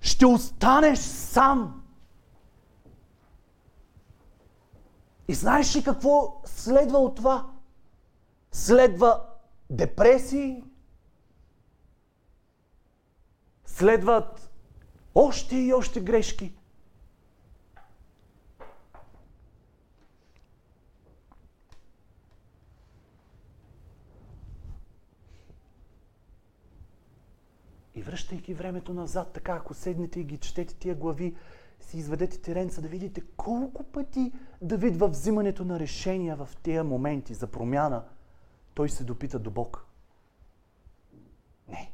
ще 0.00 0.26
останеш 0.26 0.98
сам. 0.98 1.82
И 5.28 5.34
знаеш 5.34 5.76
ли 5.76 5.84
какво 5.84 6.40
следва 6.44 6.98
от 6.98 7.14
това? 7.14 7.46
Следва 8.52 9.20
депресии, 9.70 10.64
следват 13.64 14.50
още 15.14 15.56
и 15.56 15.72
още 15.72 16.00
грешки. 16.00 16.54
И 27.94 28.02
връщайки 28.02 28.54
времето 28.54 28.94
назад, 28.94 29.32
така, 29.32 29.52
ако 29.52 29.74
седнете 29.74 30.20
и 30.20 30.24
ги 30.24 30.38
четете 30.38 30.74
тия 30.74 30.94
глави, 30.94 31.36
си 31.80 31.98
изведете 31.98 32.40
теренца 32.40 32.80
да 32.80 32.88
видите 32.88 33.22
колко 33.36 33.82
пъти 33.82 34.32
Давид 34.62 34.96
във 34.96 35.10
взимането 35.10 35.64
на 35.64 35.80
решения 35.80 36.36
в 36.36 36.48
тези 36.62 36.82
моменти 36.82 37.34
за 37.34 37.46
промяна– 37.46 38.04
той 38.80 38.88
се 38.88 39.04
допита 39.04 39.38
до 39.38 39.50
Бог. 39.50 39.86
Не. 41.68 41.92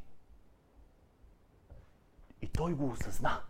И 2.41 2.47
той 2.47 2.73
го 2.73 2.89
осъзна. 2.89 3.41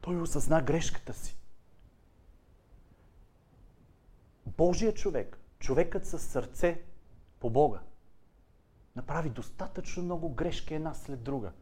Той 0.00 0.20
осъзна 0.20 0.62
грешката 0.62 1.14
си. 1.14 1.38
Божият 4.46 4.96
човек, 4.96 5.38
човекът 5.58 6.06
с 6.06 6.18
сърце 6.18 6.82
по 7.40 7.50
Бога, 7.50 7.80
направи 8.96 9.30
достатъчно 9.30 10.02
много 10.02 10.34
грешки 10.34 10.74
една 10.74 10.94
след 10.94 11.22
друга. 11.22 11.52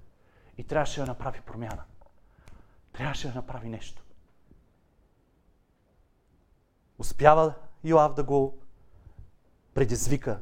И 0.58 0.64
трябваше 0.64 1.00
да 1.00 1.06
направи 1.06 1.40
промяна. 1.40 1.84
Трябваше 2.92 3.28
да 3.28 3.34
направи 3.34 3.68
нещо. 3.68 4.02
Успява 6.98 7.54
Йоав 7.84 8.14
да 8.14 8.24
го 8.24 8.58
предизвика 9.76 10.38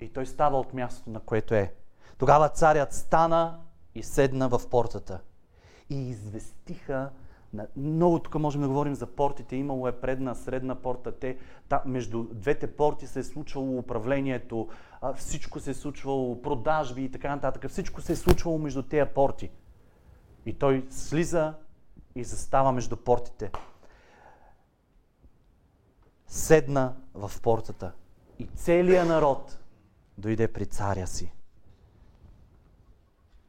и 0.00 0.08
той 0.08 0.26
става 0.26 0.60
от 0.60 0.74
мястото, 0.74 1.10
на 1.10 1.20
което 1.20 1.54
е. 1.54 1.74
Тогава 2.18 2.48
царят 2.48 2.92
стана 2.92 3.58
и 3.94 4.02
седна 4.02 4.48
в 4.48 4.60
портата. 4.70 5.20
И 5.90 6.08
известиха 6.08 7.10
на... 7.52 7.66
Много 7.76 8.18
тук 8.18 8.34
можем 8.34 8.60
да 8.60 8.68
говорим 8.68 8.94
за 8.94 9.06
портите. 9.06 9.56
Имало 9.56 9.88
е 9.88 10.00
предна, 10.00 10.34
средна 10.34 10.74
порта. 10.74 11.18
Те, 11.18 11.38
та, 11.68 11.82
между 11.86 12.22
двете 12.22 12.76
порти 12.76 13.06
се 13.06 13.18
е 13.18 13.24
случвало 13.24 13.78
управлението, 13.78 14.68
всичко 15.16 15.60
се 15.60 15.70
е 15.70 15.74
случвало, 15.74 16.42
продажби 16.42 17.04
и 17.04 17.10
така 17.10 17.34
нататък. 17.34 17.70
Всичко 17.70 18.00
се 18.00 18.12
е 18.12 18.16
случвало 18.16 18.58
между 18.58 18.82
тези 18.82 19.10
порти. 19.14 19.50
И 20.46 20.58
той 20.58 20.86
слиза 20.90 21.54
и 22.14 22.24
застава 22.24 22.72
между 22.72 22.96
портите. 22.96 23.50
Седна 26.26 26.94
в 27.14 27.32
портата 27.42 27.92
и 28.38 28.46
целият 28.46 29.08
народ 29.08 29.58
дойде 30.18 30.52
при 30.52 30.66
царя 30.66 31.06
си. 31.06 31.32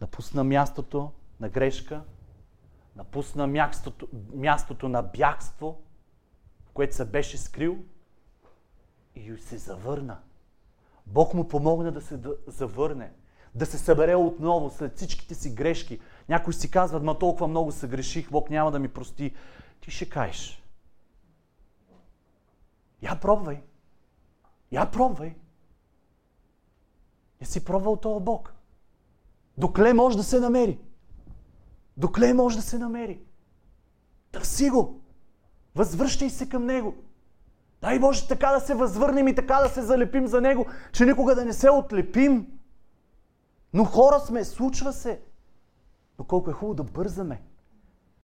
Напусна 0.02 0.44
мястото 0.44 1.12
на 1.40 1.50
грешка, 1.50 2.04
напусна 2.96 3.48
мястото, 3.48 4.08
мястото 4.34 4.90
на 4.90 5.02
бягство, 5.04 5.82
в 6.66 6.72
което 6.72 6.96
се 6.96 7.06
беше 7.06 7.38
скрил 7.38 7.78
и 9.16 9.38
се 9.38 9.58
завърна. 9.58 10.20
Бог 11.06 11.34
му 11.34 11.48
помогна 11.48 11.92
да 11.92 12.02
се 12.02 12.20
завърне, 12.48 13.12
да 13.56 13.66
се 13.66 13.78
събере 13.78 14.16
отново 14.16 14.70
след 14.70 14.96
всичките 14.96 15.36
си 15.36 15.54
грешки. 15.54 16.00
Някой 16.30 16.54
си 16.54 16.72
казва, 16.72 17.00
ма 17.00 17.20
толкова 17.20 17.48
много 17.48 17.72
се 17.72 17.88
греших, 17.88 18.32
Бог 18.32 18.50
няма 18.50 18.72
да 18.72 18.80
ми 18.80 18.88
прости. 18.88 19.36
Ти 19.82 19.92
ще 19.92 20.10
каеш. 20.10 20.64
Я 23.02 23.20
пробвай. 23.20 23.62
Я 24.72 24.92
пробвай. 24.92 25.36
Я 27.42 27.48
си 27.48 27.66
пробвал 27.66 27.96
този 27.96 28.24
Бог. 28.24 28.54
Докле 29.58 29.94
може 29.94 30.18
да 30.18 30.24
се 30.24 30.40
намери? 30.40 30.80
Докле 31.98 32.34
може 32.34 32.56
да 32.56 32.62
се 32.62 32.78
намери? 32.78 33.22
Търси 34.32 34.70
го. 34.70 35.02
Възвръщай 35.76 36.30
се 36.30 36.50
към 36.50 36.66
Него. 36.66 36.96
Дай 37.82 38.00
Боже 38.00 38.28
така 38.28 38.52
да 38.52 38.60
се 38.60 38.76
възвърнем 38.76 39.28
и 39.28 39.36
така 39.36 39.60
да 39.60 39.70
се 39.70 39.82
залепим 39.82 40.28
за 40.28 40.42
Него, 40.42 40.66
че 40.92 41.06
никога 41.06 41.36
да 41.36 41.46
не 41.46 41.54
се 41.54 41.70
отлепим. 41.70 42.60
Но 43.74 43.84
хора 43.86 44.20
сме, 44.20 44.46
случва 44.46 44.94
се. 44.94 45.22
Но 46.20 46.26
колко 46.26 46.50
е 46.50 46.54
хубаво 46.54 46.74
да 46.74 46.84
бързаме. 46.84 47.42